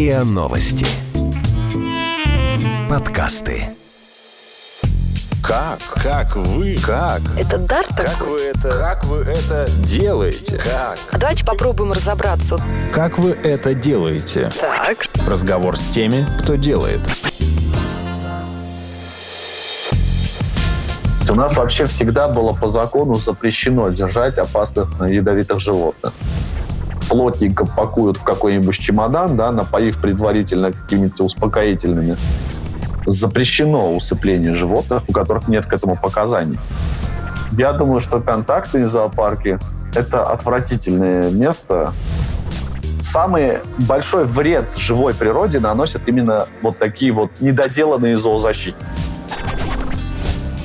РИА 0.00 0.24
Новости. 0.24 0.86
Подкасты. 2.88 3.76
Как? 5.42 5.78
Как 5.94 6.36
вы? 6.36 6.78
Как? 6.78 7.20
Это 7.38 7.58
дар 7.58 7.84
Как 7.86 8.12
такой? 8.12 8.28
вы 8.28 8.38
это? 8.40 8.70
Как 8.70 9.04
вы 9.04 9.18
это 9.18 9.66
делаете? 9.84 10.56
Как? 10.56 10.98
А 11.12 11.18
давайте 11.18 11.44
попробуем 11.44 11.92
разобраться. 11.92 12.58
Как 12.94 13.18
вы 13.18 13.32
это 13.32 13.74
делаете? 13.74 14.50
Так. 14.58 15.04
Разговор 15.26 15.76
с 15.76 15.86
теми, 15.88 16.26
кто 16.42 16.54
делает. 16.54 17.06
У 21.28 21.34
нас 21.34 21.58
вообще 21.58 21.84
всегда 21.84 22.26
было 22.26 22.54
по 22.54 22.68
закону 22.68 23.16
запрещено 23.16 23.90
держать 23.90 24.38
опасных 24.38 24.88
ядовитых 25.06 25.60
животных. 25.60 26.14
Плотненько 27.10 27.66
пакуют 27.66 28.18
в 28.18 28.22
какой-нибудь 28.22 28.78
чемодан, 28.78 29.36
да, 29.36 29.50
напоив 29.50 30.00
предварительно 30.00 30.70
какими-то 30.70 31.24
успокоительными. 31.24 32.16
Запрещено 33.04 33.96
усыпление 33.96 34.54
животных, 34.54 35.02
у 35.08 35.12
которых 35.12 35.48
нет 35.48 35.66
к 35.66 35.72
этому 35.72 35.96
показаний. 35.96 36.56
Я 37.58 37.72
думаю, 37.72 38.00
что 38.00 38.20
контактные 38.20 38.86
зоопарки– 38.86 39.58
это 39.94 40.22
отвратительное 40.22 41.30
место. 41.30 41.92
Самый 43.00 43.58
большой 43.76 44.24
вред 44.24 44.66
живой 44.76 45.12
природе 45.12 45.58
наносят 45.58 46.02
именно 46.06 46.46
вот 46.62 46.78
такие 46.78 47.10
вот 47.10 47.32
недоделанные 47.40 48.18
зоозащитники. 48.18 48.86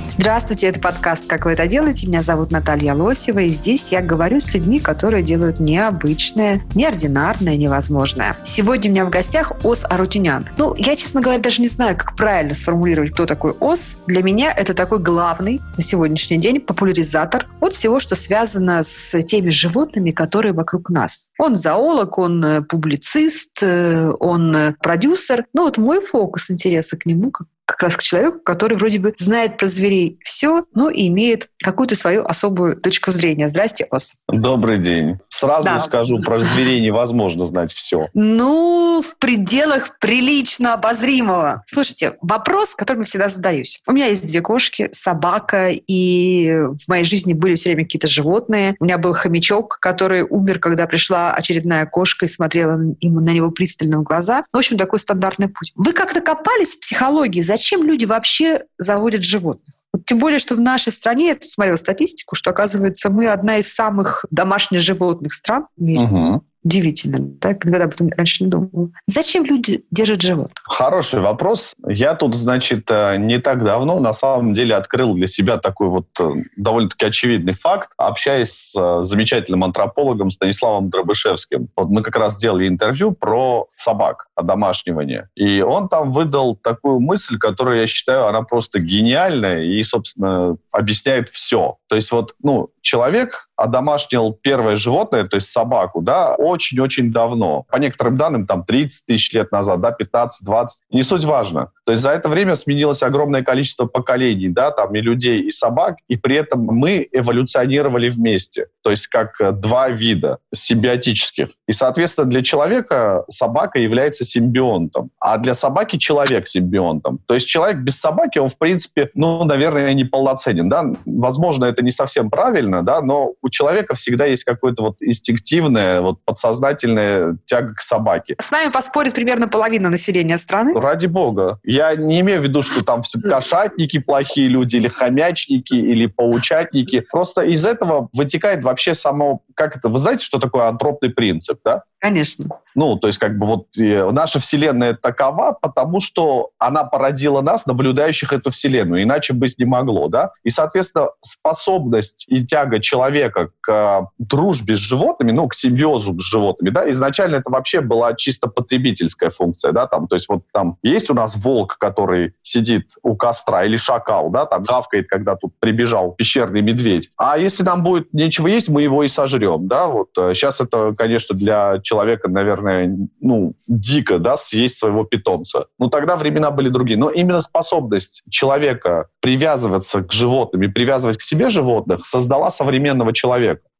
Здравствуйте, 0.07 0.67
это 0.67 0.79
подкаст 0.79 1.25
«Как 1.25 1.45
вы 1.45 1.53
это 1.53 1.65
делаете?». 1.65 2.05
Меня 2.05 2.21
зовут 2.21 2.51
Наталья 2.51 2.93
Лосева, 2.93 3.39
и 3.39 3.49
здесь 3.49 3.91
я 3.91 4.01
говорю 4.01 4.39
с 4.39 4.53
людьми, 4.53 4.79
которые 4.79 5.23
делают 5.23 5.59
необычное, 5.59 6.61
неординарное, 6.75 7.57
невозможное. 7.57 8.37
Сегодня 8.43 8.91
у 8.91 8.93
меня 8.93 9.05
в 9.05 9.09
гостях 9.09 9.53
Ос 9.63 9.83
Арутюнян. 9.83 10.47
Ну, 10.57 10.75
я, 10.77 10.95
честно 10.95 11.21
говоря, 11.21 11.39
даже 11.39 11.59
не 11.59 11.67
знаю, 11.67 11.97
как 11.97 12.15
правильно 12.15 12.53
сформулировать, 12.53 13.11
кто 13.11 13.25
такой 13.25 13.53
Ос. 13.59 13.97
Для 14.05 14.21
меня 14.21 14.53
это 14.53 14.75
такой 14.75 14.99
главный 14.99 15.59
на 15.75 15.83
сегодняшний 15.83 16.37
день 16.37 16.61
популяризатор 16.61 17.47
от 17.59 17.73
всего, 17.73 17.99
что 17.99 18.13
связано 18.15 18.83
с 18.83 19.19
теми 19.23 19.49
животными, 19.49 20.11
которые 20.11 20.53
вокруг 20.53 20.91
нас. 20.91 21.31
Он 21.39 21.55
зоолог, 21.55 22.19
он 22.19 22.45
э, 22.45 22.61
публицист, 22.61 23.57
э, 23.63 24.11
он 24.19 24.55
э, 24.55 24.75
продюсер. 24.83 25.45
Ну, 25.53 25.63
вот 25.63 25.79
мой 25.79 25.99
фокус 25.99 26.51
интереса 26.51 26.95
к 26.95 27.07
нему, 27.07 27.31
как 27.31 27.47
как 27.65 27.81
раз 27.81 27.97
к 27.97 28.03
человеку, 28.03 28.39
который 28.39 28.77
вроде 28.77 28.99
бы 28.99 29.13
знает 29.17 29.57
про 29.57 29.67
зверей 29.67 30.19
все, 30.23 30.63
но 30.73 30.89
и 30.89 31.07
имеет 31.07 31.49
какую-то 31.63 31.95
свою 31.95 32.23
особую 32.23 32.79
точку 32.79 33.11
зрения. 33.11 33.47
Здрасте, 33.47 33.87
Ос. 33.89 34.15
Добрый 34.27 34.77
день. 34.77 35.17
Сразу 35.29 35.65
Да. 35.65 35.79
скажу, 35.79 36.19
про 36.19 36.39
зверей 36.39 36.79
невозможно 36.79 37.45
знать 37.45 37.73
все. 37.73 38.07
Ну, 38.13 39.03
в 39.05 39.17
пределах 39.17 39.97
прилично 39.99 40.73
обозримого. 40.73 41.63
Слушайте, 41.65 42.17
вопрос, 42.21 42.75
который 42.75 42.99
я 42.99 43.03
всегда 43.03 43.29
задаюсь. 43.29 43.81
У 43.87 43.91
меня 43.91 44.07
есть 44.07 44.27
две 44.27 44.41
кошки, 44.41 44.89
собака, 44.91 45.69
и 45.71 46.51
в 46.55 46.87
моей 46.87 47.03
жизни 47.03 47.33
были 47.33 47.55
все 47.55 47.69
время 47.69 47.83
какие-то 47.83 48.07
животные. 48.07 48.75
У 48.79 48.85
меня 48.85 48.97
был 48.97 49.13
хомячок, 49.13 49.79
который 49.81 50.21
умер, 50.23 50.59
когда 50.59 50.85
пришла 50.87 51.33
очередная 51.33 51.85
кошка 51.85 52.25
и 52.25 52.29
смотрела 52.29 52.79
ему 53.01 53.19
на 53.21 53.31
него 53.31 53.51
пристально 53.51 53.99
в 53.99 54.03
глаза. 54.03 54.43
В 54.51 54.57
общем, 54.57 54.77
такой 54.77 54.99
стандартный 54.99 55.49
путь. 55.49 55.71
Вы 55.75 55.93
как-то 55.93 56.21
копались 56.21 56.75
в 56.75 56.79
психологии? 56.79 57.41
Зачем 57.55 57.83
люди 57.83 58.05
вообще 58.05 58.63
заводят 58.77 59.23
животных? 59.23 59.81
Вот 59.93 60.05
тем 60.05 60.19
более, 60.19 60.39
что 60.39 60.55
в 60.55 60.59
нашей 60.59 60.91
стране, 60.91 61.27
я 61.29 61.37
смотрела 61.41 61.77
статистику, 61.77 62.35
что, 62.35 62.49
оказывается, 62.49 63.09
мы 63.09 63.27
одна 63.27 63.57
из 63.57 63.73
самых 63.73 64.25
домашних 64.29 64.81
животных 64.81 65.33
стран 65.33 65.67
в 65.77 65.81
мире. 65.81 66.01
Мгм. 66.01 66.41
Удивительно, 66.65 67.19
да? 67.19 67.53
Никогда 67.53 67.83
об 67.83 67.93
этом 67.93 68.09
раньше 68.17 68.43
не 68.43 68.49
думала. 68.49 68.89
Зачем 69.05 69.45
люди 69.45 69.85
держат 69.91 70.23
животных? 70.23 70.63
Хороший 70.63 71.19
вопрос. 71.19 71.75
Я 71.87 72.15
тут, 72.15 72.33
значит, 72.35 72.89
э, 72.89 73.17
не 73.17 73.39
так 73.39 73.63
давно 73.63 73.99
на 73.99 74.13
самом 74.13 74.53
деле 74.53 74.75
открыл 74.75 75.13
для 75.13 75.27
себя 75.27 75.57
такой 75.57 75.89
вот 75.89 76.07
э, 76.19 76.31
довольно-таки 76.57 77.05
очевидный 77.05 77.53
факт, 77.53 77.91
общаясь 77.97 78.51
с 78.51 78.73
э, 78.75 79.03
замечательным 79.03 79.63
антропологом 79.63 80.31
Станиславом 80.31 80.89
Дробышевским. 80.89 81.69
Вот 81.75 81.89
мы 81.89 82.01
как 82.01 82.15
раз 82.15 82.37
делали 82.37 82.67
интервью 82.67 83.11
про 83.11 83.67
собак, 83.75 84.25
одомашнивание. 84.33 85.29
И 85.35 85.61
он 85.61 85.87
там 85.87 86.11
выдал 86.11 86.55
такую 86.55 86.99
мысль, 86.99 87.37
которую 87.37 87.79
я 87.79 87.85
считаю, 87.85 88.25
она 88.25 88.41
просто 88.41 88.79
гениальная 88.79 89.61
и, 89.61 89.83
собственно, 89.83 90.57
объясняет 90.71 91.29
все. 91.29 91.75
То 91.87 91.95
есть 91.95 92.11
вот, 92.11 92.33
ну, 92.41 92.71
человек 92.81 93.47
одомашнил 93.55 94.37
первое 94.41 94.75
животное, 94.75 95.25
то 95.25 95.37
есть 95.37 95.47
собаку, 95.51 96.01
да, 96.01 96.35
очень-очень 96.35 97.11
давно. 97.11 97.65
По 97.69 97.77
некоторым 97.77 98.15
данным, 98.17 98.45
там 98.47 98.63
30 98.63 99.05
тысяч 99.05 99.31
лет 99.33 99.51
назад, 99.51 99.81
да, 99.81 99.95
15-20. 99.99 100.65
Не 100.91 101.03
суть 101.03 101.23
важно. 101.23 101.71
То 101.85 101.91
есть 101.91 102.03
за 102.03 102.11
это 102.11 102.29
время 102.29 102.55
сменилось 102.55 103.03
огромное 103.03 103.43
количество 103.43 103.85
поколений, 103.85 104.49
да, 104.49 104.71
там 104.71 104.93
и 104.95 105.01
людей, 105.01 105.41
и 105.41 105.51
собак, 105.51 105.97
и 106.07 106.17
при 106.17 106.35
этом 106.35 106.61
мы 106.61 107.07
эволюционировали 107.11 108.09
вместе. 108.09 108.67
То 108.83 108.89
есть 108.91 109.07
как 109.07 109.39
э, 109.39 109.51
два 109.51 109.89
вида 109.89 110.39
симбиотических. 110.53 111.49
И, 111.67 111.71
соответственно, 111.73 112.27
для 112.27 112.41
человека 112.41 113.23
собака 113.29 113.79
является 113.79 114.25
симбионтом, 114.25 115.11
а 115.19 115.37
для 115.37 115.53
собаки 115.53 115.97
человек 115.97 116.47
симбионтом. 116.47 117.19
То 117.27 117.35
есть 117.35 117.47
человек 117.47 117.77
без 117.77 117.99
собаки, 117.99 118.39
он, 118.39 118.49
в 118.49 118.57
принципе, 118.57 119.09
ну, 119.13 119.43
наверное, 119.43 119.93
неполноценен, 119.93 120.69
да. 120.69 120.85
Возможно, 121.05 121.65
это 121.65 121.83
не 121.83 121.91
совсем 121.91 122.29
правильно, 122.29 122.83
да, 122.83 123.01
но 123.01 123.33
у 123.45 123.49
человека 123.49 123.93
всегда 123.93 124.25
есть 124.25 124.43
какое-то 124.43 124.81
вот 124.81 124.95
инстинктивное, 125.01 126.01
вот 126.01 126.17
подсознательная 126.25 127.37
тяга 127.45 127.75
к 127.75 127.81
собаке. 127.81 128.35
С 128.39 128.49
нами 128.49 128.71
поспорит 128.71 129.13
примерно 129.13 129.47
половина 129.47 129.91
населения 129.91 130.39
страны. 130.39 130.73
Ради 130.73 131.05
бога. 131.05 131.59
Я 131.63 131.95
не 131.95 132.21
имею 132.21 132.41
в 132.41 132.43
виду, 132.43 132.63
что 132.63 132.83
там 132.83 133.03
все 133.03 133.21
кошатники 133.21 133.99
плохие 133.99 134.47
люди, 134.47 134.77
или 134.77 134.87
хомячники, 134.87 135.75
или 135.75 136.07
паучатники. 136.07 137.05
Просто 137.11 137.43
из 137.43 137.63
этого 137.67 138.09
вытекает 138.13 138.63
вообще 138.63 138.95
само... 138.95 139.41
Как 139.53 139.77
это? 139.77 139.89
Вы 139.89 139.99
знаете, 139.99 140.25
что 140.25 140.39
такое 140.39 140.67
антропный 140.67 141.11
принцип, 141.11 141.59
да? 141.63 141.83
Конечно. 142.05 142.45
Ну, 142.75 142.97
то 142.97 143.07
есть 143.07 143.17
как 143.17 143.35
бы 143.39 143.47
вот 143.47 143.65
э, 143.79 144.11
наша 144.11 144.39
Вселенная 144.39 144.93
такова, 144.93 145.57
потому 145.59 145.99
что 145.99 146.51
она 146.59 146.83
породила 146.83 147.41
нас, 147.41 147.65
наблюдающих 147.65 148.31
эту 148.31 148.51
Вселенную, 148.51 149.01
иначе 149.01 149.33
быть 149.33 149.57
не 149.57 149.65
могло, 149.65 150.07
да? 150.07 150.29
И, 150.43 150.51
соответственно, 150.51 151.07
способность 151.21 152.25
и 152.27 152.45
тяга 152.45 152.79
человека 152.79 153.34
к 153.61 153.71
э, 153.71 154.05
дружбе 154.17 154.75
с 154.75 154.79
животными, 154.79 155.31
ну, 155.31 155.47
к 155.47 155.53
симбиозу 155.53 156.17
с 156.19 156.23
животными, 156.23 156.71
да, 156.71 156.89
изначально 156.91 157.37
это 157.37 157.49
вообще 157.49 157.81
была 157.81 158.13
чисто 158.13 158.47
потребительская 158.47 159.29
функция, 159.29 159.71
да, 159.71 159.87
там, 159.87 160.07
то 160.07 160.15
есть 160.15 160.29
вот 160.29 160.43
там 160.51 160.77
есть 160.83 161.09
у 161.09 161.13
нас 161.13 161.35
волк, 161.35 161.77
который 161.79 162.33
сидит 162.41 162.91
у 163.03 163.15
костра, 163.15 163.65
или 163.65 163.77
шакал, 163.77 164.29
да, 164.29 164.45
там 164.45 164.63
гавкает, 164.63 165.07
когда 165.07 165.35
тут 165.35 165.53
прибежал 165.59 166.11
пещерный 166.11 166.61
медведь. 166.61 167.09
А 167.17 167.37
если 167.37 167.63
нам 167.63 167.83
будет 167.83 168.13
нечего 168.13 168.47
есть, 168.47 168.69
мы 168.69 168.81
его 168.83 169.03
и 169.03 169.07
сожрем, 169.07 169.67
да, 169.67 169.87
вот. 169.87 170.09
Сейчас 170.15 170.61
это, 170.61 170.93
конечно, 170.97 171.35
для 171.35 171.79
человека, 171.81 172.29
наверное, 172.29 172.95
ну, 173.19 173.53
дико, 173.67 174.19
да, 174.19 174.37
съесть 174.37 174.77
своего 174.77 175.03
питомца. 175.03 175.65
Ну, 175.79 175.89
тогда 175.89 176.15
времена 176.15 176.51
были 176.51 176.69
другие. 176.69 176.97
Но 176.97 177.09
именно 177.09 177.41
способность 177.41 178.23
человека 178.29 179.07
привязываться 179.21 180.01
к 180.01 180.11
животным 180.11 180.63
и 180.63 180.67
привязывать 180.67 181.17
к 181.17 181.21
себе 181.21 181.49
животных 181.49 182.05
создала 182.05 182.51
современного 182.51 183.13
человека. 183.13 183.24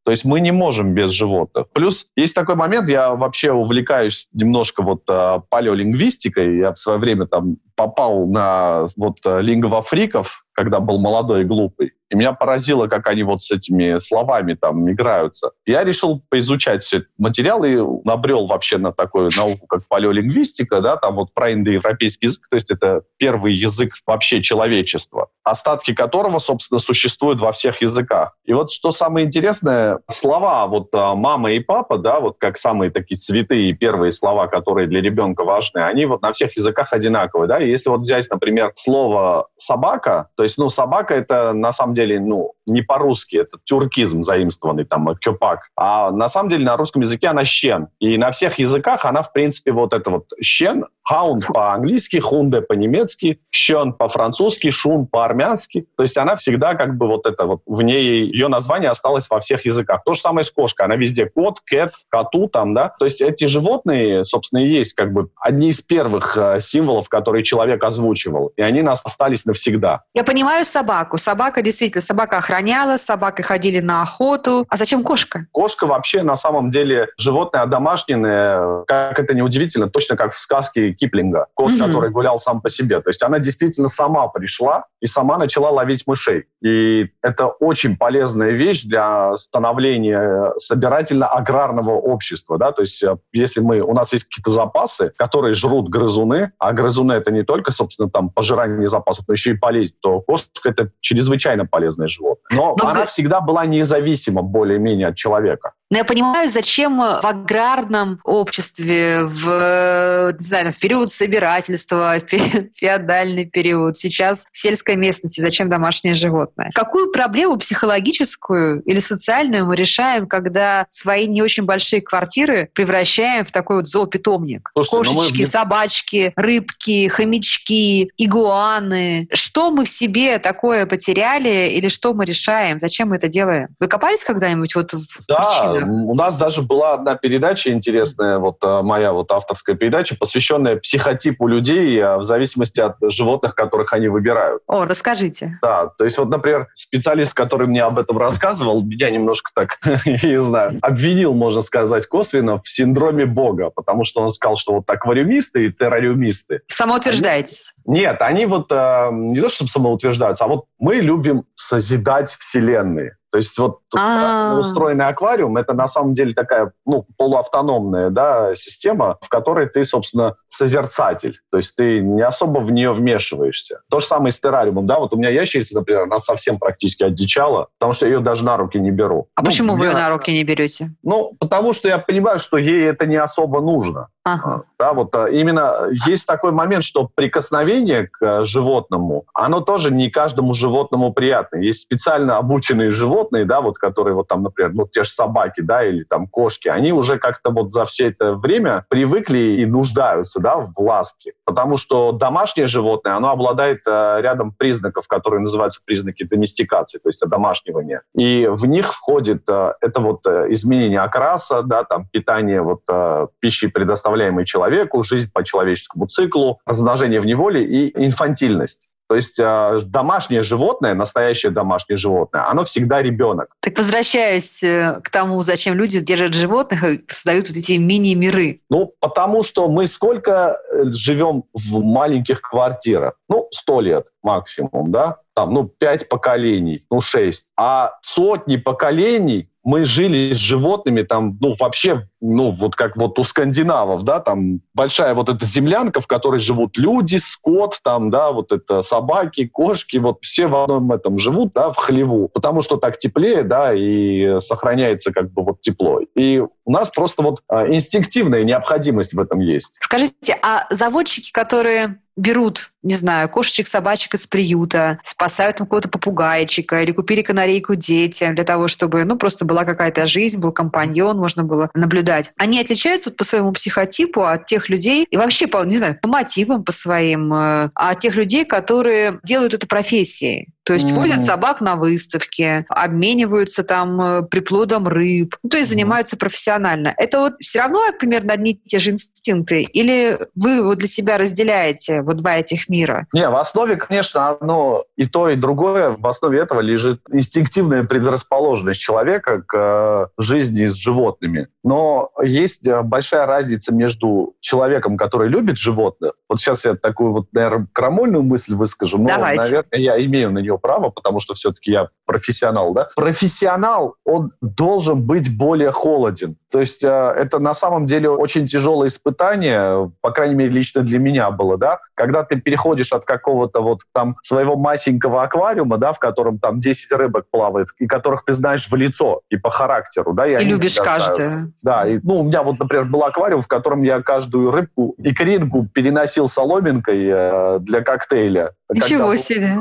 То 0.05 0.11
есть 0.11 0.23
мы 0.23 0.39
не 0.39 0.51
можем 0.51 0.93
без 0.93 1.09
животных. 1.09 1.65
Плюс 1.73 2.07
есть 2.15 2.35
такой 2.35 2.53
момент, 2.55 2.87
я 2.89 3.15
вообще 3.15 3.51
увлекаюсь 3.51 4.27
немножко 4.33 4.83
вот 4.83 5.01
э, 5.09 5.39
палеолингвистикой. 5.49 6.59
Я 6.59 6.73
в 6.73 6.77
свое 6.77 6.99
время 6.99 7.25
там 7.25 7.57
попал 7.75 8.27
на 8.27 8.85
вот 8.97 9.17
э, 9.25 9.41
лингвофриков, 9.41 10.44
когда 10.55 10.79
был 10.79 10.97
молодой 10.97 11.41
и 11.41 11.45
глупый. 11.45 11.91
И 12.09 12.15
меня 12.15 12.33
поразило, 12.33 12.87
как 12.87 13.07
они 13.07 13.23
вот 13.23 13.41
с 13.41 13.51
этими 13.51 13.99
словами 13.99 14.53
там 14.53 14.89
играются. 14.89 15.51
Я 15.65 15.83
решил 15.83 16.21
поизучать 16.29 16.83
все 16.83 16.97
этот 16.97 17.09
материал 17.17 17.63
и 17.63 17.77
набрел 18.03 18.45
вообще 18.45 18.77
на 18.77 18.93
такую 18.93 19.31
науку, 19.35 19.65
как 19.67 19.81
палеолингвистика, 19.87 20.81
да, 20.81 20.97
там 20.97 21.15
вот 21.15 21.33
про 21.33 21.51
индоевропейский 21.53 22.27
язык, 22.27 22.47
то 22.49 22.55
есть 22.55 22.69
это 22.71 23.03
первый 23.17 23.55
язык 23.55 23.93
вообще 24.05 24.41
человечества, 24.41 25.29
остатки 25.43 25.93
которого, 25.93 26.39
собственно, 26.39 26.79
существуют 26.79 27.41
во 27.41 27.51
всех 27.51 27.81
языках. 27.81 28.37
И 28.45 28.53
вот 28.53 28.71
что 28.71 28.91
самое 28.91 29.25
интересное, 29.25 29.99
слова 30.09 30.67
вот 30.67 30.89
а, 30.93 31.15
мама 31.15 31.51
и 31.53 31.59
папа, 31.59 31.97
да, 31.97 32.19
вот 32.19 32.37
как 32.37 32.57
самые 32.57 32.91
такие 32.91 33.17
святые 33.17 33.73
первые 33.73 34.11
слова, 34.11 34.47
которые 34.47 34.87
для 34.87 35.01
ребенка 35.01 35.43
важны, 35.43 35.79
они 35.79 36.05
вот 36.05 36.21
на 36.21 36.31
всех 36.31 36.55
языках 36.55 36.93
одинаковые, 36.93 37.47
да, 37.47 37.59
и 37.59 37.69
если 37.69 37.89
вот 37.89 38.01
взять, 38.01 38.29
например, 38.29 38.71
слово 38.75 39.47
собака, 39.57 40.29
то 40.35 40.44
есть, 40.45 40.57
ну, 40.57 40.69
собака 40.69 41.13
это 41.13 41.53
на 41.53 41.71
самом 41.71 41.93
деле, 41.93 42.19
ну, 42.19 42.53
не 42.65 42.81
по-русски, 42.81 43.37
это 43.37 43.57
тюркизм 43.63 44.23
заимствованный, 44.23 44.85
там, 44.85 45.15
кёпак. 45.17 45.69
А 45.75 46.11
на 46.11 46.29
самом 46.29 46.49
деле 46.49 46.65
на 46.65 46.77
русском 46.77 47.01
языке 47.01 47.27
она 47.27 47.45
щен. 47.45 47.87
И 47.99 48.17
на 48.17 48.31
всех 48.31 48.59
языках 48.59 49.05
она, 49.05 49.21
в 49.21 49.31
принципе, 49.33 49.71
вот 49.71 49.93
это 49.93 50.09
вот 50.09 50.25
щен, 50.41 50.85
хаунд 51.03 51.45
по-английски, 51.47 52.17
хунде 52.17 52.61
по-немецки, 52.61 53.39
щен 53.51 53.93
по-французски, 53.93 54.71
шун 54.71 55.05
по-армянски. 55.05 55.85
То 55.95 56.03
есть 56.03 56.17
она 56.17 56.35
всегда 56.35 56.73
как 56.73 56.97
бы 56.97 57.07
вот 57.07 57.27
это 57.27 57.45
вот, 57.45 57.61
в 57.65 57.81
ней, 57.83 58.25
ее 58.25 58.47
название 58.47 58.89
осталось 58.89 59.29
во 59.29 59.39
всех 59.39 59.65
языках. 59.65 60.03
То 60.03 60.15
же 60.15 60.21
самое 60.21 60.43
с 60.43 60.51
кошкой. 60.51 60.87
Она 60.87 60.95
везде 60.95 61.27
кот, 61.27 61.59
кэт, 61.59 61.93
коту 62.09 62.47
там, 62.47 62.73
да. 62.73 62.89
То 62.97 63.05
есть 63.05 63.21
эти 63.21 63.45
животные, 63.45 64.25
собственно, 64.25 64.65
и 64.65 64.69
есть 64.69 64.93
как 64.93 65.13
бы 65.13 65.29
одни 65.39 65.69
из 65.69 65.81
первых 65.81 66.37
э, 66.37 66.59
символов, 66.59 67.07
которые 67.07 67.43
человек 67.43 67.83
озвучивал. 67.83 68.51
И 68.55 68.61
они 68.61 68.81
нас 68.81 69.01
остались 69.05 69.45
навсегда. 69.45 70.03
Я 70.13 70.23
понимаю 70.35 70.65
собаку. 70.65 71.17
Собака 71.17 71.61
действительно, 71.61 72.01
собака 72.01 72.39
охраняла, 72.39 72.97
с 72.97 73.05
собакой 73.05 73.45
ходили 73.45 73.79
на 73.79 74.01
охоту. 74.01 74.65
А 74.67 74.75
зачем 74.75 75.01
кошка? 75.01 75.47
Кошка 75.53 75.87
вообще 75.87 76.23
на 76.23 76.35
самом 76.35 76.71
деле 76.71 77.07
животное 77.17 77.61
одомашненное, 77.61 78.83
как 78.83 79.17
это 79.17 79.33
неудивительно, 79.33 79.89
точно 79.89 80.17
как 80.17 80.33
в 80.33 80.37
сказке 80.37 80.91
Киплинга. 80.91 81.47
Кот, 81.53 81.71
угу. 81.71 81.79
который 81.79 82.09
гулял 82.09 82.37
сам 82.37 82.59
по 82.59 82.67
себе. 82.67 82.99
То 82.99 83.11
есть 83.11 83.23
она 83.23 83.39
действительно 83.39 83.87
сама 83.87 84.27
пришла 84.27 84.83
и 84.99 85.07
сама 85.07 85.37
начала 85.37 85.69
ловить 85.69 86.05
мышей. 86.05 86.47
И 86.61 87.07
это 87.21 87.47
очень 87.47 87.95
полезная 87.95 88.51
вещь 88.51 88.83
для 88.83 89.37
становления 89.37 90.51
собирательно-аграрного 90.57 91.91
общества. 91.91 92.57
Да? 92.57 92.73
То 92.73 92.81
есть 92.81 93.01
э, 93.03 93.15
если 93.31 93.61
мы, 93.61 93.79
у 93.79 93.93
нас 93.93 94.11
есть 94.11 94.25
какие-то 94.25 94.49
запасы, 94.49 95.13
которые 95.15 95.53
жрут 95.53 95.87
грызуны, 95.87 96.51
а 96.59 96.73
грызуны 96.73 97.13
это 97.13 97.31
не 97.31 97.43
только, 97.43 97.71
собственно, 97.71 98.09
там 98.09 98.29
пожирание 98.29 98.89
запасов, 98.89 99.23
но 99.29 99.33
еще 99.33 99.51
и 99.51 99.57
полезть, 99.57 99.95
то 100.01 100.24
кошка 100.25 100.69
это 100.69 100.91
чрезвычайно 100.99 101.65
полезное 101.65 102.07
животное. 102.07 102.57
Но, 102.57 102.75
но 102.81 102.89
она 102.89 103.05
всегда 103.05 103.41
была 103.41 103.65
независима 103.65 104.41
более-менее 104.41 105.07
от 105.07 105.15
человека. 105.15 105.73
Но 105.91 105.97
я 105.99 106.03
понимаю, 106.03 106.49
зачем 106.49 106.97
в 106.97 107.25
аграрном 107.25 108.19
обществе, 108.23 109.23
в, 109.23 110.33
не 110.33 110.45
знаю, 110.45 110.73
в 110.73 110.79
период 110.79 111.11
собирательства, 111.11 112.15
в 112.19 112.75
феодальный 112.75 113.45
период, 113.45 113.95
сейчас 113.95 114.47
в 114.51 114.57
сельской 114.57 114.95
местности, 114.95 115.41
зачем 115.41 115.69
домашнее 115.69 116.13
животное? 116.13 116.71
Какую 116.73 117.11
проблему 117.11 117.57
психологическую 117.57 118.81
или 118.81 118.99
социальную 118.99 119.65
мы 119.65 119.75
решаем, 119.75 120.27
когда 120.27 120.87
свои 120.89 121.27
не 121.27 121.41
очень 121.43 121.65
большие 121.65 122.01
квартиры 122.01 122.69
превращаем 122.73 123.45
в 123.45 123.51
такой 123.51 123.77
вот 123.77 123.87
зоопитомник? 123.87 124.71
Слушайте, 124.73 125.13
ну 125.13 125.19
Кошечки, 125.19 125.41
мы... 125.41 125.47
собачки, 125.47 126.33
рыбки, 126.35 127.07
хомячки, 127.07 128.11
игуаны. 128.17 129.27
Что 129.31 129.69
мы 129.69 129.85
в 129.85 129.89
себе 129.89 130.39
такое 130.39 130.87
потеряли 130.87 131.69
или 131.69 131.89
что 131.89 132.13
мы 132.13 132.25
решаем? 132.25 132.79
Зачем 132.79 133.09
мы 133.09 133.17
это 133.17 133.27
делаем? 133.27 133.69
Вы 133.79 133.87
копались 133.87 134.23
когда-нибудь 134.23 134.75
вот 134.75 134.93
в 134.93 135.27
да, 135.27 135.74
У 135.83 136.15
нас 136.15 136.37
даже 136.37 136.61
была 136.61 136.93
одна 136.93 137.15
передача 137.15 137.71
интересная, 137.71 138.39
вот 138.39 138.57
э, 138.63 138.81
моя 138.81 139.13
вот 139.13 139.31
авторская 139.31 139.75
передача, 139.75 140.15
посвященная 140.15 140.77
психотипу 140.77 141.47
людей 141.47 141.97
э, 141.99 142.17
в 142.17 142.23
зависимости 142.23 142.79
от 142.79 142.95
животных, 143.01 143.55
которых 143.55 143.93
они 143.93 144.07
выбирают. 144.07 144.61
О, 144.67 144.85
расскажите. 144.85 145.59
Да, 145.61 145.87
то 145.87 146.05
есть 146.05 146.17
вот, 146.17 146.29
например, 146.29 146.67
специалист, 146.73 147.33
который 147.33 147.67
мне 147.67 147.83
об 147.83 147.99
этом 147.99 148.17
рассказывал, 148.17 148.83
меня 148.83 149.09
немножко 149.09 149.51
так, 149.53 149.79
не 150.05 150.39
знаю, 150.39 150.77
обвинил, 150.81 151.33
можно 151.33 151.61
сказать, 151.61 152.05
косвенно 152.07 152.61
в 152.61 152.69
синдроме 152.69 153.25
Бога, 153.25 153.69
потому 153.69 154.03
что 154.03 154.21
он 154.21 154.29
сказал, 154.29 154.57
что 154.57 154.73
вот 154.73 154.89
аквариумисты 154.89 155.65
и 155.65 155.71
террариумисты. 155.71 156.61
Самоутверждаетесь? 156.67 157.73
Они, 157.87 158.01
нет, 158.01 158.21
они 158.21 158.45
вот 158.45 158.71
э, 158.71 159.09
не 159.11 159.41
то, 159.41 159.49
чтобы 159.49 159.69
самоутверждаются, 159.69 160.45
а 160.45 160.47
вот 160.47 160.65
мы 160.79 160.95
любим 160.95 161.45
созидать 161.55 162.29
вселенные. 162.29 163.17
То 163.35 163.39
есть 163.39 163.59
вот 163.59 163.79
А-а-а. 163.93 164.57
устроенный 164.57 165.07
аквариум 165.07 165.57
это 165.57 165.73
на 165.73 165.87
самом 165.87 166.13
деле 166.13 166.33
такая 166.33 166.71
ну, 166.85 167.05
полуавтономная 167.17 168.09
да, 168.09 168.55
система, 168.55 169.17
в 169.19 169.27
которой 169.27 169.67
ты, 169.67 169.83
собственно, 169.83 170.35
созерцатель. 170.47 171.41
То 171.51 171.57
есть 171.57 171.75
ты 171.75 171.99
не 171.99 172.21
особо 172.21 172.59
в 172.59 172.71
нее 172.71 172.93
вмешиваешься. 172.93 173.81
То 173.91 173.99
же 173.99 174.05
самое 174.05 174.31
с 174.31 174.39
террариумом. 174.39 174.87
Да? 174.87 174.99
Вот 174.99 175.13
у 175.13 175.17
меня 175.17 175.31
ящерица, 175.31 175.75
например, 175.75 176.03
она 176.03 176.19
совсем 176.19 176.59
практически 176.59 177.03
одичала, 177.03 177.67
потому 177.77 177.91
что 177.91 178.05
я 178.05 178.13
ее 178.13 178.19
даже 178.21 178.45
на 178.45 178.55
руки 178.55 178.79
не 178.79 178.91
беру. 178.91 179.27
А 179.35 179.41
ну, 179.41 179.47
почему 179.47 179.75
вы 179.75 179.87
ее 179.87 179.91
на 179.91 180.07
руки 180.07 180.31
не 180.31 180.45
берете? 180.45 180.91
Ну, 181.03 181.35
потому 181.37 181.73
что 181.73 181.89
я 181.89 181.97
понимаю, 181.97 182.39
что 182.39 182.55
ей 182.55 182.85
это 182.85 183.05
не 183.05 183.17
особо 183.17 183.59
нужно. 183.59 184.07
Ага. 184.27 184.63
Да, 184.79 184.93
вот 184.93 185.13
а, 185.13 185.27
именно 185.27 185.87
есть 186.07 186.25
такой 186.25 186.51
момент, 186.51 186.83
что 186.83 187.07
прикосновение 187.13 188.07
к 188.07 188.25
э, 188.25 188.43
животному, 188.43 189.25
оно 189.35 189.61
тоже 189.61 189.91
не 189.91 190.09
каждому 190.09 190.55
животному 190.55 191.13
приятно. 191.13 191.57
Есть 191.57 191.81
специально 191.81 192.37
обученные 192.37 192.89
животные, 192.89 193.24
да, 193.31 193.61
вот 193.61 193.77
которые 193.77 194.15
вот 194.15 194.27
там, 194.27 194.43
например, 194.43 194.73
ну 194.73 194.87
те 194.87 195.03
же 195.03 195.09
собаки, 195.09 195.61
да, 195.61 195.83
или 195.83 196.03
там 196.03 196.27
кошки, 196.27 196.67
они 196.67 196.91
уже 196.91 197.17
как-то 197.17 197.51
вот 197.51 197.71
за 197.71 197.85
все 197.85 198.09
это 198.09 198.33
время 198.33 198.85
привыкли 198.89 199.59
и 199.61 199.65
нуждаются, 199.65 200.39
да, 200.39 200.55
в 200.55 200.79
ласке, 200.79 201.33
потому 201.45 201.77
что 201.77 202.11
домашнее 202.11 202.67
животное, 202.67 203.15
оно 203.15 203.29
обладает 203.29 203.81
э, 203.85 204.17
рядом 204.21 204.51
признаков, 204.51 205.07
которые 205.07 205.41
называются 205.41 205.81
признаки 205.83 206.23
доместикации, 206.23 206.97
то 206.97 207.09
есть 207.09 207.21
одомашнивания, 207.23 208.01
и 208.15 208.47
в 208.49 208.65
них 208.65 208.93
входит 208.93 209.43
э, 209.49 209.73
это 209.81 210.01
вот 210.01 210.25
э, 210.25 210.47
изменение 210.49 210.99
окраса, 210.99 211.63
да, 211.63 211.83
там 211.83 212.07
питание 212.11 212.61
вот 212.61 212.81
э, 212.89 213.27
пищи 213.39 213.67
предоставляемый 213.67 214.45
человеку, 214.45 215.03
жизнь 215.03 215.29
по 215.33 215.43
человеческому 215.43 216.07
циклу, 216.07 216.59
размножение 216.65 217.19
в 217.19 217.25
неволе 217.25 217.63
и 217.63 218.05
инфантильность. 218.05 218.89
То 219.07 219.15
есть 219.15 219.39
э, 219.39 219.79
домашнее 219.85 220.43
животное, 220.43 220.93
настоящее 220.93 221.51
домашнее 221.51 221.97
животное, 221.97 222.49
оно 222.49 222.63
всегда 222.63 223.01
ребенок. 223.01 223.55
Так 223.61 223.77
возвращаясь 223.77 224.63
э, 224.63 224.99
к 225.03 225.09
тому, 225.09 225.41
зачем 225.41 225.75
люди 225.75 225.99
держат 225.99 226.33
животных 226.33 226.83
и 226.83 227.03
создают 227.07 227.47
вот 227.47 227.57
эти 227.57 227.73
мини-миры. 227.73 228.61
Ну, 228.69 228.91
потому 228.99 229.43
что 229.43 229.67
мы 229.67 229.87
сколько 229.87 230.57
э, 230.71 230.85
живем 230.85 231.43
в 231.53 231.83
маленьких 231.83 232.41
квартирах? 232.41 233.13
Ну, 233.29 233.47
сто 233.51 233.81
лет 233.81 234.07
максимум, 234.23 234.91
да? 234.91 235.17
Там, 235.35 235.53
ну, 235.53 235.65
пять 235.65 236.07
поколений, 236.07 236.85
ну, 236.89 237.01
шесть. 237.01 237.47
А 237.57 237.91
сотни 238.01 238.55
поколений 238.55 239.49
мы 239.65 239.83
жили 239.83 240.31
с 240.31 240.37
животными 240.37 241.01
там, 241.01 241.37
ну, 241.41 241.55
вообще, 241.59 242.07
ну, 242.21 242.51
вот 242.51 242.75
как 242.75 242.95
вот 242.97 243.17
у 243.17 243.23
скандинавов, 243.23 244.03
да, 244.03 244.19
там 244.19 244.61
большая 244.75 245.15
вот 245.15 245.27
эта 245.27 245.43
землянка, 245.45 246.01
в 246.01 246.07
которой 246.07 246.39
живут 246.39 246.77
люди, 246.77 247.17
скот, 247.17 247.79
там, 247.83 248.11
да, 248.11 248.31
вот 248.31 248.51
это 248.51 248.83
собаки, 248.83 249.47
кошки, 249.47 249.97
вот 249.97 250.19
все 250.21 250.45
в 250.45 250.55
одном 250.55 250.91
этом 250.91 251.17
живут, 251.17 251.53
да, 251.53 251.71
в 251.71 251.77
хлеву, 251.77 252.29
потому 252.29 252.61
что 252.61 252.77
так 252.77 252.99
теплее, 252.99 253.41
да, 253.41 253.73
и 253.73 254.39
сохраняется 254.39 255.11
как 255.11 255.33
бы 255.33 255.43
вот 255.43 255.61
тепло. 255.61 255.99
И 256.15 256.43
у 256.65 256.71
нас 256.71 256.91
просто 256.91 257.23
вот 257.23 257.41
а, 257.47 257.67
инстинктивная 257.67 258.43
необходимость 258.43 259.15
в 259.15 259.19
этом 259.19 259.39
есть. 259.39 259.77
Скажите, 259.81 260.37
а 260.43 260.67
заводчики, 260.69 261.31
которые 261.31 261.99
берут, 262.15 262.71
не 262.81 262.95
знаю, 262.95 263.29
кошечек, 263.29 263.67
собачек 263.67 264.13
из 264.13 264.27
приюта, 264.27 264.99
спасают 265.03 265.57
там 265.57 265.67
какого-то 265.67 265.89
попугайчика 265.89 266.81
или 266.81 266.91
купили 266.91 267.21
канарейку 267.21 267.75
детям 267.75 268.35
для 268.35 268.43
того, 268.43 268.67
чтобы, 268.67 269.03
ну, 269.03 269.17
просто 269.17 269.45
была 269.45 269.65
какая-то 269.65 270.05
жизнь, 270.05 270.39
был 270.39 270.51
компаньон, 270.51 271.17
можно 271.17 271.43
было 271.43 271.69
наблюдать. 271.73 272.31
Они 272.37 272.59
отличаются 272.59 273.09
вот 273.09 273.17
по 273.17 273.23
своему 273.23 273.51
психотипу 273.51 274.23
от 274.23 274.45
тех 274.45 274.69
людей, 274.69 275.05
и 275.09 275.17
вообще, 275.17 275.47
по, 275.47 275.63
не 275.65 275.77
знаю, 275.77 275.99
по 276.01 276.07
мотивам 276.07 276.63
по 276.63 276.71
своим, 276.71 277.33
э, 277.33 277.69
от 277.73 277.99
тех 277.99 278.15
людей, 278.15 278.45
которые 278.45 279.19
делают 279.23 279.53
это 279.53 279.67
профессией. 279.67 280.54
То 280.65 280.73
есть 280.73 280.91
mm-hmm. 280.91 280.95
возят 280.95 281.21
собак 281.21 281.61
на 281.61 281.75
выставке, 281.75 282.65
обмениваются 282.69 283.63
там 283.63 284.01
э, 284.01 284.23
приплодом 284.23 284.87
рыб, 284.87 285.35
ну, 285.43 285.49
то 285.49 285.57
есть 285.57 285.69
mm-hmm. 285.69 285.73
занимаются 285.73 286.17
профессионально. 286.17 286.93
Это 286.97 287.19
вот 287.19 287.33
все 287.39 287.59
равно 287.59 287.79
примерно 287.99 288.33
одни 288.33 288.51
и 288.51 288.59
те 288.67 288.79
же 288.79 288.91
инстинкты? 288.91 289.61
Или 289.61 290.19
вы 290.35 290.63
вот 290.63 290.79
для 290.79 290.87
себя 290.87 291.17
разделяете 291.17 292.01
вот 292.01 292.17
два 292.17 292.37
этих 292.37 292.67
мира? 292.67 293.07
Не, 293.13 293.29
в 293.29 293.35
основе, 293.35 293.75
конечно, 293.75 294.29
одно 294.29 294.85
и 294.95 295.05
то, 295.05 295.29
и 295.29 295.35
другое. 295.35 295.91
В 295.91 296.07
основе 296.07 296.39
этого 296.39 296.61
лежит 296.61 296.99
инстинктивная 297.11 297.83
предрасположенность 297.83 298.79
человека 298.79 299.43
к 299.45 299.55
э, 299.55 300.21
жизни 300.21 300.65
с 300.65 300.75
животными. 300.75 301.47
Но 301.63 302.09
есть 302.23 302.67
э, 302.67 302.81
большая 302.81 303.25
разница 303.25 303.73
между 303.73 304.33
человеком, 304.39 304.97
который 304.97 305.29
любит 305.29 305.57
животных. 305.57 306.13
Вот 306.27 306.39
сейчас 306.39 306.65
я 306.65 306.75
такую 306.75 307.11
вот, 307.11 307.27
наверное, 307.33 307.67
крамольную 307.71 308.23
мысль 308.23 308.55
выскажу, 308.55 308.97
но, 308.97 309.07
Давайте. 309.07 309.41
наверное, 309.41 309.79
я 309.79 310.03
имею 310.03 310.31
на 310.31 310.39
нее 310.39 310.54
имею 310.55 310.59
право, 310.59 310.89
потому 310.89 311.19
что 311.19 311.33
все-таки 311.33 311.71
я 311.71 311.89
профессионал, 312.05 312.73
да. 312.73 312.89
Профессионал, 312.95 313.95
он 314.05 314.31
должен 314.41 315.01
быть 315.01 315.35
более 315.37 315.71
холоден. 315.71 316.35
То 316.51 316.59
есть 316.61 316.83
э, 316.83 316.87
это 316.87 317.39
на 317.39 317.53
самом 317.53 317.85
деле 317.85 318.09
очень 318.09 318.47
тяжелое 318.47 318.87
испытание, 318.87 319.91
по 320.01 320.11
крайней 320.11 320.35
мере, 320.35 320.51
лично 320.51 320.81
для 320.81 320.99
меня 320.99 321.31
было, 321.31 321.57
да, 321.57 321.79
когда 321.95 322.23
ты 322.23 322.39
переходишь 322.39 322.93
от 322.93 323.05
какого-то 323.05 323.61
вот 323.61 323.81
там 323.93 324.15
своего 324.23 324.55
масенького 324.55 325.23
аквариума, 325.23 325.77
да, 325.77 325.91
в 325.91 325.99
котором 325.99 326.39
там 326.39 326.59
10 326.59 326.91
рыбок 326.93 327.25
плавает, 327.31 327.67
и 327.79 327.87
которых 327.87 328.23
ты 328.25 328.33
знаешь 328.33 328.69
в 328.69 328.75
лицо 328.75 329.21
и 329.29 329.37
по 329.37 329.49
характеру, 329.49 330.13
да. 330.13 330.27
И, 330.27 330.41
и 330.41 330.45
любишь 330.45 330.77
каждую. 330.77 331.53
Да, 331.61 331.87
и, 331.87 331.99
ну, 332.03 332.21
у 332.21 332.23
меня 332.23 332.43
вот, 332.43 332.59
например, 332.59 332.85
был 332.85 333.03
аквариум, 333.03 333.41
в 333.41 333.47
котором 333.47 333.83
я 333.83 334.01
каждую 334.01 334.51
рыбку 334.51 334.95
и 334.97 335.13
кринку 335.13 335.67
переносил 335.73 336.27
соломинкой 336.27 337.07
э, 337.07 337.59
для 337.59 337.81
коктейля. 337.81 338.51
Ничего 338.73 339.15
себе! 339.15 339.57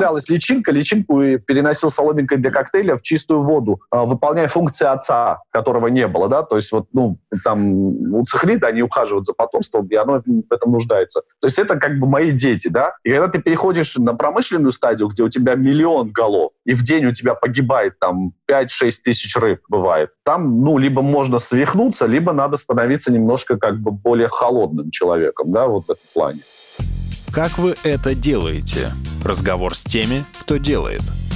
Цеплялась 0.00 0.28
личинка, 0.28 0.72
личинку 0.72 1.22
и 1.22 1.36
переносил 1.38 1.90
соломинкой 1.90 2.38
для 2.38 2.50
коктейля 2.50 2.96
в 2.96 3.02
чистую 3.02 3.42
воду, 3.42 3.80
а, 3.90 4.06
выполняя 4.06 4.48
функции 4.48 4.86
отца, 4.86 5.42
которого 5.50 5.88
не 5.88 6.08
было, 6.08 6.28
да, 6.28 6.42
то 6.42 6.56
есть 6.56 6.72
вот, 6.72 6.86
ну, 6.92 7.18
там 7.44 8.14
у 8.14 8.24
цихлида 8.24 8.68
они 8.68 8.82
ухаживают 8.82 9.26
за 9.26 9.34
потомством, 9.34 9.86
и 9.88 9.94
оно 9.94 10.22
в 10.24 10.52
этом 10.52 10.72
нуждается. 10.72 11.20
То 11.40 11.46
есть 11.46 11.58
это 11.58 11.78
как 11.78 11.98
бы 11.98 12.06
мои 12.06 12.32
дети, 12.32 12.68
да, 12.68 12.94
и 13.04 13.10
когда 13.10 13.28
ты 13.28 13.40
переходишь 13.40 13.96
на 13.96 14.14
промышленную 14.14 14.72
стадию, 14.72 15.08
где 15.08 15.22
у 15.22 15.28
тебя 15.28 15.54
миллион 15.54 16.10
голов, 16.10 16.52
и 16.64 16.72
в 16.72 16.82
день 16.82 17.06
у 17.06 17.12
тебя 17.12 17.34
погибает 17.34 17.98
там 17.98 18.32
5-6 18.50 18.66
тысяч 19.04 19.36
рыб 19.36 19.60
бывает, 19.68 20.10
там, 20.24 20.62
ну, 20.62 20.78
либо 20.78 21.02
можно 21.02 21.38
свихнуться, 21.38 22.06
либо 22.06 22.32
надо 22.32 22.56
становиться 22.56 23.12
немножко 23.12 23.58
как 23.58 23.78
бы 23.78 23.90
более 23.90 24.28
холодным 24.28 24.90
человеком, 24.90 25.52
да, 25.52 25.66
вот 25.66 25.86
в 25.86 25.90
этом 25.90 26.06
плане. 26.14 26.40
Как 27.32 27.58
вы 27.58 27.76
это 27.84 28.14
делаете? 28.14 28.92
Разговор 29.24 29.76
с 29.76 29.84
теми, 29.84 30.24
кто 30.40 30.56
делает– 30.56 31.02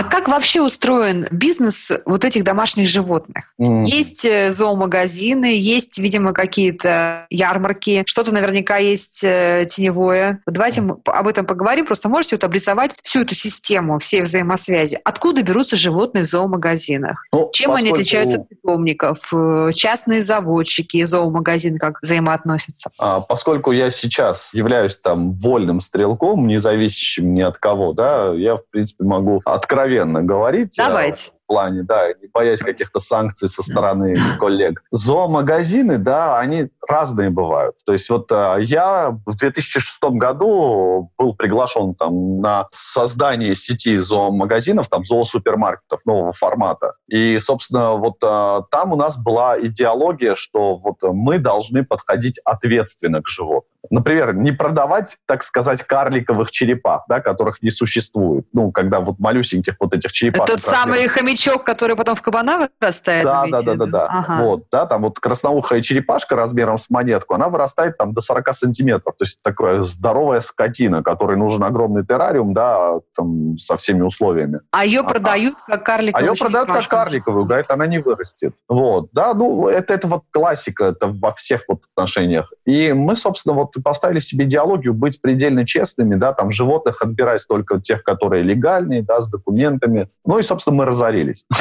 а 0.00 0.04
как 0.04 0.28
вообще 0.28 0.62
устроен 0.62 1.26
бизнес 1.30 1.92
вот 2.06 2.24
этих 2.24 2.42
домашних 2.42 2.88
животных? 2.88 3.52
Mm. 3.60 3.84
Есть 3.84 4.24
э, 4.24 4.50
зоомагазины, 4.50 5.58
есть, 5.58 5.98
видимо, 5.98 6.32
какие-то 6.32 7.26
ярмарки, 7.28 8.04
что-то 8.06 8.32
наверняка 8.32 8.78
есть 8.78 9.22
э, 9.22 9.66
теневое. 9.68 10.40
Давайте 10.46 10.80
об 11.04 11.28
этом 11.28 11.44
поговорим. 11.44 11.84
Просто 11.84 12.08
можете 12.08 12.36
вот 12.36 12.44
обрисовать 12.44 12.92
всю 13.02 13.22
эту 13.22 13.34
систему, 13.34 13.98
все 13.98 14.22
взаимосвязи. 14.22 14.98
Откуда 15.04 15.42
берутся 15.42 15.76
животные 15.76 16.24
в 16.24 16.28
зоомагазинах? 16.28 17.26
Ну, 17.30 17.50
Чем 17.52 17.72
поскольку... 17.72 17.74
они 17.74 17.90
отличаются 17.90 18.40
от 18.40 18.48
питомников? 18.48 19.18
Э, 19.34 19.70
частные 19.74 20.22
заводчики 20.22 20.96
и 20.96 21.04
зоомагазины 21.04 21.78
как 21.78 21.98
взаимоотносятся? 22.00 22.88
А, 23.00 23.20
поскольку 23.20 23.70
я 23.72 23.90
сейчас 23.90 24.54
являюсь 24.54 24.96
там 24.96 25.34
вольным 25.34 25.80
стрелком, 25.80 26.46
не 26.46 26.58
зависящим 26.58 27.34
ни 27.34 27.42
от 27.42 27.58
кого, 27.58 27.92
да, 27.92 28.32
я, 28.32 28.56
в 28.56 28.62
принципе, 28.70 29.04
могу 29.04 29.42
открыть 29.44 29.89
откровенно 29.90 30.22
говорить. 30.22 30.78
Э, 30.78 30.84
Давайте. 30.86 31.30
Плане, 31.50 31.82
да, 31.82 32.06
не 32.12 32.28
боясь 32.32 32.60
каких-то 32.60 33.00
санкций 33.00 33.48
со 33.48 33.60
стороны 33.64 34.14
коллег. 34.38 34.84
Зоомагазины, 34.92 35.98
да, 35.98 36.38
они 36.38 36.68
разные 36.88 37.30
бывают. 37.30 37.74
То 37.84 37.92
есть 37.92 38.08
вот 38.08 38.30
э, 38.30 38.58
я 38.60 39.10
в 39.26 39.34
2006 39.36 40.00
году 40.12 41.10
был 41.18 41.34
приглашен 41.34 41.96
там 41.96 42.40
на 42.40 42.68
создание 42.70 43.56
сети 43.56 43.98
зоомагазинов, 43.98 44.88
там 44.88 45.04
зоосупермаркетов 45.04 46.06
нового 46.06 46.32
формата. 46.32 46.92
И, 47.08 47.40
собственно, 47.40 47.96
вот 47.96 48.18
э, 48.22 48.60
там 48.70 48.92
у 48.92 48.96
нас 48.96 49.18
была 49.18 49.58
идеология, 49.58 50.36
что 50.36 50.76
вот 50.76 50.98
мы 51.02 51.38
должны 51.38 51.84
подходить 51.84 52.38
ответственно 52.44 53.22
к 53.22 53.28
животным. 53.28 53.70
Например, 53.88 54.34
не 54.34 54.52
продавать, 54.52 55.16
так 55.26 55.42
сказать, 55.42 55.82
карликовых 55.82 56.50
черепах, 56.50 57.04
да, 57.08 57.20
которых 57.20 57.62
не 57.62 57.70
существует. 57.70 58.46
Ну, 58.52 58.70
когда 58.70 59.00
вот 59.00 59.18
малюсеньких 59.18 59.74
вот 59.80 59.94
этих 59.94 60.12
черепах. 60.12 60.46
Тот 60.46 60.60
самый 60.60 61.08
хомячок, 61.08 61.39
который 61.64 61.96
потом 61.96 62.14
в 62.14 62.22
кабана 62.22 62.68
вырастает? 62.80 63.24
Да, 63.24 63.46
да, 63.46 63.62
да, 63.62 63.74
да, 63.74 63.86
да. 63.86 64.06
Ага. 64.06 64.44
Вот, 64.44 64.64
да, 64.70 64.86
там 64.86 65.02
вот 65.02 65.18
красноухая 65.18 65.82
черепашка 65.82 66.36
размером 66.36 66.78
с 66.78 66.90
монетку, 66.90 67.34
она 67.34 67.48
вырастает 67.48 67.96
там 67.98 68.12
до 68.12 68.20
40 68.20 68.54
сантиметров. 68.54 69.14
То 69.18 69.24
есть 69.24 69.38
такая 69.42 69.82
здоровая 69.84 70.40
скотина, 70.40 71.02
которой 71.02 71.36
нужен 71.36 71.64
огромный 71.64 72.04
террариум, 72.04 72.54
да, 72.54 73.00
там 73.14 73.58
со 73.58 73.76
всеми 73.76 74.02
условиями. 74.02 74.60
А 74.70 74.84
ее 74.84 75.00
а, 75.00 75.04
продают 75.04 75.54
как 75.66 75.84
карликовую 75.84 76.28
А 76.28 76.32
ее 76.32 76.38
продают 76.38 76.68
как 76.68 76.88
карликовую, 76.88 77.46
это 77.48 77.74
она 77.74 77.86
не 77.86 77.98
вырастет. 77.98 78.54
Вот, 78.68 79.08
да, 79.12 79.34
ну, 79.34 79.68
это, 79.68 79.94
это 79.94 80.08
вот 80.08 80.24
классика, 80.30 80.84
это 80.86 81.08
во 81.08 81.32
всех 81.32 81.64
вот 81.68 81.82
отношениях. 81.94 82.52
И 82.64 82.92
мы, 82.92 83.16
собственно, 83.16 83.54
вот 83.54 83.74
поставили 83.82 84.20
себе 84.20 84.44
идеологию 84.44 84.94
быть 84.94 85.20
предельно 85.20 85.66
честными, 85.66 86.16
да, 86.16 86.32
там 86.32 86.50
животных 86.50 87.02
отбирать 87.02 87.44
только 87.48 87.80
тех, 87.80 88.02
которые 88.02 88.42
легальные, 88.42 89.02
да, 89.02 89.20
с 89.20 89.28
документами. 89.28 90.08
Ну 90.24 90.38
и, 90.38 90.42
собственно, 90.42 90.76
мы 90.76 90.84
разорились. 91.30 91.44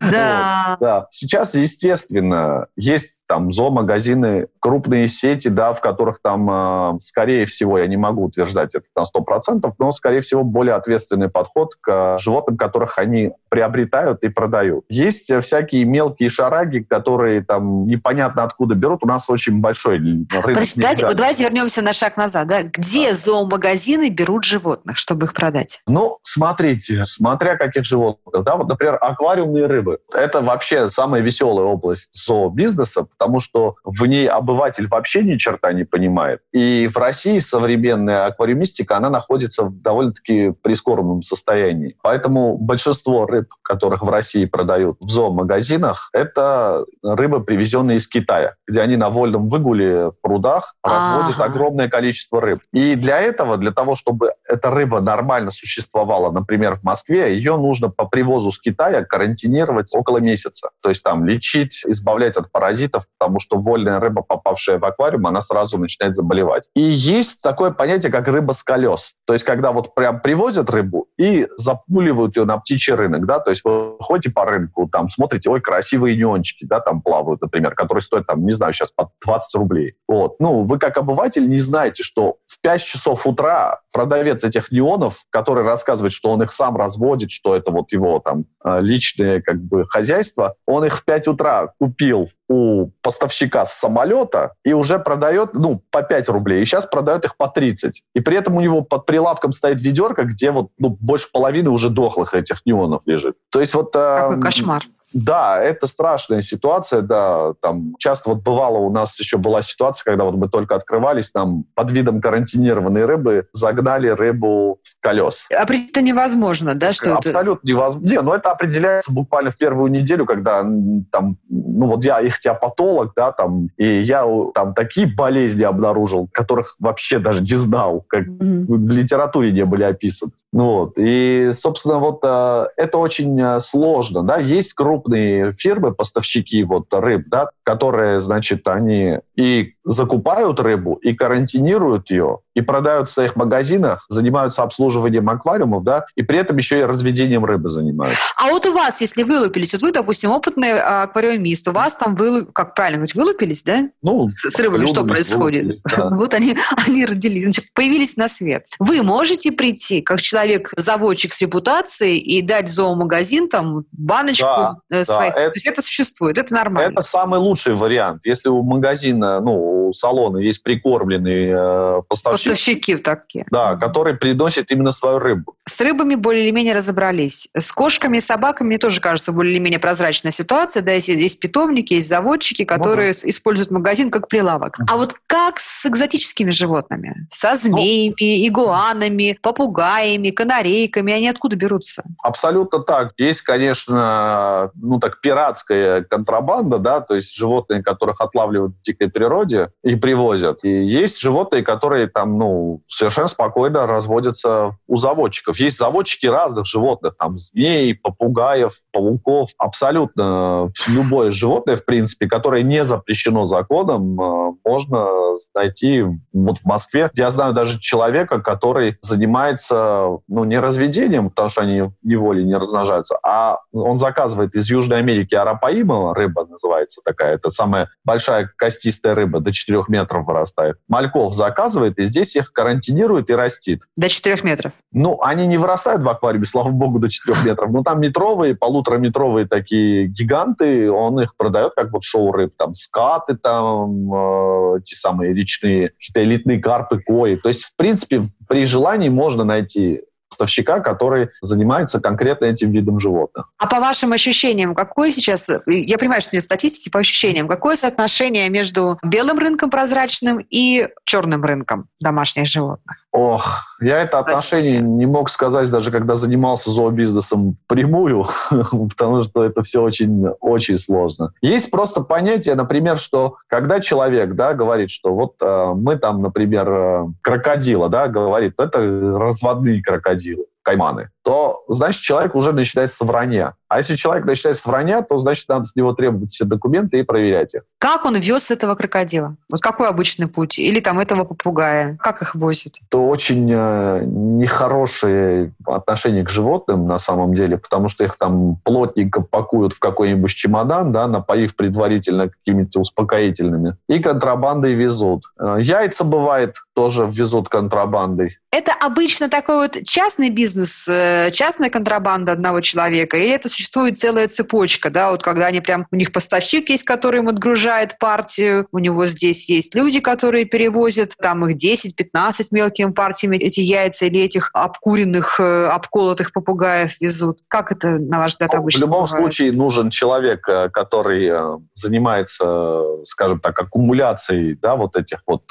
Да. 0.00 0.76
да. 0.80 1.06
Сейчас, 1.10 1.54
естественно, 1.54 2.66
есть 2.76 3.20
там 3.26 3.52
зоомагазины, 3.52 4.48
крупные 4.58 5.06
сети, 5.06 5.48
да, 5.48 5.72
в 5.72 5.80
которых 5.80 6.20
там, 6.22 6.48
э, 6.50 6.98
скорее 6.98 7.44
всего, 7.44 7.78
я 7.78 7.86
не 7.86 7.96
могу 7.96 8.24
утверждать 8.24 8.74
это 8.74 8.86
на 8.96 9.02
100%, 9.02 9.72
но, 9.78 9.92
скорее 9.92 10.20
всего, 10.20 10.44
более 10.44 10.74
ответственный 10.74 11.28
подход 11.28 11.74
к 11.80 12.18
животным, 12.18 12.56
которых 12.56 12.98
они 12.98 13.32
приобретают 13.48 14.22
и 14.22 14.28
продают. 14.28 14.84
Есть 14.88 15.32
всякие 15.42 15.84
мелкие 15.84 16.30
шараги, 16.30 16.80
которые 16.80 17.44
там 17.44 17.86
непонятно 17.86 18.44
откуда 18.44 18.74
берут. 18.74 19.04
У 19.04 19.06
нас 19.06 19.28
очень 19.30 19.60
большой 19.60 19.98
рынок. 19.98 20.28
Подожди, 20.42 20.80
давайте, 20.80 21.14
давайте 21.14 21.44
вернемся 21.44 21.82
на 21.82 21.92
шаг 21.92 22.16
назад. 22.16 22.48
Да? 22.48 22.62
Где 22.62 23.14
зоомагазины 23.14 24.08
берут 24.08 24.44
животных, 24.44 24.96
чтобы 24.96 25.26
их 25.26 25.34
продать? 25.34 25.82
Ну, 25.86 26.18
смотрите, 26.22 27.04
смотря 27.04 27.56
каких 27.56 27.84
животных. 27.84 28.17
Да? 28.32 28.56
Вот, 28.56 28.68
например, 28.68 28.98
аквариумные 29.00 29.66
рыбы. 29.66 29.98
Это 30.12 30.40
вообще 30.40 30.88
самая 30.88 31.20
веселая 31.22 31.66
область 31.66 32.10
зообизнеса, 32.12 33.04
потому 33.04 33.40
что 33.40 33.76
в 33.84 34.04
ней 34.06 34.28
обыватель 34.28 34.88
вообще 34.88 35.22
ни 35.22 35.36
черта 35.36 35.72
не 35.72 35.84
понимает. 35.84 36.40
И 36.52 36.88
в 36.88 36.96
России 36.96 37.38
современная 37.38 38.26
аквариумистика, 38.26 38.96
она 38.96 39.10
находится 39.10 39.64
в 39.64 39.82
довольно-таки 39.82 40.52
прискорбном 40.62 41.22
состоянии. 41.22 41.96
Поэтому 42.02 42.56
большинство 42.56 43.26
рыб, 43.26 43.48
которых 43.62 44.02
в 44.02 44.08
России 44.08 44.44
продают 44.44 44.96
в 45.00 45.08
зоомагазинах, 45.08 46.10
это 46.12 46.84
рыбы, 47.02 47.42
привезенные 47.42 47.98
из 47.98 48.08
Китая, 48.08 48.54
где 48.66 48.80
они 48.80 48.96
на 48.96 49.10
вольном 49.10 49.48
выгуле 49.48 50.10
в 50.10 50.20
прудах 50.20 50.74
разводят 50.82 51.36
ага. 51.36 51.44
огромное 51.44 51.88
количество 51.88 52.40
рыб. 52.40 52.60
И 52.72 52.94
для 52.94 53.20
этого, 53.20 53.56
для 53.56 53.72
того, 53.72 53.94
чтобы 53.94 54.30
эта 54.48 54.70
рыба 54.70 55.00
нормально 55.00 55.50
существовала, 55.50 56.30
например, 56.30 56.74
в 56.74 56.82
Москве, 56.82 57.34
ее 57.34 57.56
нужно 57.56 57.88
по 57.98 58.06
привозу 58.06 58.52
с 58.52 58.60
Китая 58.60 59.04
карантинировать 59.04 59.90
около 59.92 60.18
месяца. 60.18 60.70
То 60.82 60.88
есть 60.88 61.02
там 61.02 61.26
лечить, 61.26 61.82
избавлять 61.84 62.36
от 62.36 62.50
паразитов, 62.52 63.06
потому 63.18 63.40
что 63.40 63.58
вольная 63.58 63.98
рыба, 63.98 64.22
попавшая 64.22 64.78
в 64.78 64.84
аквариум, 64.84 65.26
она 65.26 65.40
сразу 65.40 65.78
начинает 65.78 66.14
заболевать. 66.14 66.68
И 66.74 66.80
есть 66.80 67.42
такое 67.42 67.72
понятие, 67.72 68.12
как 68.12 68.28
рыба 68.28 68.52
с 68.52 68.62
колес. 68.62 69.14
То 69.26 69.32
есть 69.32 69.44
когда 69.44 69.72
вот 69.72 69.96
прям 69.96 70.20
привозят 70.20 70.70
рыбу 70.70 71.08
и 71.18 71.48
запуливают 71.56 72.36
ее 72.36 72.44
на 72.44 72.56
птичий 72.58 72.94
рынок, 72.94 73.26
да, 73.26 73.40
то 73.40 73.50
есть 73.50 73.64
вы 73.64 73.96
ходите 73.98 74.30
по 74.30 74.44
рынку, 74.44 74.88
там 74.88 75.10
смотрите, 75.10 75.50
ой, 75.50 75.60
красивые 75.60 76.16
неончики, 76.16 76.64
да, 76.64 76.78
там 76.78 77.02
плавают, 77.02 77.42
например, 77.42 77.74
которые 77.74 78.02
стоят, 78.02 78.28
там, 78.28 78.46
не 78.46 78.52
знаю, 78.52 78.72
сейчас 78.72 78.92
по 78.92 79.10
20 79.26 79.54
рублей. 79.56 79.94
Вот. 80.06 80.36
Ну, 80.38 80.62
вы 80.62 80.78
как 80.78 80.96
обыватель 80.98 81.48
не 81.48 81.58
знаете, 81.58 82.04
что 82.04 82.36
в 82.46 82.60
5 82.60 82.80
часов 82.80 83.26
утра 83.26 83.80
продавец 83.98 84.44
этих 84.44 84.70
неонов, 84.70 85.24
который 85.28 85.64
рассказывает, 85.64 86.12
что 86.12 86.30
он 86.30 86.40
их 86.40 86.52
сам 86.52 86.76
разводит, 86.76 87.32
что 87.32 87.56
это 87.56 87.72
вот 87.72 87.90
его 87.90 88.20
там 88.20 88.44
э, 88.64 88.80
личное 88.80 89.42
как 89.42 89.60
бы 89.60 89.86
хозяйство, 89.88 90.54
он 90.66 90.84
их 90.84 90.96
в 90.96 91.04
5 91.04 91.26
утра 91.26 91.72
купил 91.80 92.28
у 92.48 92.90
поставщика 93.02 93.66
с 93.66 93.74
самолета 93.74 94.54
и 94.64 94.72
уже 94.72 95.00
продает, 95.00 95.52
ну, 95.54 95.82
по 95.90 96.02
5 96.02 96.28
рублей. 96.28 96.62
И 96.62 96.64
сейчас 96.64 96.86
продает 96.86 97.24
их 97.24 97.36
по 97.36 97.48
30. 97.48 98.04
И 98.14 98.20
при 98.20 98.36
этом 98.36 98.54
у 98.54 98.60
него 98.60 98.82
под 98.82 99.04
прилавком 99.04 99.50
стоит 99.50 99.80
ведерко, 99.80 100.22
где 100.22 100.52
вот 100.52 100.68
ну, 100.78 100.96
больше 101.00 101.26
половины 101.32 101.70
уже 101.70 101.90
дохлых 101.90 102.34
этих 102.34 102.64
неонов 102.64 103.02
лежит. 103.04 103.36
То 103.50 103.58
есть 103.58 103.74
вот... 103.74 103.96
Э, 103.96 104.28
Какой 104.28 104.40
кошмар. 104.40 104.84
Да, 105.14 105.60
это 105.62 105.86
страшная 105.86 106.42
ситуация, 106.42 107.00
да. 107.02 107.54
Там 107.60 107.94
часто 107.98 108.30
вот 108.30 108.42
бывало 108.42 108.78
у 108.78 108.90
нас 108.90 109.18
еще 109.18 109.38
была 109.38 109.62
ситуация, 109.62 110.04
когда 110.04 110.24
вот 110.24 110.34
мы 110.34 110.48
только 110.48 110.74
открывались, 110.74 111.30
там 111.30 111.64
под 111.74 111.90
видом 111.90 112.20
карантинированной 112.20 113.04
рыбы 113.04 113.46
загнали 113.52 114.08
рыбу 114.08 114.78
в 114.82 115.00
колес. 115.00 115.46
Определить 115.54 115.90
это 115.90 116.02
невозможно, 116.02 116.74
да? 116.74 116.92
Что 116.92 117.16
Абсолютно 117.16 117.66
это... 117.66 117.68
невозможно. 117.68 118.08
Не, 118.08 118.16
но 118.16 118.22
ну 118.22 118.32
это 118.34 118.50
определяется 118.50 119.12
буквально 119.12 119.50
в 119.50 119.56
первую 119.56 119.90
неделю, 119.90 120.26
когда 120.26 120.62
там, 121.10 121.36
ну 121.48 121.86
вот 121.86 122.04
я 122.04 122.20
их 122.20 122.38
теопатолог, 122.38 123.12
да, 123.16 123.32
там, 123.32 123.68
и 123.76 124.00
я 124.00 124.24
там 124.54 124.74
такие 124.74 125.06
болезни 125.06 125.62
обнаружил, 125.62 126.28
которых 126.32 126.76
вообще 126.78 127.18
даже 127.18 127.42
не 127.42 127.54
знал, 127.54 128.04
как 128.08 128.26
mm-hmm. 128.26 128.64
в 128.68 128.90
литературе 128.90 129.52
не 129.52 129.64
были 129.64 129.84
описаны. 129.84 130.32
Ну, 130.52 130.64
вот. 130.64 130.92
И, 130.96 131.50
собственно, 131.54 131.98
вот 131.98 132.20
э, 132.24 132.66
это 132.76 132.98
очень 132.98 133.38
э, 133.40 133.60
сложно, 133.60 134.22
да. 134.22 134.38
Есть 134.38 134.72
крупные 134.72 134.97
крупные 134.98 135.52
фирмы, 135.52 135.94
поставщики 135.94 136.62
вот 136.64 136.92
рыб, 136.92 137.24
да, 137.28 137.50
которые, 137.62 138.20
значит, 138.20 138.66
они 138.66 139.18
и 139.36 139.74
закупают 139.84 140.60
рыбу, 140.60 140.94
и 140.94 141.14
карантинируют 141.14 142.10
ее, 142.10 142.40
и 142.58 142.60
продают 142.60 143.08
в 143.08 143.12
своих 143.12 143.36
магазинах, 143.36 144.04
занимаются 144.08 144.64
обслуживанием 144.64 145.28
аквариумов, 145.30 145.84
да, 145.84 146.06
и 146.16 146.22
при 146.22 146.38
этом 146.38 146.56
еще 146.56 146.80
и 146.80 146.82
разведением 146.82 147.44
рыбы 147.44 147.70
занимаются. 147.70 148.18
А 148.36 148.48
вот 148.48 148.66
у 148.66 148.72
вас, 148.72 149.00
если 149.00 149.22
вылупились, 149.22 149.72
вот 149.72 149.82
вы, 149.82 149.92
допустим, 149.92 150.30
опытный 150.30 150.80
а, 150.80 151.02
аквариумист, 151.02 151.68
у 151.68 151.72
вас 151.72 151.94
там 151.94 152.16
вы, 152.16 152.46
как 152.46 152.74
правильно 152.74 152.98
говорить, 152.98 153.14
вылупились, 153.14 153.62
да? 153.62 153.88
Ну, 154.02 154.26
с, 154.26 154.50
с 154.50 154.58
рыбами 154.58 154.86
что 154.86 155.04
происходит? 155.04 155.78
Да. 155.96 156.08
вот 156.12 156.34
они, 156.34 156.56
они 156.86 157.06
родились, 157.06 157.44
значит, 157.44 157.66
появились 157.74 158.16
на 158.16 158.28
свет. 158.28 158.66
Вы 158.80 159.04
можете 159.04 159.52
прийти, 159.52 160.00
как 160.00 160.20
человек-заводчик 160.20 161.32
с 161.32 161.40
репутацией, 161.40 162.18
и 162.18 162.42
дать 162.42 162.68
зоомагазин 162.68 163.48
там 163.48 163.84
баночку 163.92 164.46
да, 164.46 164.78
э, 164.90 165.04
своих. 165.04 165.34
Да, 165.34 165.40
это, 165.42 165.50
То 165.52 165.56
есть 165.58 165.66
это 165.66 165.82
существует, 165.82 166.38
это 166.38 166.52
нормально. 166.52 166.94
Это 166.94 167.02
самый 167.02 167.38
лучший 167.38 167.74
вариант. 167.74 168.22
Если 168.24 168.48
у 168.48 168.62
магазина, 168.62 169.40
ну, 169.40 169.88
у 169.88 169.92
салона 169.92 170.38
есть 170.38 170.64
прикормленный 170.64 171.50
э, 171.52 172.02
поставщик 172.08 172.47
Поставщики 172.50 172.96
такие. 172.96 173.46
Да, 173.50 173.76
которые 173.76 174.16
приносят 174.16 174.70
именно 174.70 174.90
свою 174.90 175.18
рыбу. 175.18 175.54
С 175.66 175.80
рыбами 175.80 176.14
более-менее 176.14 176.74
разобрались. 176.74 177.48
С 177.54 177.72
кошками 177.72 178.18
и 178.18 178.20
собаками, 178.20 178.68
мне 178.68 178.78
тоже 178.78 179.00
кажется, 179.00 179.32
более-менее 179.32 179.78
прозрачная 179.78 180.32
ситуация. 180.32 180.82
Да, 180.82 180.92
есть, 180.92 181.08
есть 181.08 181.40
питомники, 181.40 181.94
есть 181.94 182.08
заводчики, 182.08 182.64
которые 182.64 183.08
ну, 183.08 183.14
да. 183.22 183.30
используют 183.30 183.70
магазин 183.70 184.10
как 184.10 184.28
прилавок. 184.28 184.78
А 184.88 184.96
вот 184.96 185.14
как 185.26 185.58
с 185.58 185.84
экзотическими 185.86 186.50
животными? 186.50 187.26
Со 187.28 187.56
змеями, 187.56 188.14
ну, 188.18 188.48
игуанами, 188.48 189.38
попугаями, 189.42 190.30
канарейками? 190.30 191.12
Они 191.12 191.28
откуда 191.28 191.56
берутся? 191.56 192.02
Абсолютно 192.22 192.80
так. 192.80 193.12
Есть, 193.18 193.42
конечно, 193.42 194.70
ну 194.74 194.98
так, 194.98 195.20
пиратская 195.20 196.02
контрабанда, 196.02 196.78
да, 196.78 197.00
то 197.00 197.14
есть 197.14 197.34
животные, 197.34 197.82
которых 197.82 198.20
отлавливают 198.20 198.74
в 198.76 198.80
дикой 198.82 199.10
природе 199.10 199.68
и 199.82 199.96
привозят. 199.96 200.64
И 200.64 200.84
есть 200.84 201.20
животные, 201.20 201.62
которые 201.62 202.08
там, 202.08 202.37
ну, 202.38 202.82
совершенно 202.88 203.26
спокойно 203.26 203.86
разводятся 203.88 204.76
у 204.86 204.96
заводчиков. 204.96 205.58
Есть 205.58 205.76
заводчики 205.76 206.26
разных 206.26 206.66
животных, 206.66 207.14
там, 207.18 207.36
змей, 207.36 207.94
попугаев, 207.94 208.74
пауков, 208.92 209.50
абсолютно 209.58 210.70
любое 210.86 211.32
животное, 211.32 211.74
в 211.74 211.84
принципе, 211.84 212.28
которое 212.28 212.62
не 212.62 212.84
запрещено 212.84 213.44
законом, 213.44 214.20
э, 214.20 214.52
можно 214.64 215.08
найти 215.52 216.04
вот 216.32 216.58
в 216.58 216.64
Москве. 216.64 217.10
Я 217.14 217.30
знаю 217.30 217.54
даже 217.54 217.80
человека, 217.80 218.40
который 218.40 218.98
занимается, 219.02 220.08
ну, 220.28 220.44
не 220.44 220.60
разведением, 220.60 221.30
потому 221.30 221.48
что 221.48 221.62
они 221.62 221.82
в 221.82 221.92
неволе 222.04 222.44
не 222.44 222.54
размножаются, 222.54 223.18
а 223.24 223.58
он 223.72 223.96
заказывает 223.96 224.54
из 224.54 224.70
Южной 224.70 224.98
Америки 224.98 225.34
арапаима, 225.34 226.14
рыба 226.14 226.46
называется 226.46 227.00
такая, 227.04 227.34
это 227.34 227.50
самая 227.50 227.88
большая 228.04 228.48
костистая 228.56 229.16
рыба, 229.16 229.40
до 229.40 229.50
4 229.50 229.84
метров 229.88 230.26
вырастает. 230.26 230.76
Мальков 230.86 231.34
заказывает, 231.34 231.98
и 231.98 232.04
здесь 232.04 232.27
их 232.36 232.52
карантинирует 232.52 233.30
и 233.30 233.34
растит. 233.34 233.82
До 233.96 234.08
4 234.08 234.38
метров? 234.42 234.72
Ну, 234.92 235.20
они 235.22 235.46
не 235.46 235.58
вырастают 235.58 236.02
в 236.02 236.08
аквариуме, 236.08 236.46
слава 236.46 236.70
богу, 236.70 236.98
до 236.98 237.08
4 237.08 237.38
метров. 237.44 237.70
Но 237.70 237.82
там 237.82 238.00
метровые, 238.00 238.54
полутораметровые 238.54 239.46
такие 239.46 240.06
гиганты, 240.06 240.90
он 240.90 241.20
их 241.20 241.36
продает 241.36 241.72
как 241.76 241.92
вот 241.92 242.02
шоу 242.02 242.32
рыб, 242.32 242.52
там 242.56 242.74
скаты, 242.74 243.36
там 243.36 244.12
э, 244.12 244.80
те 244.84 244.96
самые 244.96 245.34
речные, 245.34 245.90
какие-то 245.90 246.24
элитные 246.24 246.58
карпы, 246.60 247.00
кои. 247.00 247.36
То 247.36 247.48
есть, 247.48 247.64
в 247.64 247.76
принципе, 247.76 248.30
при 248.48 248.64
желании 248.64 249.08
можно 249.08 249.44
найти 249.44 250.02
поставщика, 250.38 250.80
который 250.80 251.30
занимается 251.42 252.00
конкретно 252.00 252.46
этим 252.46 252.70
видом 252.70 253.00
животных. 253.00 253.50
А 253.58 253.66
по 253.66 253.80
вашим 253.80 254.12
ощущениям, 254.12 254.74
какое 254.74 255.10
сейчас, 255.10 255.50
я 255.66 255.98
понимаю, 255.98 256.22
что 256.22 256.36
нет 256.36 256.44
статистики, 256.44 256.88
по 256.88 257.00
ощущениям, 257.00 257.48
какое 257.48 257.76
соотношение 257.76 258.48
между 258.48 258.98
белым 259.02 259.38
рынком 259.38 259.70
прозрачным 259.70 260.38
и 260.48 260.88
черным 261.04 261.44
рынком 261.44 261.88
домашних 262.00 262.46
животных? 262.46 263.04
Ох, 263.10 263.77
я 263.80 264.02
это 264.02 264.18
отношение 264.18 264.80
не 264.80 265.06
мог 265.06 265.30
сказать 265.30 265.70
даже 265.70 265.90
когда 265.90 266.14
занимался 266.14 266.70
зообизнесом 266.70 267.56
прямую, 267.66 268.24
потому 268.90 269.22
что 269.22 269.44
это 269.44 269.62
все 269.62 269.82
очень, 269.82 270.26
очень 270.40 270.78
сложно. 270.78 271.32
Есть 271.40 271.70
просто 271.70 272.00
понятие, 272.00 272.54
например, 272.54 272.98
что 272.98 273.36
когда 273.46 273.80
человек 273.80 274.34
да, 274.34 274.54
говорит, 274.54 274.90
что 274.90 275.14
вот 275.14 275.34
э, 275.40 275.72
мы 275.74 275.96
там, 275.96 276.22
например, 276.22 276.68
э, 276.68 277.06
крокодила, 277.22 277.88
да, 277.88 278.08
говорит, 278.08 278.54
это 278.58 278.80
разводные 278.80 279.82
крокодилы 279.82 280.44
кайманы, 280.62 281.08
то, 281.28 281.62
значит, 281.68 282.00
человек 282.00 282.34
уже 282.34 282.52
начинает 282.52 282.90
с 282.90 282.98
вранья. 283.02 283.52
А 283.68 283.76
если 283.76 283.96
человек 283.96 284.24
начинает 284.24 284.56
с 284.56 284.64
вранья, 284.64 285.02
то, 285.02 285.18
значит, 285.18 285.46
надо 285.50 285.66
с 285.66 285.76
него 285.76 285.92
требовать 285.92 286.30
все 286.30 286.46
документы 286.46 287.00
и 287.00 287.02
проверять 287.02 287.52
их. 287.52 287.64
Как 287.78 288.06
он 288.06 288.16
вез 288.16 288.50
этого 288.50 288.74
крокодила? 288.76 289.36
Вот 289.52 289.60
какой 289.60 289.88
обычный 289.88 290.26
путь? 290.26 290.58
Или 290.58 290.80
там 290.80 290.98
этого 290.98 291.24
попугая? 291.24 291.98
Как 292.00 292.22
их 292.22 292.34
возят? 292.34 292.76
Это 292.88 292.96
очень 292.96 293.46
э, 293.52 294.04
нехорошее 294.06 295.52
отношение 295.66 296.24
к 296.24 296.30
животным 296.30 296.86
на 296.86 296.98
самом 296.98 297.34
деле, 297.34 297.58
потому 297.58 297.88
что 297.88 298.04
их 298.04 298.16
там 298.16 298.56
плотненько 298.64 299.20
пакуют 299.20 299.74
в 299.74 299.80
какой-нибудь 299.80 300.30
чемодан, 300.30 300.92
да, 300.92 301.06
напоив 301.08 301.54
предварительно 301.56 302.30
какими-то 302.30 302.80
успокоительными, 302.80 303.76
и 303.86 303.98
контрабандой 303.98 304.72
везут. 304.72 305.24
Э, 305.38 305.58
яйца, 305.60 306.04
бывает, 306.04 306.54
тоже 306.74 307.06
везут 307.06 307.50
контрабандой. 307.50 308.38
Это 308.50 308.72
обычно 308.72 309.28
такой 309.28 309.56
вот 309.56 309.76
частный 309.84 310.30
бизнес, 310.30 310.88
э, 310.88 311.17
частная 311.32 311.70
контрабанда 311.70 312.32
одного 312.32 312.60
человека, 312.60 313.16
или 313.16 313.32
это 313.32 313.48
существует 313.48 313.98
целая 313.98 314.28
цепочка, 314.28 314.90
да, 314.90 315.10
вот 315.10 315.22
когда 315.22 315.46
они 315.46 315.60
прям, 315.60 315.86
у 315.90 315.96
них 315.96 316.12
поставщик 316.12 316.70
есть, 316.70 316.84
который 316.84 317.20
им 317.20 317.28
отгружает 317.28 317.98
партию, 317.98 318.66
у 318.72 318.78
него 318.78 319.06
здесь 319.06 319.48
есть 319.48 319.74
люди, 319.74 320.00
которые 320.00 320.44
перевозят, 320.44 321.14
там 321.20 321.46
их 321.46 321.56
10-15 321.56 322.48
мелкими 322.50 322.92
партиями 322.92 323.36
эти 323.36 323.60
яйца 323.60 324.06
или 324.06 324.20
этих 324.20 324.50
обкуренных, 324.54 325.38
э, 325.40 325.66
обколотых 325.68 326.32
попугаев 326.32 327.00
везут. 327.00 327.38
Как 327.48 327.72
это, 327.72 327.98
на 327.98 328.18
ваш 328.18 328.32
взгляд, 328.32 328.54
обычно 328.54 328.78
В 328.78 328.82
любом 328.82 329.04
бывает? 329.04 329.22
случае 329.22 329.52
нужен 329.52 329.90
человек, 329.90 330.48
э, 330.48 330.68
который 330.70 331.30
занимается, 331.74 332.82
скажем 333.04 333.40
так, 333.40 333.58
аккумуляцией, 333.58 334.54
да, 334.54 334.76
вот 334.76 334.96
этих 334.96 335.22
вот 335.26 335.44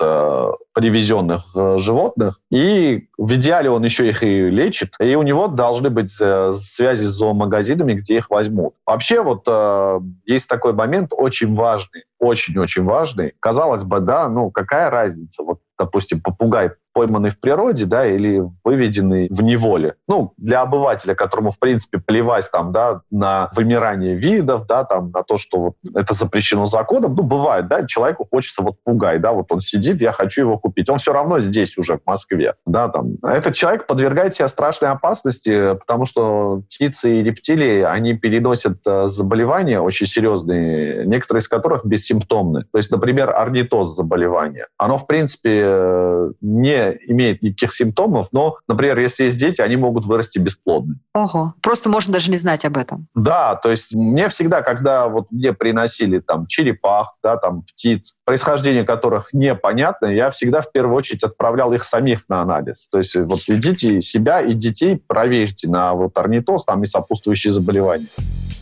привезенных 0.74 1.44
животных, 1.78 2.40
и 2.52 3.08
в 3.18 3.34
идеале 3.36 3.70
он 3.70 3.84
еще 3.84 4.08
их 4.08 4.24
и 4.24 4.50
лечит, 4.50 4.94
и 5.00 5.16
у 5.16 5.24
него 5.24 5.48
должны 5.58 5.90
быть 5.90 6.16
э, 6.22 6.54
связи 6.54 7.04
с 7.04 7.10
зоомагазинами, 7.10 7.94
где 7.94 8.18
их 8.18 8.30
возьмут. 8.30 8.76
Вообще 8.86 9.22
вот 9.22 9.44
э, 9.46 10.00
есть 10.26 10.48
такой 10.48 10.72
момент 10.72 11.10
очень 11.12 11.54
важный, 11.54 12.06
очень-очень 12.20 12.84
важный. 12.84 13.34
Казалось 13.40 13.84
бы, 13.84 14.00
да, 14.00 14.30
ну 14.30 14.52
какая 14.52 14.90
разница? 14.90 15.44
Вот 15.44 15.60
допустим, 15.78 16.22
попугай, 16.22 16.72
пойманный 16.94 17.30
в 17.30 17.40
природе, 17.40 17.86
да, 17.86 18.08
или 18.08 18.42
выведенный 18.64 19.28
в 19.30 19.44
неволе. 19.44 19.96
Ну, 20.08 20.34
для 20.38 20.62
обывателя, 20.62 21.14
которому, 21.14 21.52
в 21.52 21.60
принципе, 21.60 22.00
плевать 22.00 22.50
там, 22.52 22.72
да, 22.72 23.02
на 23.12 23.52
вымирание 23.56 24.16
видов, 24.16 24.66
да, 24.66 24.84
там, 24.84 25.12
на 25.12 25.22
то, 25.22 25.38
что 25.38 25.60
вот 25.60 25.76
это 25.96 26.14
запрещено 26.14 26.66
законом, 26.66 27.14
ну, 27.14 27.22
бывает, 27.22 27.68
да, 27.68 27.86
человеку 27.86 28.28
хочется 28.30 28.64
вот 28.64 28.78
пугай, 28.84 29.20
да, 29.20 29.34
вот 29.34 29.52
он 29.52 29.62
сидит, 29.62 30.02
я 30.02 30.12
хочу 30.12 30.42
его 30.42 30.58
купить. 30.58 30.90
Он 30.90 30.98
все 30.98 31.14
равно 31.14 31.40
здесь 31.40 31.78
уже, 31.78 31.98
в 31.98 32.08
Москве, 32.08 32.56
да, 32.66 32.88
там. 32.90 33.18
Этот 33.24 33.54
человек 33.54 33.86
подвергает 33.86 34.34
себя 34.34 34.48
страшной 34.48 34.90
опасности, 34.90 35.76
потому 35.76 36.08
что 36.08 36.64
птицы 36.68 37.20
и 37.20 37.24
рептилии, 37.24 37.82
они 37.82 38.14
переносят 38.16 38.80
э, 38.88 39.08
заболевания 39.08 39.80
очень 39.80 40.08
серьезные, 40.08 41.06
некоторые 41.06 41.42
из 41.42 41.48
которых 41.48 41.86
бессимптомны. 42.08 42.64
То 42.72 42.78
есть, 42.78 42.92
например, 42.92 43.30
орнитоз 43.36 43.96
заболевание. 43.96 44.68
Оно, 44.78 44.98
в 44.98 45.08
принципе, 45.08 45.78
Э, 45.78 46.32
не 46.42 46.98
имеет 47.08 47.42
никаких 47.42 47.74
симптомов, 47.74 48.28
но, 48.32 48.58
например, 48.68 48.98
если 49.00 49.26
есть 49.26 49.38
дети, 49.38 49.62
они 49.62 49.76
могут 49.76 50.06
вырасти 50.06 50.40
бесплодны. 50.40 50.96
Ого, 51.14 51.54
просто 51.62 51.90
можно 51.90 52.14
даже 52.14 52.32
не 52.32 52.38
знать 52.38 52.66
об 52.66 52.78
этом. 52.78 53.06
Да, 53.16 53.56
то 53.56 53.70
есть 53.70 53.96
мне 53.96 54.28
всегда, 54.30 54.62
когда 54.62 55.08
вот 55.08 55.28
мне 55.32 55.54
приносили 55.54 56.20
там 56.20 56.48
черепах, 56.48 57.16
да, 57.24 57.38
там 57.38 57.64
птиц, 57.64 58.16
происхождение 58.26 58.84
которых 58.84 59.34
непонятно, 59.34 60.08
я 60.08 60.30
всегда 60.30 60.62
в 60.62 60.72
первую 60.72 60.96
очередь 60.96 61.24
отправлял 61.24 61.74
их 61.74 61.84
самих 61.84 62.28
на 62.30 62.42
анализ. 62.42 62.88
То 62.90 62.98
есть 62.98 63.16
вот 63.16 63.42
идите 63.48 64.02
себя 64.02 64.42
и 64.42 64.54
детей 64.54 65.02
проверьте 65.08 65.68
на 65.68 65.94
вот 65.94 66.18
орнитоз 66.18 66.66
там 66.66 66.84
и 66.84 66.86
сопутствующие 66.86 67.52
заболевания. 67.52 68.08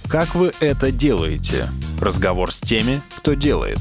Как 0.10 0.36
вы 0.36 0.52
это 0.60 0.92
делаете? 0.92 1.70
Разговор 2.00 2.54
с 2.54 2.62
теми, 2.62 3.02
кто 3.18 3.34
делает. 3.34 3.80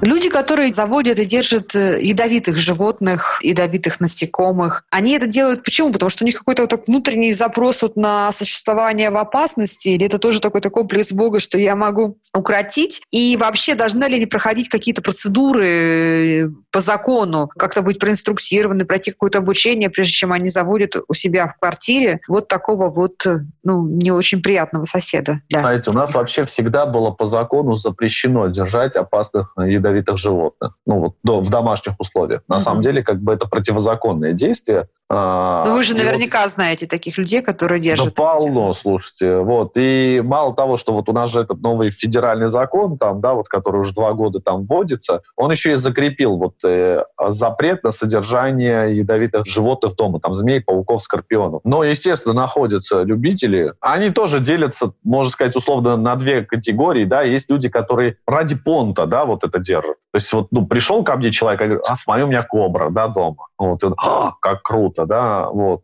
Люди, 0.00 0.28
которые 0.28 0.72
заводят 0.72 1.18
и 1.18 1.24
держат 1.24 1.74
э, 1.74 1.98
ядовитых 2.00 2.56
животных, 2.56 3.40
ядовитых 3.42 3.98
насекомых, 3.98 4.84
они 4.90 5.12
это 5.12 5.26
делают 5.26 5.64
почему? 5.64 5.92
Потому 5.92 6.08
что 6.08 6.24
у 6.24 6.26
них 6.26 6.38
какой-то 6.38 6.62
вот 6.62 6.70
так 6.70 6.86
внутренний 6.86 7.32
запрос 7.32 7.82
вот 7.82 7.96
на 7.96 8.32
существование 8.32 9.10
в 9.10 9.16
опасности, 9.16 9.88
или 9.88 10.06
это 10.06 10.18
тоже 10.18 10.40
такой-то 10.40 10.70
комплекс 10.70 11.10
Бога, 11.10 11.40
что 11.40 11.58
я 11.58 11.74
могу 11.74 12.18
укротить? 12.32 13.02
И 13.10 13.36
вообще 13.36 13.74
должны 13.74 14.04
ли 14.04 14.16
они 14.16 14.26
проходить 14.26 14.68
какие-то 14.68 15.02
процедуры 15.02 15.66
э, 15.66 16.48
по 16.70 16.78
закону, 16.78 17.50
как-то 17.56 17.82
быть 17.82 17.98
проинструктированы, 17.98 18.84
пройти 18.84 19.10
какое-то 19.10 19.38
обучение, 19.38 19.90
прежде 19.90 20.12
чем 20.12 20.32
они 20.32 20.48
заводят 20.48 20.94
у 21.08 21.14
себя 21.14 21.48
в 21.48 21.58
квартире 21.58 22.20
вот 22.28 22.46
такого 22.46 22.88
вот 22.88 23.26
э, 23.26 23.38
ну, 23.64 23.84
не 23.88 24.12
очень 24.12 24.42
приятного 24.42 24.84
соседа? 24.84 25.40
Да. 25.50 25.60
Знаете, 25.60 25.90
у 25.90 25.94
нас 25.94 26.14
вообще 26.14 26.44
всегда 26.44 26.86
было 26.86 27.10
по 27.10 27.26
закону 27.26 27.76
запрещено 27.76 28.46
держать 28.46 28.94
опасных 28.94 29.54
ядовитых 29.56 29.87
ядовитых 29.88 30.18
животных, 30.18 30.76
ну 30.86 31.00
вот 31.00 31.14
до, 31.22 31.40
в 31.40 31.50
домашних 31.50 31.98
условиях. 31.98 32.42
На 32.48 32.56
угу. 32.56 32.62
самом 32.62 32.82
деле, 32.82 33.02
как 33.02 33.20
бы 33.20 33.32
это 33.32 33.46
противозаконное 33.46 34.32
действие. 34.32 34.88
А, 35.10 35.64
Но 35.66 35.74
вы 35.74 35.82
же 35.82 35.96
наверняка 35.96 36.42
вот, 36.42 36.50
знаете 36.50 36.86
таких 36.86 37.18
людей, 37.18 37.42
которые 37.42 37.80
держат. 37.80 38.06
Да 38.06 38.12
полно, 38.12 38.72
слушайте. 38.72 39.38
Вот. 39.38 39.72
И 39.76 40.22
мало 40.24 40.54
того, 40.54 40.76
что 40.76 40.92
вот 40.92 41.08
у 41.08 41.12
нас 41.12 41.30
же 41.30 41.40
этот 41.40 41.60
новый 41.60 41.90
федеральный 41.90 42.50
закон, 42.50 42.98
там, 42.98 43.20
да, 43.20 43.34
вот, 43.34 43.48
который 43.48 43.80
уже 43.80 43.94
два 43.94 44.12
года 44.12 44.40
там 44.40 44.66
вводится, 44.66 45.22
он 45.36 45.50
еще 45.50 45.72
и 45.72 45.76
закрепил 45.76 46.36
вот 46.36 46.54
э, 46.64 47.04
запрет 47.28 47.84
на 47.84 47.92
содержание 47.92 48.96
ядовитых 48.98 49.46
животных 49.46 49.96
дома, 49.96 50.20
там, 50.20 50.34
змей, 50.34 50.60
пауков, 50.60 51.02
скорпионов. 51.02 51.62
Но, 51.64 51.84
естественно, 51.84 52.34
находятся 52.34 53.02
любители. 53.02 53.72
Они 53.80 54.10
тоже 54.10 54.40
делятся, 54.40 54.92
можно 55.04 55.32
сказать, 55.32 55.56
условно, 55.56 55.96
на 55.96 56.16
две 56.16 56.42
категории, 56.44 57.04
да. 57.04 57.22
Есть 57.22 57.48
люди, 57.48 57.68
которые 57.68 58.16
ради 58.26 58.56
понта, 58.56 59.06
да, 59.06 59.24
вот 59.24 59.44
это 59.44 59.58
делают 59.58 59.77
содержат. 59.78 59.96
То 60.12 60.16
есть 60.16 60.32
вот 60.32 60.48
ну, 60.50 60.66
пришел 60.66 61.04
ко 61.04 61.16
мне 61.16 61.30
человек 61.30 61.60
и 61.60 61.64
говорит, 61.64 61.84
а 61.88 61.96
смотри, 61.96 62.24
у 62.24 62.26
меня 62.28 62.42
кобра, 62.42 62.90
да, 62.90 63.08
дома. 63.08 63.46
Вот, 63.58 63.82
он, 63.84 63.94
а, 63.98 64.32
как 64.40 64.62
круто, 64.62 65.06
да, 65.06 65.48
вот. 65.48 65.82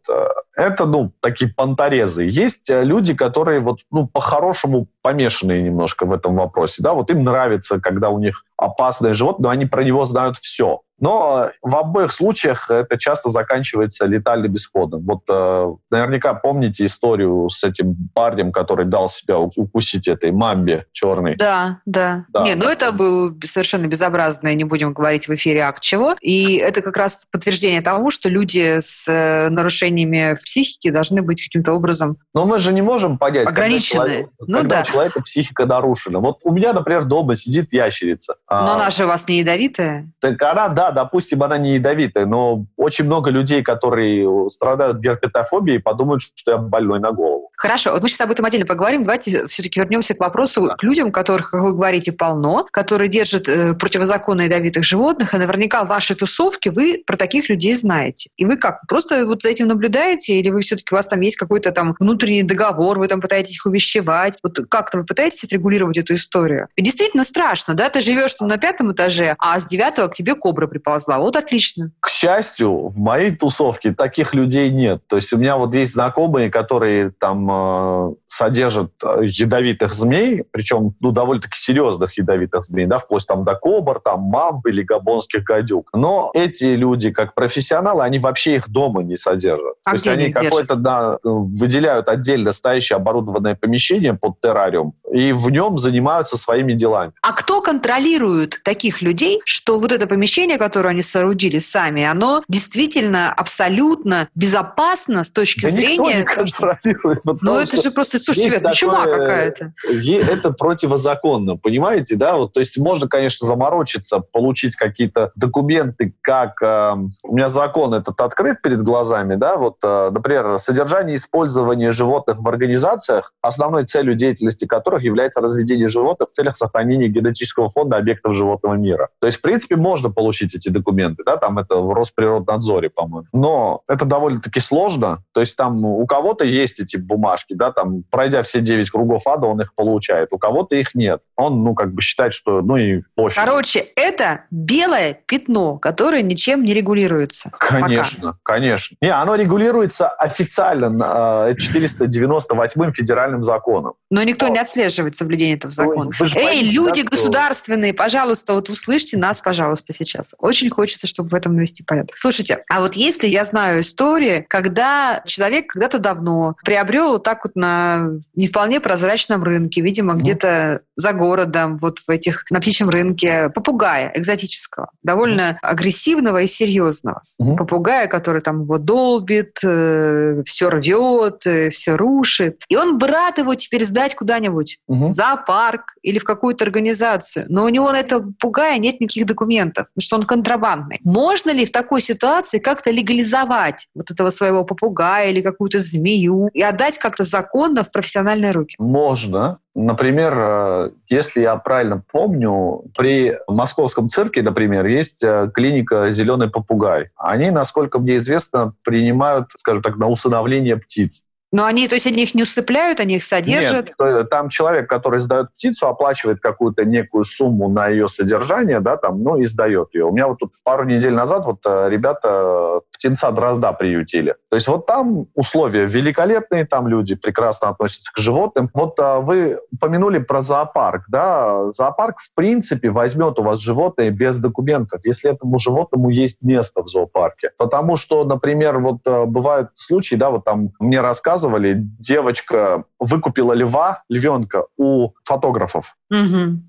Это, 0.57 0.87
ну, 0.87 1.13
такие 1.21 1.53
понторезы. 1.53 2.25
Есть 2.25 2.71
э, 2.71 2.85
люди, 2.85 3.15
которые 3.15 3.61
вот, 3.61 3.81
ну, 3.91 4.07
по-хорошему 4.07 4.87
помешанные 5.03 5.63
немножко 5.63 6.07
в 6.07 6.13
этом 6.13 6.37
вопросе, 6.37 6.83
да, 6.83 6.95
вот 6.95 7.11
им 7.11 7.25
нравится, 7.25 7.81
когда 7.81 8.11
у 8.11 8.19
них 8.19 8.45
опасное 8.57 9.15
животное, 9.15 9.45
но 9.45 9.51
они 9.51 9.67
про 9.67 9.83
него 9.83 10.05
знают 10.05 10.37
все. 10.37 10.81
Но 11.05 11.51
в 11.61 11.77
обоих 11.77 12.11
случаях 12.11 12.71
это 12.71 12.97
часто 12.97 13.29
заканчивается 13.29 14.07
летальным 14.07 14.57
исходом. 14.57 15.03
Вот 15.03 15.25
э, 15.29 15.75
наверняка 15.91 16.33
помните 16.33 16.87
историю 16.87 17.51
с 17.51 17.63
этим 17.63 17.95
парнем, 18.15 18.53
который 18.53 18.87
дал 18.87 19.11
себя 19.11 19.39
укусить 19.39 20.09
этой 20.09 20.33
мамбе 20.33 20.87
черной. 20.93 21.37
Да, 21.37 21.81
да. 21.85 22.25
да. 22.31 22.45
Не, 22.45 22.55
ну 22.55 22.65
это 22.65 22.91
был 22.91 23.39
совершенно 23.45 23.87
безобразный, 23.87 24.55
не 24.55 24.65
будем 24.65 24.95
говорить 24.95 25.29
в 25.29 25.35
эфире 25.35 25.61
акт 25.61 25.83
чего. 25.83 26.15
И 26.23 26.55
это 26.57 26.81
как 26.81 26.97
раз 26.97 27.27
подтверждение 27.31 27.83
того, 27.83 28.11
что 28.11 28.31
люди 28.31 28.79
с 28.81 29.07
э, 29.07 29.51
нарушениями 29.51 30.35
в 30.37 30.43
психике 30.43 30.91
должны 30.91 31.21
быть 31.21 31.43
каким-то 31.45 31.75
образом 31.75 32.17
Но 32.33 32.47
мы 32.47 32.59
же 32.59 32.73
не 32.73 32.81
можем 32.81 33.19
понять, 33.19 33.47
ограничены. 33.47 33.99
когда, 33.99 34.15
человек, 34.15 34.31
ну, 34.41 34.59
когда 34.61 34.77
да. 34.77 34.81
у 34.81 34.85
человека 34.85 35.21
психика 35.21 35.67
нарушена. 35.67 36.21
Вот 36.21 36.39
у 36.45 36.51
меня, 36.51 36.73
например, 36.73 37.05
дома 37.05 37.37
сидит 37.37 37.75
ящерица. 37.75 38.37
Но 38.49 38.57
А, 38.57 38.75
она 38.77 38.89
же 38.89 39.05
у 39.05 39.09
вас 39.09 39.29
не 39.29 39.41
ядовитая. 39.41 40.11
Так 40.21 40.41
она, 40.41 40.69
да, 40.69 40.94
допустим, 40.95 41.43
она 41.43 41.59
не 41.59 41.75
ядовитая, 41.75 42.27
но 42.27 42.65
очень 42.77 43.05
много 43.05 43.31
людей, 43.31 43.63
которые 43.63 44.49
страдают 44.51 44.99
герпетофобией, 44.99 45.81
подумают, 45.81 46.23
что 46.23 46.53
я 46.53 46.59
больной 46.59 47.01
на 47.01 47.13
голову. 47.13 47.51
Хорошо, 47.65 47.93
вот 47.93 48.03
мы 48.03 48.11
сейчас 48.11 48.21
об 48.21 48.31
этом 48.31 48.45
отдельно 48.45 48.67
поговорим. 48.67 49.05
Давайте 49.05 49.47
все-таки 49.47 49.81
вернемся 49.81 50.13
к 50.13 50.21
вопросу 50.21 50.69
к 50.77 50.83
людям, 50.83 51.11
которых, 51.11 51.51
как 51.51 51.63
вы 51.63 51.73
говорите, 51.73 52.13
полно, 52.13 52.67
которые 52.71 53.09
держат 53.09 53.49
э, 53.49 53.73
противозаконно 53.73 54.43
ядовитых 54.43 54.85
животных, 54.85 55.33
и 55.33 55.39
наверняка 55.39 55.83
в 55.83 55.89
вашей 55.89 56.15
тусовке 56.15 56.71
вы 56.71 57.03
про 57.07 57.17
таких 57.17 57.49
людей 57.49 57.73
знаете. 57.73 58.29
И 58.37 58.45
вы 58.45 58.59
как, 58.59 58.87
просто 58.87 59.25
вот 59.25 59.41
за 59.41 59.49
этим 59.49 59.69
наблюдаете, 59.69 60.39
или 60.39 60.51
вы 60.51 60.61
все-таки 60.61 60.95
у 60.95 60.97
вас 60.97 61.09
там 61.09 61.23
есть 61.23 61.37
какой-то 61.37 61.73
там 61.73 61.97
внутренний 61.99 62.43
договор, 62.43 62.99
вы 62.99 63.09
там 63.09 63.23
пытаетесь 63.23 63.55
их 63.55 63.65
увещевать? 63.65 64.37
Вот 64.43 64.59
как-то 64.69 64.99
вы 64.99 65.05
пытаетесь 65.07 65.45
отрегулировать 65.45 65.97
эту 65.97 66.13
историю? 66.13 66.69
И 66.77 66.83
действительно 66.83 67.25
страшно, 67.25 67.73
да? 67.73 67.89
Ты 67.89 68.03
живешь 68.03 68.35
там 68.35 68.47
на 68.49 68.59
пятом 68.59 68.93
этаже, 68.93 69.37
а 69.39 69.59
с 69.59 69.65
девятого 69.65 70.09
к 70.09 70.15
тебе 70.15 70.35
кобра 70.35 70.67
приползла. 70.67 71.19
Вот 71.19 71.35
отлично. 71.35 71.93
К 72.01 72.11
счастью, 72.11 72.89
в 72.89 72.99
моей 72.99 73.31
тусовке 73.35 73.95
таких 73.95 74.35
людей 74.35 74.69
нет. 74.69 75.01
То 75.07 75.17
есть 75.17 75.33
у 75.33 75.39
меня 75.39 75.57
вот 75.57 75.75
есть 75.75 75.95
знакомые, 75.95 76.51
которые 76.51 77.11
там 77.11 77.54
э, 77.55 78.15
содержат 78.29 78.93
э, 79.03 79.21
ядовитых 79.23 79.93
змей, 79.93 80.45
причем 80.51 80.95
ну, 81.01 81.13
довольно-таки 81.13 81.59
серьезных 81.59 82.19
ядовитых 82.19 82.63
змей, 82.63 82.87
да, 82.87 82.99
вплоть 82.99 83.27
там 83.27 83.45
до 83.45 83.55
кобр, 83.55 84.01
там 84.01 84.21
мамб 84.23 84.67
или 84.67 84.83
габонских 84.83 85.45
гадюк. 85.45 85.91
Но 85.93 86.31
эти 86.35 86.65
люди, 86.65 87.11
как 87.11 87.35
профессионалы, 87.35 88.03
они 88.03 88.19
вообще 88.19 88.57
их 88.57 88.69
дома 88.69 89.03
не 89.03 89.17
содержат. 89.17 89.75
А 89.85 89.91
То 89.91 89.97
есть 89.97 90.09
они 90.09 90.31
какое-то 90.31 90.77
да, 90.77 91.19
выделяют 91.23 92.09
отдельно 92.09 92.53
стоящее 92.53 92.97
оборудованное 92.97 93.55
помещение 93.55 94.15
под 94.15 94.41
террариум 94.41 94.95
и 95.13 95.33
в 95.33 95.51
нем 95.51 95.79
занимаются 95.79 96.37
своими 96.37 96.73
делами. 96.73 97.13
А 97.23 97.33
кто 97.33 97.61
контролирует 97.61 98.61
таких 98.65 99.03
людей, 99.03 99.41
что 99.45 99.79
вот 99.79 99.93
это 99.93 100.07
помещение, 100.07 100.59
которое 100.59 100.91
они 100.91 101.03
соорудили 101.03 101.59
сами, 101.59 102.05
оно 102.05 102.43
действительно 102.49 103.33
абсолютно 103.33 104.29
безопасно 104.35 105.25
с 105.25 105.31
точки 105.31 105.63
Да 105.63 105.71
никто 105.71 105.87
зрения... 105.87 106.19
не 106.19 106.25
контролирует. 106.25 107.21
Ну 107.45 107.59
это 107.59 107.83
же 107.83 107.91
просто, 107.91 108.19
слушайте, 108.19 108.59
ребят, 108.59 108.75
чума 108.75 109.05
какая-то. 109.05 109.75
Это 109.87 110.51
противозаконно, 110.53 111.57
понимаете, 111.57 112.17
да? 112.17 112.37
Вот, 112.37 112.53
то 112.53 112.61
есть 112.61 112.79
можно, 112.79 113.09
конечно, 113.09 113.47
заморочиться, 113.47 114.21
получить 114.21 114.77
какие-то 114.77 115.33
документы, 115.37 116.15
как 116.23 116.63
э, 116.63 116.95
у 117.23 117.35
меня 117.35 117.49
закон 117.49 117.95
этот 117.95 118.21
открыт 118.21 118.63
перед 118.63 118.83
глазами, 118.83 119.37
да? 119.37 119.57
Вот, 119.57 119.77
э, 119.85 120.11
например, 120.11 120.59
содержание 120.59 121.15
и 121.15 121.19
использование 121.19 121.93
животных 121.93 122.39
в 122.39 122.49
организациях, 122.49 123.33
основной 123.43 123.85
целью 123.85 124.15
деятельности 124.15 124.65
которых 124.67 125.03
является 125.03 125.41
разведение 125.41 125.89
животных 125.89 126.31
в 126.31 126.33
целях 126.33 126.57
сохранения 126.57 127.09
генетического 127.09 127.69
фонда 127.69 127.97
объектов 127.97 128.35
животного 128.35 128.75
мира. 128.75 129.09
То 129.21 129.27
есть, 129.27 129.39
в 129.39 129.43
принципе, 129.43 129.77
можно 129.77 130.11
получить 130.11 130.55
эти 130.55 130.69
документы, 130.71 131.23
да? 131.25 131.37
Там 131.37 131.59
это 131.59 131.77
в 131.77 131.93
Росприроднадзоре, 131.93 132.91
по-моему. 132.91 133.29
Но 133.33 133.83
это 133.89 134.05
довольно-таки 134.05 134.61
сложно. 134.61 135.19
То 135.33 135.41
есть 135.41 135.57
там 135.57 135.85
у 135.85 136.07
кого-то 136.07 136.45
есть 136.45 136.81
эти 136.81 136.97
бумажки, 137.25 137.55
да, 137.55 137.73
там, 137.73 138.05
пройдя 138.11 138.43
все 138.43 138.61
9 138.61 138.91
кругов 138.91 139.27
ада, 139.27 139.47
он 139.47 139.61
их 139.61 139.75
получает. 139.75 140.29
У 140.33 140.39
кого-то 140.39 140.77
их 140.77 140.95
нет. 140.95 141.21
Он, 141.37 141.65
ну, 141.65 141.75
как 141.75 141.93
бы 141.95 142.03
считает, 142.03 142.33
что, 142.33 142.61
ну, 142.61 142.77
и 142.77 143.03
пофиг. 143.15 143.37
Короче, 143.37 143.81
это 143.97 144.45
белое 144.51 145.19
пятно, 145.27 145.79
которое 145.79 146.23
ничем 146.23 146.63
не 146.65 146.75
регулируется. 146.75 147.51
Конечно, 147.59 148.39
конечно. 148.43 148.97
Не, 149.01 149.09
оно 149.09 149.35
регулируется 149.37 150.09
официально 150.09 151.49
э, 151.51 151.55
498 151.59 152.93
федеральным 152.93 153.43
законом. 153.43 153.95
Но 154.11 154.23
никто 154.23 154.47
Но- 154.47 154.53
не 154.53 154.59
отслеживает 154.59 155.17
соблюдение 155.17 155.57
этого 155.57 155.73
закона. 155.73 156.11
вы 156.19 156.27
Эй, 156.37 156.63
люди 156.71 157.03
да, 157.03 157.09
что- 157.09 157.11
государственные, 157.11 157.95
пожалуйста, 157.95 158.53
вот 158.55 158.69
услышьте 158.69 159.17
нас, 159.17 159.41
пожалуйста, 159.41 159.93
сейчас. 159.93 160.35
Очень 160.39 160.71
хочется, 160.71 161.07
чтобы 161.07 161.31
в 161.31 161.35
этом 161.35 161.57
навести 161.57 161.83
порядок. 161.83 162.17
Слушайте, 162.17 162.61
а 162.69 162.81
вот 162.81 162.95
если 162.95 163.27
я 163.27 163.45
знаю 163.45 163.81
истории, 163.81 164.45
когда 164.49 165.23
человек 165.27 165.69
когда-то 165.69 165.99
давно 165.99 166.57
приобрел 166.65 167.14
вот 167.15 167.25
так 167.25 167.45
вот 167.45 167.57
на 167.57 168.11
не 168.35 168.47
вполне 168.47 168.81
прозрачном 168.81 169.43
рынке, 169.43 169.81
видимо, 169.81 170.13
Мгм. 170.15 170.23
где-то 170.23 170.83
за 170.97 171.13
городом, 171.13 171.79
вот 171.79 171.99
в 171.99 172.11
этих, 172.11 172.45
на 172.51 172.61
птичьем 172.61 172.89
рынке, 172.91 173.51
попугая 173.55 174.13
экзотического, 174.15 174.91
довольно 175.03 175.59
агрессивного 175.63 176.43
и 176.43 176.47
серьезного. 176.47 177.21
Мгм. 177.39 177.57
Попугая, 177.57 178.07
который 178.07 178.43
там 178.43 178.63
его 178.63 178.79
долбит, 178.79 179.57
все 179.59 180.71
рвет, 180.71 181.43
все 181.73 181.97
рушит. 181.97 182.63
И 182.69 182.77
он 182.77 182.99
бы 182.99 183.07
рад 183.07 183.39
его 183.39 183.55
теперь 183.55 183.85
сдать 183.85 184.15
куда-нибудь 184.15 184.79
в 184.87 185.11
зоопарк 185.11 185.95
или 186.03 186.19
в 186.19 186.25
какую-то 186.25 186.65
организацию. 186.65 187.47
Но 187.49 187.65
у 187.65 187.69
него 187.69 187.91
на 187.93 188.01
этого 188.01 188.21
попугая 188.23 188.79
нет 188.79 189.01
никаких 189.01 189.27
документов, 189.27 189.87
потому 189.95 190.05
что 190.05 190.17
он 190.17 190.27
контрабандный. 190.27 191.01
Можно 191.05 191.51
ли 191.51 191.65
в 191.67 191.73
такой 191.73 192.03
ситуации 192.03 192.59
как-то 192.59 192.91
легализовать 192.91 193.89
вот 193.95 194.11
этого 194.11 194.31
своего 194.31 194.65
попугая 194.65 195.31
или 195.31 195.41
какую-то 195.41 195.79
змею 195.79 196.49
и 196.53 196.63
отдать 196.63 196.99
как-то 197.05 197.25
законно 197.25 197.85
в 197.85 197.93
профессиональные 197.93 198.53
руки? 198.53 198.77
Можно. 198.79 199.59
Например, 199.75 200.35
э, 200.37 200.91
если 201.09 201.43
я 201.43 201.57
правильно 201.57 202.03
помню, 202.11 202.85
при 202.97 203.39
московском 203.47 204.09
цирке, 204.09 204.41
например, 204.43 204.87
есть 204.87 205.23
э, 205.23 205.51
клиника 205.53 206.11
«Зеленый 206.13 206.49
попугай». 206.49 207.11
Они, 207.17 207.51
насколько 207.51 207.99
мне 207.99 208.17
известно, 208.17 208.73
принимают, 208.83 209.49
скажем 209.55 209.83
так, 209.83 209.97
на 209.97 210.09
усыновление 210.09 210.79
птиц. 210.79 211.25
Но 211.55 211.67
они, 211.67 211.87
то 211.87 211.95
есть 211.95 212.07
они 212.09 212.25
их 212.25 212.35
не 212.35 212.43
усыпляют, 212.43 212.99
они 212.99 213.15
их 213.15 213.23
содержат. 213.23 213.87
Нет, 213.87 213.95
то- 213.97 214.25
там 214.25 214.49
человек, 214.49 214.89
который 214.89 215.21
сдает 215.21 215.53
птицу, 215.53 215.87
оплачивает 215.87 216.41
какую-то 216.41 216.85
некую 216.85 217.25
сумму 217.25 217.69
на 217.69 217.87
ее 217.87 218.09
содержание, 218.09 218.81
да, 218.81 218.97
там, 218.97 219.23
ну 219.23 219.37
и 219.37 219.47
сдает 219.47 219.91
ее. 219.93 220.07
У 220.07 220.11
меня 220.13 220.27
вот 220.27 220.39
тут 220.41 220.55
пару 220.65 220.85
недель 220.85 221.15
назад 221.15 221.47
вот 221.47 221.61
э, 221.65 221.89
ребята 221.91 222.81
птенца 223.05 223.31
дрозда 223.31 223.73
приютили. 223.73 224.35
То 224.49 224.57
есть 224.57 224.67
вот 224.67 224.87
там 224.87 225.27
условия 225.35 225.85
великолепные, 225.85 226.65
там 226.65 226.89
люди 226.89 227.15
прекрасно 227.15 227.69
относятся 227.69 228.11
к 228.15 228.19
животным. 228.19 228.71
Вот 228.73 228.99
а, 228.99 229.21
вы 229.21 229.59
упомянули 229.71 230.19
про 230.19 230.41
зоопарк, 230.41 231.05
да, 231.09 231.71
зоопарк 231.71 232.21
в 232.21 232.33
принципе 232.35 232.89
возьмет 232.91 233.39
у 233.39 233.43
вас 233.43 233.61
животное 233.61 234.11
без 234.11 234.39
документов, 234.39 235.01
если 235.05 235.31
этому 235.31 235.59
животному 235.59 236.09
есть 236.09 236.41
место 236.41 236.83
в 236.83 236.87
зоопарке. 236.87 237.51
Потому 237.59 237.97
что, 237.97 238.25
например, 238.25 238.79
вот 238.79 239.01
э, 239.07 239.27
бывают 239.27 239.69
случаи, 239.75 240.15
да, 240.15 240.31
вот 240.31 240.45
там 240.45 240.71
мне 240.79 241.03
рассказывали, 241.03 241.75
девочка 241.77 242.85
выкупила 242.99 243.53
льва, 243.53 244.03
львенка 244.09 244.65
у 244.79 245.11
фотографов. 245.25 245.95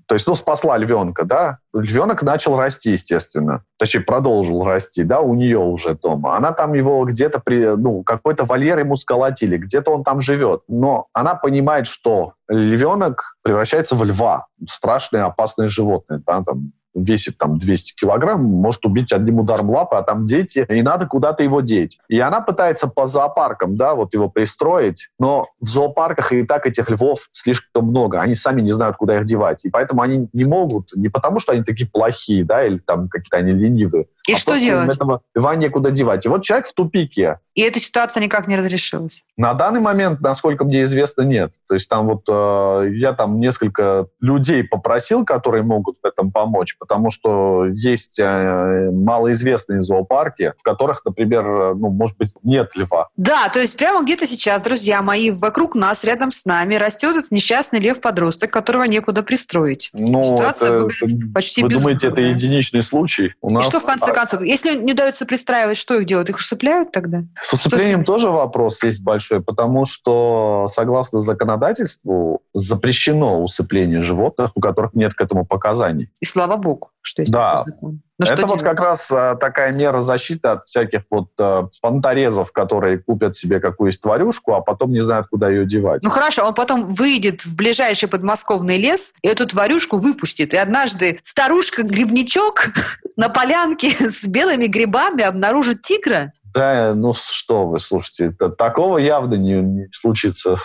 То 0.06 0.14
есть, 0.14 0.26
ну, 0.26 0.34
спасла 0.34 0.78
львенка, 0.78 1.24
да. 1.24 1.58
Львенок 1.74 2.22
начал 2.22 2.56
расти, 2.56 2.92
естественно. 2.92 3.64
Точнее, 3.78 4.02
продолжил 4.02 4.64
расти, 4.64 5.04
да, 5.04 5.20
у 5.20 5.34
нее 5.34 5.58
уже 5.58 5.94
дома. 5.94 6.36
Она 6.36 6.52
там 6.52 6.74
его 6.74 7.04
где-то, 7.04 7.40
при, 7.40 7.76
ну, 7.76 8.02
какой-то 8.02 8.44
вольер 8.44 8.78
ему 8.78 8.96
сколотили, 8.96 9.56
где-то 9.56 9.90
он 9.90 10.04
там 10.04 10.20
живет. 10.20 10.62
Но 10.68 11.06
она 11.12 11.34
понимает, 11.34 11.86
что 11.86 12.34
львенок 12.48 13.36
превращается 13.42 13.94
в 13.94 14.04
льва. 14.04 14.46
Страшное, 14.68 15.24
опасное 15.24 15.68
животное. 15.68 16.22
Да, 16.26 16.42
там, 16.42 16.72
весит 16.96 17.38
там 17.38 17.58
200 17.58 17.94
килограмм, 17.94 18.42
может 18.42 18.84
убить 18.84 19.12
одним 19.12 19.40
ударом 19.40 19.70
лапы, 19.70 19.96
а 19.96 20.02
там 20.02 20.24
дети, 20.24 20.66
и 20.68 20.82
надо 20.82 21.06
куда-то 21.06 21.42
его 21.42 21.60
деть. 21.60 21.98
И 22.08 22.18
она 22.18 22.40
пытается 22.40 22.88
по 22.88 23.06
зоопаркам, 23.06 23.76
да, 23.76 23.94
вот 23.94 24.14
его 24.14 24.28
пристроить, 24.28 25.08
но 25.18 25.46
в 25.60 25.66
зоопарках 25.66 26.32
и 26.32 26.42
так 26.44 26.66
этих 26.66 26.90
львов 26.90 27.28
слишком 27.32 27.86
много, 27.86 28.20
они 28.20 28.34
сами 28.34 28.62
не 28.62 28.72
знают, 28.72 28.96
куда 28.96 29.18
их 29.18 29.24
девать, 29.24 29.64
и 29.64 29.70
поэтому 29.70 30.02
они 30.02 30.28
не 30.32 30.44
могут, 30.44 30.90
не 30.94 31.08
потому 31.08 31.38
что 31.38 31.52
они 31.52 31.62
такие 31.62 31.88
плохие, 31.88 32.44
да, 32.44 32.64
или 32.64 32.78
там 32.78 33.08
какие-то 33.08 33.36
они 33.36 33.52
ленивые, 33.52 34.06
И 34.26 34.32
а 34.32 34.36
что 34.36 34.52
просто 34.52 34.64
им 34.66 34.72
делать? 34.72 34.96
этого 34.96 35.20
льва 35.34 35.56
некуда 35.56 35.90
девать. 35.90 36.24
И 36.26 36.28
вот 36.28 36.42
человек 36.42 36.66
в 36.66 36.74
тупике. 36.74 37.38
И 37.54 37.62
эта 37.62 37.80
ситуация 37.80 38.22
никак 38.22 38.46
не 38.48 38.56
разрешилась. 38.56 39.24
На 39.36 39.54
данный 39.54 39.80
момент, 39.80 40.20
насколько 40.20 40.64
мне 40.64 40.82
известно, 40.82 41.22
нет. 41.22 41.54
То 41.68 41.74
есть 41.74 41.88
там 41.88 42.06
вот 42.06 42.22
э, 42.28 42.90
я 42.94 43.12
там 43.12 43.40
несколько 43.40 44.08
людей 44.20 44.62
попросил, 44.64 45.24
которые 45.24 45.62
могут 45.62 45.96
в 46.02 46.06
этом 46.06 46.30
помочь, 46.30 46.76
потому 46.86 47.10
что 47.10 47.66
есть 47.66 48.18
э, 48.20 48.90
малоизвестные 48.92 49.82
зоопарки, 49.82 50.52
в 50.56 50.62
которых, 50.62 51.04
например, 51.04 51.74
ну, 51.74 51.90
может 51.90 52.16
быть, 52.16 52.32
нет 52.44 52.70
льва. 52.76 53.08
Да, 53.16 53.48
то 53.48 53.58
есть 53.58 53.76
прямо 53.76 54.04
где-то 54.04 54.26
сейчас, 54.26 54.62
друзья 54.62 55.02
мои, 55.02 55.30
вокруг 55.30 55.74
нас, 55.74 56.04
рядом 56.04 56.30
с 56.30 56.44
нами 56.44 56.76
растет 56.76 57.16
этот 57.16 57.30
несчастный 57.32 57.80
лев-подросток, 57.80 58.50
которого 58.50 58.84
некуда 58.84 59.22
пристроить. 59.22 59.90
Ну, 59.92 60.22
Ситуация 60.22 60.68
это, 60.68 60.78
выглядит 60.84 61.32
почти 61.34 61.62
Вы 61.62 61.70
думаете, 61.70 62.08
это 62.08 62.20
единичный 62.20 62.82
случай? 62.82 63.34
У 63.42 63.50
нас... 63.50 63.66
И 63.66 63.68
что 63.68 63.80
в 63.80 63.86
конце 63.86 64.12
концов? 64.12 64.42
Если 64.42 64.76
не 64.76 64.92
удается 64.92 65.26
пристраивать, 65.26 65.76
что 65.76 65.94
их 65.98 66.06
делают? 66.06 66.30
Их 66.30 66.38
усыпляют 66.38 66.92
тогда? 66.92 67.24
С 67.40 67.52
усыплением 67.52 68.04
тоже 68.04 68.28
вопрос 68.28 68.82
есть 68.84 69.02
большой, 69.02 69.42
потому 69.42 69.86
что, 69.86 70.68
согласно 70.70 71.20
законодательству, 71.20 72.42
запрещено 72.54 73.42
усыпление 73.42 74.00
животных, 74.00 74.52
у 74.54 74.60
которых 74.60 74.94
нет 74.94 75.14
к 75.14 75.20
этому 75.20 75.44
показаний. 75.44 76.10
И 76.20 76.24
слава 76.24 76.56
богу, 76.56 76.75
что 77.02 77.22
есть 77.22 77.32
да. 77.32 77.58
такой 77.58 77.72
закон. 77.72 78.00
Но 78.18 78.24
ну, 78.26 78.32
это 78.32 78.46
вот 78.46 78.58
делать? 78.60 78.76
как 78.76 78.80
раз 78.80 79.12
а, 79.12 79.34
такая 79.36 79.72
мера 79.72 80.00
защиты 80.00 80.48
от 80.48 80.64
всяких 80.64 81.02
вот 81.10 81.28
а, 81.38 81.68
понторезов, 81.82 82.50
которые 82.50 82.98
купят 82.98 83.36
себе 83.36 83.60
какую-нибудь 83.60 84.00
тварюшку, 84.00 84.54
а 84.54 84.60
потом 84.62 84.90
не 84.90 85.00
знают, 85.00 85.28
куда 85.28 85.50
ее 85.50 85.66
девать. 85.66 86.02
Ну 86.02 86.10
хорошо, 86.10 86.46
он 86.46 86.54
потом 86.54 86.94
выйдет 86.94 87.44
в 87.44 87.54
ближайший 87.56 88.08
подмосковный 88.08 88.78
лес 88.78 89.14
и 89.22 89.28
эту 89.28 89.46
тварюшку 89.46 89.98
выпустит. 89.98 90.54
И 90.54 90.56
однажды 90.56 91.20
старушка-грибничок 91.22 92.70
на 93.16 93.28
полянке 93.28 93.90
с 94.10 94.24
белыми 94.24 94.66
грибами 94.66 95.22
обнаружит 95.22 95.82
тигра, 95.82 96.32
да, 96.56 96.94
ну 96.94 97.12
что 97.12 97.66
вы, 97.66 97.78
слушайте, 97.78 98.34
такого 98.56 98.96
явно 98.96 99.34
не, 99.34 99.60
не 99.60 99.88
случится. 99.92 100.56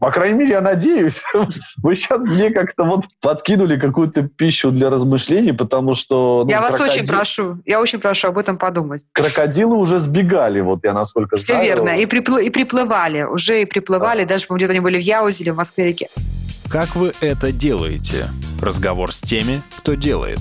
По 0.00 0.12
крайней 0.12 0.38
мере, 0.38 0.50
я 0.52 0.60
надеюсь. 0.60 1.20
Вы 1.82 1.96
сейчас 1.96 2.24
мне 2.24 2.50
как-то 2.50 2.84
вот 2.84 3.06
подкинули 3.20 3.76
какую-то 3.76 4.22
пищу 4.22 4.70
для 4.70 4.88
размышлений, 4.88 5.52
потому 5.52 5.96
что... 5.96 6.44
Ну, 6.44 6.50
я 6.50 6.58
крокодил... 6.58 6.86
вас 6.86 6.96
очень 6.96 7.06
прошу, 7.08 7.58
я 7.66 7.80
очень 7.80 7.98
прошу 7.98 8.28
об 8.28 8.38
этом 8.38 8.56
подумать. 8.56 9.04
Крокодилы 9.10 9.76
уже 9.76 9.98
сбегали, 9.98 10.60
вот 10.60 10.84
я 10.84 10.92
насколько 10.92 11.34
Все 11.34 11.46
знаю. 11.46 11.64
Все 11.64 11.74
верно, 11.74 11.88
и, 11.90 12.06
припл... 12.06 12.36
и 12.36 12.48
приплывали, 12.48 13.22
уже 13.22 13.62
и 13.62 13.64
приплывали, 13.64 14.22
да. 14.22 14.34
даже, 14.34 14.46
по-моему, 14.46 14.58
где-то 14.58 14.70
они 14.70 14.80
были 14.80 15.00
в 15.00 15.02
Яузе 15.02 15.42
или 15.42 15.50
в 15.50 15.56
Москве-реке. 15.56 16.06
Как 16.70 16.94
вы 16.94 17.12
это 17.20 17.50
делаете? 17.50 18.28
Разговор 18.60 19.12
с 19.12 19.20
теми, 19.20 19.60
кто 19.78 19.94
делает. 19.94 20.38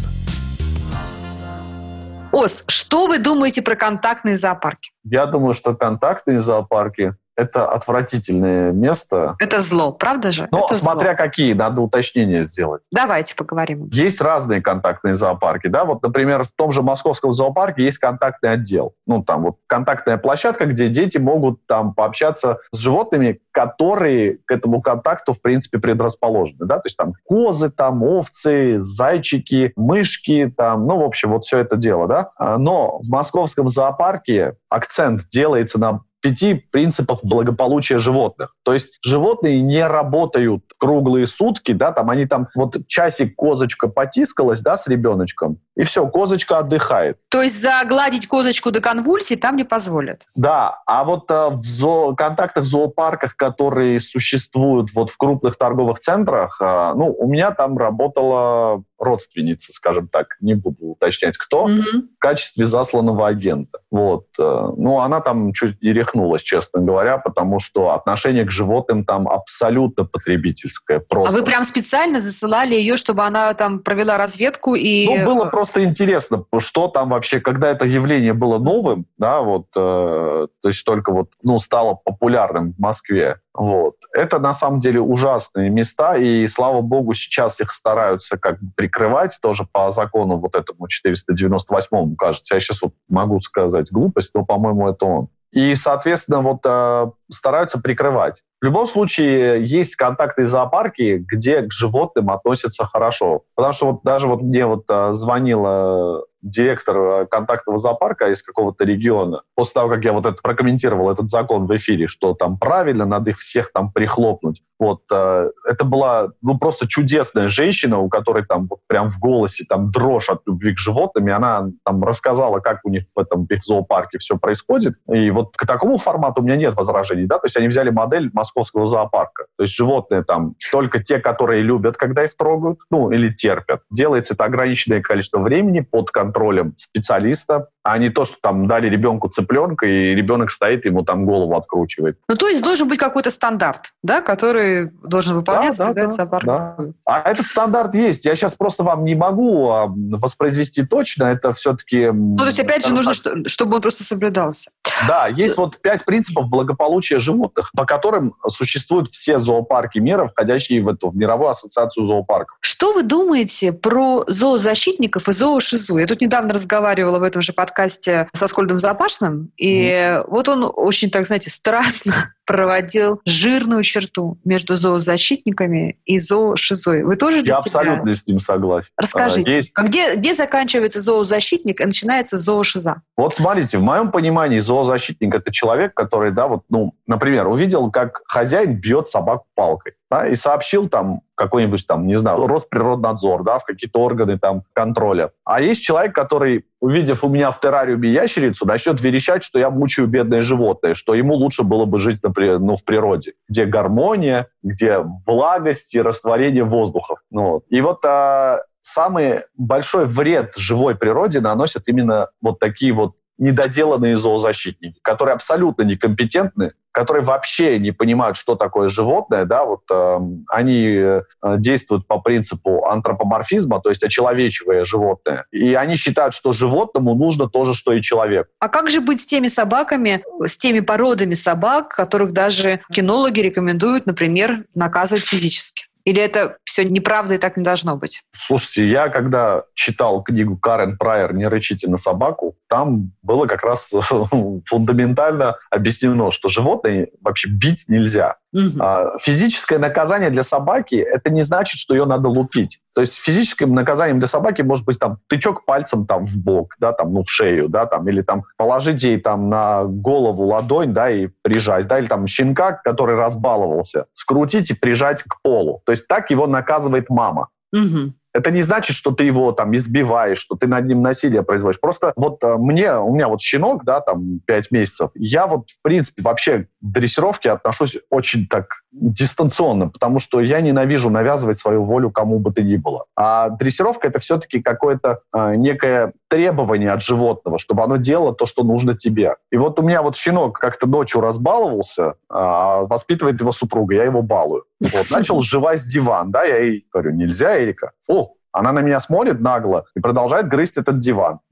Ос, 2.31 2.63
что 2.67 3.07
вы 3.07 3.19
думаете 3.19 3.61
про 3.61 3.75
контактные 3.75 4.37
зоопарки? 4.37 4.91
Я 5.03 5.25
думаю, 5.25 5.53
что 5.53 5.75
контактные 5.75 6.39
зоопарки 6.39 7.15
это 7.41 7.67
отвратительное 7.67 8.71
место. 8.71 9.35
Это 9.39 9.59
зло, 9.59 9.91
правда 9.91 10.31
же? 10.31 10.47
Это 10.51 10.73
смотря 10.73 11.11
зло. 11.11 11.17
какие, 11.17 11.53
надо 11.53 11.81
уточнение 11.81 12.43
сделать. 12.43 12.83
Давайте 12.91 13.35
поговорим. 13.35 13.89
Есть 13.91 14.21
разные 14.21 14.61
контактные 14.61 15.15
зоопарки, 15.15 15.67
да, 15.67 15.85
вот, 15.85 16.03
например, 16.03 16.43
в 16.43 16.53
том 16.53 16.71
же 16.71 16.81
московском 16.81 17.33
зоопарке 17.33 17.83
есть 17.83 17.97
контактный 17.97 18.51
отдел. 18.51 18.93
Ну, 19.07 19.23
там 19.23 19.43
вот 19.43 19.55
контактная 19.67 20.17
площадка, 20.17 20.65
где 20.65 20.87
дети 20.87 21.17
могут 21.17 21.65
там 21.65 21.93
пообщаться 21.93 22.59
с 22.71 22.77
животными, 22.77 23.39
которые 23.51 24.37
к 24.45 24.51
этому 24.51 24.81
контакту, 24.81 25.33
в 25.33 25.41
принципе, 25.41 25.79
предрасположены, 25.79 26.65
да, 26.65 26.75
то 26.75 26.85
есть 26.85 26.97
там 26.97 27.13
козы, 27.25 27.69
там 27.69 28.03
овцы, 28.03 28.81
зайчики, 28.81 29.73
мышки, 29.75 30.53
там, 30.55 30.85
ну, 30.85 30.99
в 30.99 31.03
общем, 31.03 31.31
вот 31.31 31.43
все 31.43 31.59
это 31.59 31.75
дело, 31.75 32.07
да. 32.07 32.29
А, 32.37 32.57
но 32.57 32.99
в 32.99 33.09
московском 33.09 33.69
зоопарке 33.69 34.55
акцент 34.69 35.27
делается 35.27 35.79
на 35.79 36.01
пяти 36.21 36.53
принципов 36.53 37.19
благополучия 37.23 37.97
животных. 37.97 38.55
То 38.63 38.73
есть 38.73 38.97
животные 39.03 39.61
не 39.61 39.85
работают 39.85 40.63
круглые 40.77 41.25
сутки, 41.25 41.73
да, 41.73 41.91
там 41.91 42.09
они 42.09 42.25
там, 42.25 42.47
вот 42.55 42.87
часик 42.87 43.35
козочка 43.35 43.87
потискалась, 43.87 44.61
да, 44.61 44.77
с 44.77 44.87
ребеночком, 44.87 45.59
и 45.75 45.83
все, 45.83 46.07
козочка 46.07 46.59
отдыхает. 46.59 47.17
То 47.29 47.41
есть 47.41 47.59
загладить 47.61 48.27
козочку 48.27 48.71
до 48.71 48.81
конвульсий 48.81 49.35
там 49.35 49.55
не 49.55 49.63
позволят? 49.63 50.25
Да, 50.35 50.81
а 50.85 51.03
вот 51.03 51.29
э, 51.29 51.49
в 51.49 51.63
зо... 51.63 52.15
контактах 52.15 52.63
в 52.63 52.67
зоопарках, 52.67 53.35
которые 53.35 53.99
существуют 53.99 54.89
вот 54.93 55.09
в 55.09 55.17
крупных 55.17 55.57
торговых 55.57 55.99
центрах, 55.99 56.59
э, 56.61 56.93
ну, 56.95 57.15
у 57.17 57.27
меня 57.27 57.51
там 57.51 57.77
работала 57.77 58.83
родственница, 59.01 59.73
скажем 59.73 60.07
так, 60.07 60.37
не 60.39 60.53
буду 60.53 60.91
уточнять 60.91 61.37
кто, 61.37 61.67
mm-hmm. 61.67 62.01
в 62.15 62.19
качестве 62.19 62.65
засланного 62.65 63.27
агента. 63.27 63.79
Вот. 63.89 64.27
Э, 64.39 64.69
ну, 64.77 64.99
она 64.99 65.19
там 65.21 65.51
чуть 65.53 65.77
и 65.81 65.91
рехнулась, 65.91 66.43
честно 66.43 66.81
говоря, 66.81 67.17
потому 67.17 67.59
что 67.59 67.89
отношение 67.89 68.45
к 68.45 68.51
животным 68.51 69.03
там 69.03 69.27
абсолютно 69.27 70.05
потребительское. 70.05 70.99
Просто. 70.99 71.33
А 71.33 71.37
вы 71.37 71.43
прям 71.43 71.63
специально 71.63 72.19
засылали 72.19 72.75
ее, 72.75 72.95
чтобы 72.95 73.23
она 73.23 73.53
там 73.55 73.79
провела 73.79 74.17
разведку 74.17 74.75
и... 74.75 75.07
Ну, 75.07 75.25
было 75.25 75.45
просто 75.45 75.83
интересно, 75.83 76.45
что 76.59 76.87
там 76.87 77.09
вообще, 77.09 77.39
когда 77.39 77.71
это 77.71 77.85
явление 77.85 78.33
было 78.33 78.59
новым, 78.59 79.07
да, 79.17 79.41
вот, 79.41 79.65
э, 79.75 80.47
то 80.61 80.67
есть 80.67 80.85
только 80.85 81.11
вот, 81.11 81.29
ну, 81.41 81.57
стало 81.57 81.95
популярным 81.95 82.73
в 82.73 82.79
Москве, 82.79 83.39
вот. 83.53 83.95
Это 84.13 84.39
на 84.39 84.53
самом 84.53 84.79
деле 84.79 84.99
ужасные 84.99 85.69
места, 85.69 86.17
и 86.17 86.45
слава 86.47 86.81
богу, 86.81 87.13
сейчас 87.13 87.61
их 87.61 87.71
стараются 87.71 88.37
как 88.37 88.59
бы 88.61 88.71
прикрывать 88.75 89.39
тоже 89.41 89.65
по 89.71 89.89
закону 89.89 90.37
вот 90.37 90.55
этому 90.55 90.87
498, 90.87 92.15
кажется. 92.15 92.55
Я 92.55 92.59
сейчас 92.59 92.81
вот 92.81 92.93
могу 93.07 93.39
сказать 93.39 93.91
глупость, 93.91 94.31
но, 94.33 94.45
по-моему, 94.45 94.89
это 94.89 95.05
он. 95.05 95.27
И, 95.51 95.75
соответственно, 95.75 96.41
вот 96.41 96.59
э, 96.65 97.11
стараются 97.29 97.79
прикрывать. 97.79 98.41
В 98.61 98.65
любом 98.65 98.85
случае, 98.85 99.65
есть 99.65 99.97
контактные 99.97 100.47
зоопарки, 100.47 101.17
где 101.29 101.61
к 101.61 101.73
животным 101.73 102.29
относятся 102.29 102.85
хорошо. 102.85 103.41
Потому 103.55 103.73
что 103.73 103.91
вот 103.91 104.03
даже 104.03 104.27
вот 104.27 104.41
мне 104.41 104.65
вот 104.65 104.85
э, 104.89 105.11
звонила 105.11 106.23
директор 106.41 106.97
э, 106.97 107.25
контактного 107.27 107.77
зоопарка 107.77 108.29
из 108.29 108.43
какого-то 108.43 108.83
региона, 108.83 109.43
после 109.55 109.73
того, 109.75 109.89
как 109.89 110.03
я 110.03 110.13
вот 110.13 110.25
это 110.25 110.37
прокомментировал 110.41 111.11
этот 111.11 111.29
закон 111.29 111.67
в 111.67 111.75
эфире, 111.75 112.07
что 112.07 112.33
там 112.33 112.57
правильно, 112.57 113.05
надо 113.05 113.31
их 113.31 113.37
всех 113.37 113.71
там 113.71 113.91
прихлопнуть. 113.91 114.61
Вот, 114.79 115.01
э, 115.11 115.51
это 115.67 115.85
была, 115.85 116.29
ну, 116.41 116.57
просто 116.57 116.87
чудесная 116.87 117.49
женщина, 117.49 117.99
у 117.99 118.09
которой 118.09 118.43
там 118.45 118.67
вот 118.67 118.79
прям 118.87 119.09
в 119.09 119.19
голосе 119.19 119.65
там 119.67 119.91
дрожь 119.91 120.29
от 120.29 120.41
любви 120.47 120.73
к 120.73 120.77
животным, 120.77 121.27
и 121.27 121.31
она 121.31 121.69
там 121.85 122.03
рассказала, 122.03 122.59
как 122.59 122.79
у 122.83 122.89
них 122.89 123.03
в 123.15 123.19
этом 123.19 123.45
их 123.45 123.63
зоопарке 123.63 124.17
все 124.17 124.37
происходит. 124.37 124.95
И 125.13 125.29
вот 125.31 125.55
к 125.55 125.65
такому 125.65 125.97
формату 125.97 126.41
у 126.41 126.45
меня 126.45 126.55
нет 126.55 126.75
возражений, 126.75 127.27
да, 127.27 127.37
то 127.37 127.45
есть 127.45 127.57
они 127.57 127.67
взяли 127.67 127.91
модель 127.91 128.29
московского 128.33 128.85
зоопарка. 128.85 129.45
То 129.57 129.63
есть 129.63 129.75
животные 129.75 130.23
там 130.23 130.55
только 130.71 131.03
те, 131.03 131.19
которые 131.19 131.61
любят, 131.61 131.97
когда 131.97 132.25
их 132.25 132.35
трогают, 132.35 132.79
ну, 132.89 133.11
или 133.11 133.31
терпят. 133.31 133.81
Делается 133.91 134.33
это 134.33 134.45
ограниченное 134.45 135.01
количество 135.01 135.39
времени 135.39 135.81
под 135.81 136.09
контролем 136.11 136.30
контролем 136.31 136.73
специалиста, 136.77 137.67
а 137.83 137.97
не 137.97 138.09
то, 138.09 138.25
что 138.25 138.37
там 138.41 138.67
дали 138.67 138.87
ребенку 138.87 139.27
цыпленка, 139.27 139.85
и 139.85 140.15
ребенок 140.15 140.51
стоит, 140.51 140.85
ему 140.85 141.03
там 141.03 141.25
голову 141.25 141.57
откручивает. 141.57 142.17
Ну, 142.29 142.35
то 142.35 142.47
есть 142.47 142.63
должен 142.63 142.87
быть 142.87 142.99
какой-то 142.99 143.31
стандарт, 143.31 143.93
да, 144.03 144.21
который 144.21 144.91
должен 145.03 145.35
выполняться, 145.35 145.93
да, 145.93 146.07
да, 146.07 146.25
да, 146.25 146.39
да. 146.43 146.77
А 147.05 147.29
этот 147.29 147.45
стандарт 147.45 147.95
есть. 147.95 148.25
Я 148.25 148.35
сейчас 148.35 148.55
просто 148.55 148.83
вам 148.83 149.03
не 149.03 149.15
могу 149.15 149.69
а, 149.69 149.87
воспроизвести 149.87 150.85
точно. 150.85 151.25
Это 151.25 151.53
все-таки... 151.53 152.11
Ну, 152.11 152.37
то 152.37 152.47
есть, 152.47 152.59
опять 152.59 152.85
же, 152.85 152.93
нужно, 152.93 153.13
чтобы 153.47 153.75
он 153.75 153.81
просто 153.81 154.03
соблюдался. 154.03 154.71
Да, 155.07 155.27
есть 155.27 155.57
вот 155.57 155.81
пять 155.81 156.05
принципов 156.05 156.47
благополучия 156.47 157.19
животных, 157.19 157.71
по 157.75 157.85
которым 157.85 158.35
существуют 158.47 159.07
все 159.07 159.39
зоопарки 159.39 159.97
мира, 159.97 160.27
входящие 160.27 160.83
в 160.83 160.87
эту 160.87 161.09
в 161.09 161.15
мировую 161.15 161.49
ассоциацию 161.49 162.05
зоопарков. 162.05 162.57
Что 162.61 162.93
вы 162.93 163.03
думаете 163.03 163.73
про 163.73 164.23
зоозащитников 164.27 165.27
и 165.27 165.33
зоошизу? 165.33 165.97
Я 165.97 166.05
тут 166.05 166.20
недавно 166.21 166.53
разговаривала 166.53 167.19
в 167.19 167.23
этом 167.23 167.41
же 167.41 167.53
подкасте 167.53 168.29
со 168.33 168.47
Скольдом 168.47 168.79
Запашным, 168.79 169.51
и 169.57 169.89
mm. 169.89 170.25
вот 170.27 170.47
он 170.47 170.71
очень, 170.73 171.09
так 171.09 171.25
знаете, 171.25 171.49
страстно 171.49 172.33
проводил 172.45 173.21
жирную 173.25 173.83
черту 173.83 174.37
между 174.43 174.75
зоозащитниками 174.75 175.99
и 176.05 176.17
зоошизой. 176.17 177.03
Вы 177.03 177.15
тоже 177.15 177.43
для 177.43 177.55
Я 177.55 177.61
себя... 177.61 177.79
абсолютно 177.79 178.13
с 178.13 178.27
ним 178.27 178.39
согласен. 178.39 178.89
Расскажите, 178.97 179.49
а, 179.49 179.53
есть... 179.53 179.73
где, 179.77 180.15
где 180.15 180.33
заканчивается 180.33 180.99
зоозащитник 180.99 181.79
и 181.81 181.85
начинается 181.85 182.37
зоошиза? 182.37 183.01
Вот 183.17 183.33
смотрите, 183.33 183.77
в 183.77 183.83
моем 183.83 184.11
понимании 184.11 184.59
зоозащитник– 184.59 185.33
это 185.35 185.51
человек, 185.51 185.93
который, 185.93 186.31
да, 186.31 186.47
вот, 186.47 186.63
ну, 186.69 186.93
например, 187.07 187.47
увидел, 187.47 187.91
как 187.91 188.21
хозяин 188.25 188.75
бьет 188.75 189.07
собаку 189.07 189.45
палкой 189.55 189.93
да, 190.11 190.27
и 190.27 190.35
сообщил 190.35 190.89
там 190.89 191.21
какой-нибудь 191.35 191.87
там, 191.87 192.05
не 192.05 192.15
знаю, 192.15 192.45
Росприроднадзор, 192.45 193.43
да, 193.43 193.59
в 193.59 193.65
какие-то 193.65 193.99
органы 194.01 194.37
там 194.37 194.63
контроля. 194.73 195.31
А 195.45 195.61
есть 195.61 195.81
человек, 195.81 196.13
который, 196.13 196.65
увидев 196.81 197.23
у 197.23 197.29
меня 197.29 197.51
в 197.51 197.59
террариуме 197.59 198.09
ящерицу, 198.09 198.65
начнет 198.65 198.99
верещать, 198.99 199.43
что 199.43 199.59
я 199.59 199.69
мучаю 199.69 200.07
бедное 200.07 200.41
животное, 200.41 200.95
что 200.95 201.13
ему 201.13 201.35
лучше 201.35 201.63
было 201.63 201.85
бы 201.85 201.99
жить 201.99 202.21
например, 202.23 202.59
ну, 202.59 202.75
в 202.75 202.83
природе, 202.83 203.33
где 203.47 203.65
гармония, 203.65 204.47
где 204.63 204.99
благость 204.99 205.93
и 205.93 206.01
растворение 206.01 206.63
воздухов. 206.63 207.19
Ну, 207.29 207.63
и 207.69 207.79
вот 207.81 208.03
а, 208.03 208.61
самый 208.81 209.41
большой 209.55 210.05
вред 210.05 210.53
живой 210.57 210.95
природе 210.95 211.39
наносят 211.39 211.87
именно 211.87 212.29
вот 212.41 212.59
такие 212.59 212.93
вот 212.93 213.13
недоделанные 213.37 214.17
зоозащитники, 214.17 214.99
которые 215.01 215.33
абсолютно 215.33 215.83
некомпетентны, 215.83 216.73
которые 216.91 217.23
вообще 217.23 217.79
не 217.79 217.91
понимают, 217.91 218.37
что 218.37 218.55
такое 218.55 218.89
животное, 218.89 219.45
да, 219.45 219.65
вот 219.65 219.81
э, 219.91 220.19
они 220.49 220.85
э, 220.85 221.21
действуют 221.57 222.05
по 222.05 222.19
принципу 222.19 222.85
антропоморфизма, 222.85 223.79
то 223.79 223.89
есть 223.89 224.03
очеловечивая 224.03 224.85
животное, 224.85 225.45
и 225.51 225.73
они 225.73 225.95
считают, 225.95 226.33
что 226.33 226.51
животному 226.51 227.15
нужно 227.15 227.47
то 227.47 227.65
же, 227.65 227.73
что 227.73 227.93
и 227.93 228.01
человек. 228.01 228.49
А 228.59 228.67
как 228.67 228.89
же 228.89 229.01
быть 229.01 229.21
с 229.21 229.25
теми 229.25 229.47
собаками, 229.47 230.23
с 230.45 230.57
теми 230.57 230.81
породами 230.81 231.33
собак, 231.33 231.89
которых 231.89 232.33
даже 232.33 232.81
кинологи 232.93 233.39
рекомендуют, 233.39 234.05
например, 234.05 234.65
наказывать 234.75 235.23
физически? 235.23 235.85
Или 236.05 236.21
это 236.21 236.57
все 236.63 236.83
неправда 236.83 237.35
и 237.35 237.37
так 237.37 237.57
не 237.57 237.63
должно 237.63 237.95
быть? 237.95 238.21
Слушайте, 238.35 238.89
я 238.89 239.09
когда 239.09 239.63
читал 239.73 240.23
книгу 240.23 240.57
Карен 240.57 240.97
Прайер 240.97 241.33
«Не 241.33 241.47
рычите 241.47 241.87
на 241.89 241.97
собаку», 241.97 242.55
там 242.67 243.11
было 243.21 243.45
как 243.45 243.63
раз 243.63 243.91
фундаментально 244.65 245.57
объяснено, 245.69 246.31
что 246.31 246.49
животное 246.49 247.09
вообще 247.21 247.49
бить 247.49 247.85
нельзя. 247.87 248.37
Угу. 248.53 249.19
Физическое 249.21 249.79
наказание 249.79 250.29
для 250.29 250.43
собаки– 250.43 250.95
это 250.95 251.29
не 251.29 251.41
значит, 251.41 251.79
что 251.79 251.93
ее 251.93 252.05
надо 252.05 252.27
лупить. 252.27 252.79
То 252.93 253.01
есть 253.01 253.15
физическим 253.15 253.73
наказанием 253.73 254.19
для 254.19 254.27
собаки 254.27 254.61
может 254.61 254.85
быть 254.85 254.99
там 254.99 255.19
тычок 255.27 255.65
пальцем 255.65 256.05
там 256.05 256.25
в 256.25 256.37
бок, 256.37 256.75
да, 256.79 256.91
там, 256.91 257.13
ну, 257.13 257.23
в 257.23 257.29
шею, 257.29 257.69
да, 257.69 257.85
там, 257.85 258.07
или 258.09 258.21
там 258.21 258.43
положить 258.57 259.03
ей 259.03 259.19
там 259.19 259.49
на 259.49 259.85
голову 259.85 260.45
ладонь, 260.45 260.93
да, 260.93 261.09
и 261.09 261.29
прижать, 261.41 261.87
да, 261.87 261.99
или 261.99 262.07
там 262.07 262.27
щенка, 262.27 262.73
который 262.73 263.15
разбаловался, 263.15 264.05
скрутить 264.13 264.71
и 264.71 264.73
прижать 264.73 265.23
к 265.23 265.41
полу. 265.41 265.81
То 265.85 265.91
есть 265.91 266.07
так 266.07 266.31
его 266.31 266.47
наказывает 266.47 267.09
мама. 267.09 267.47
Угу. 267.73 268.13
Это 268.33 268.51
не 268.51 268.61
значит, 268.61 268.95
что 268.95 269.11
ты 269.11 269.25
его 269.25 269.51
там 269.51 269.75
избиваешь, 269.75 270.39
что 270.39 270.55
ты 270.55 270.67
над 270.67 270.85
ним 270.85 271.01
насилие 271.01 271.43
производишь. 271.43 271.81
Просто 271.81 272.13
вот 272.15 272.41
э, 272.43 272.55
мне, 272.57 272.95
у 272.95 273.13
меня 273.13 273.27
вот 273.27 273.41
щенок, 273.41 273.83
да, 273.83 273.99
там 273.99 274.39
5 274.45 274.71
месяцев, 274.71 275.11
я 275.15 275.47
вот, 275.47 275.69
в 275.69 275.81
принципе, 275.81 276.21
вообще 276.21 276.63
к 276.63 276.67
дрессировке 276.81 277.51
отношусь 277.51 277.97
очень 278.09 278.47
так 278.47 278.80
дистанционно, 278.91 279.89
потому 279.89 280.19
что 280.19 280.41
я 280.41 280.61
ненавижу 280.61 281.09
навязывать 281.09 281.57
свою 281.57 281.83
волю 281.83 282.11
кому 282.11 282.39
бы 282.39 282.51
то 282.51 282.61
ни 282.61 282.75
было. 282.75 283.05
А 283.15 283.49
дрессировка 283.49 284.07
это 284.07 284.19
все-таки 284.19 284.61
какое-то 284.61 285.19
э, 285.33 285.55
некое 285.55 286.13
требование 286.27 286.91
от 286.91 287.01
животного, 287.01 287.57
чтобы 287.57 287.83
оно 287.83 287.97
делало 287.97 288.33
то, 288.33 288.45
что 288.45 288.63
нужно 288.63 288.95
тебе. 288.95 289.35
И 289.51 289.57
вот 289.57 289.79
у 289.79 289.83
меня 289.83 290.01
вот 290.01 290.15
щенок 290.15 290.59
как-то 290.59 290.87
ночью 290.87 291.21
разбаловался, 291.21 292.15
а 292.29 292.81
воспитывает 292.81 293.39
его 293.39 293.51
супруга, 293.51 293.95
я 293.95 294.03
его 294.03 294.21
балую. 294.21 294.65
Вот, 294.81 295.09
начал 295.09 295.41
сживать 295.41 295.81
диван, 295.85 296.31
да, 296.31 296.43
я 296.43 296.57
ей 296.57 296.85
говорю, 296.91 297.11
нельзя, 297.11 297.61
Эрика. 297.61 297.91
О, 298.09 298.33
она 298.51 298.71
на 298.71 298.81
меня 298.81 298.99
смотрит 298.99 299.39
нагло 299.39 299.85
и 299.95 299.99
продолжает 299.99 300.47
грызть 300.47 300.77
этот 300.77 300.99
диван. 300.99 301.39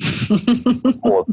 Вот. 1.02 1.28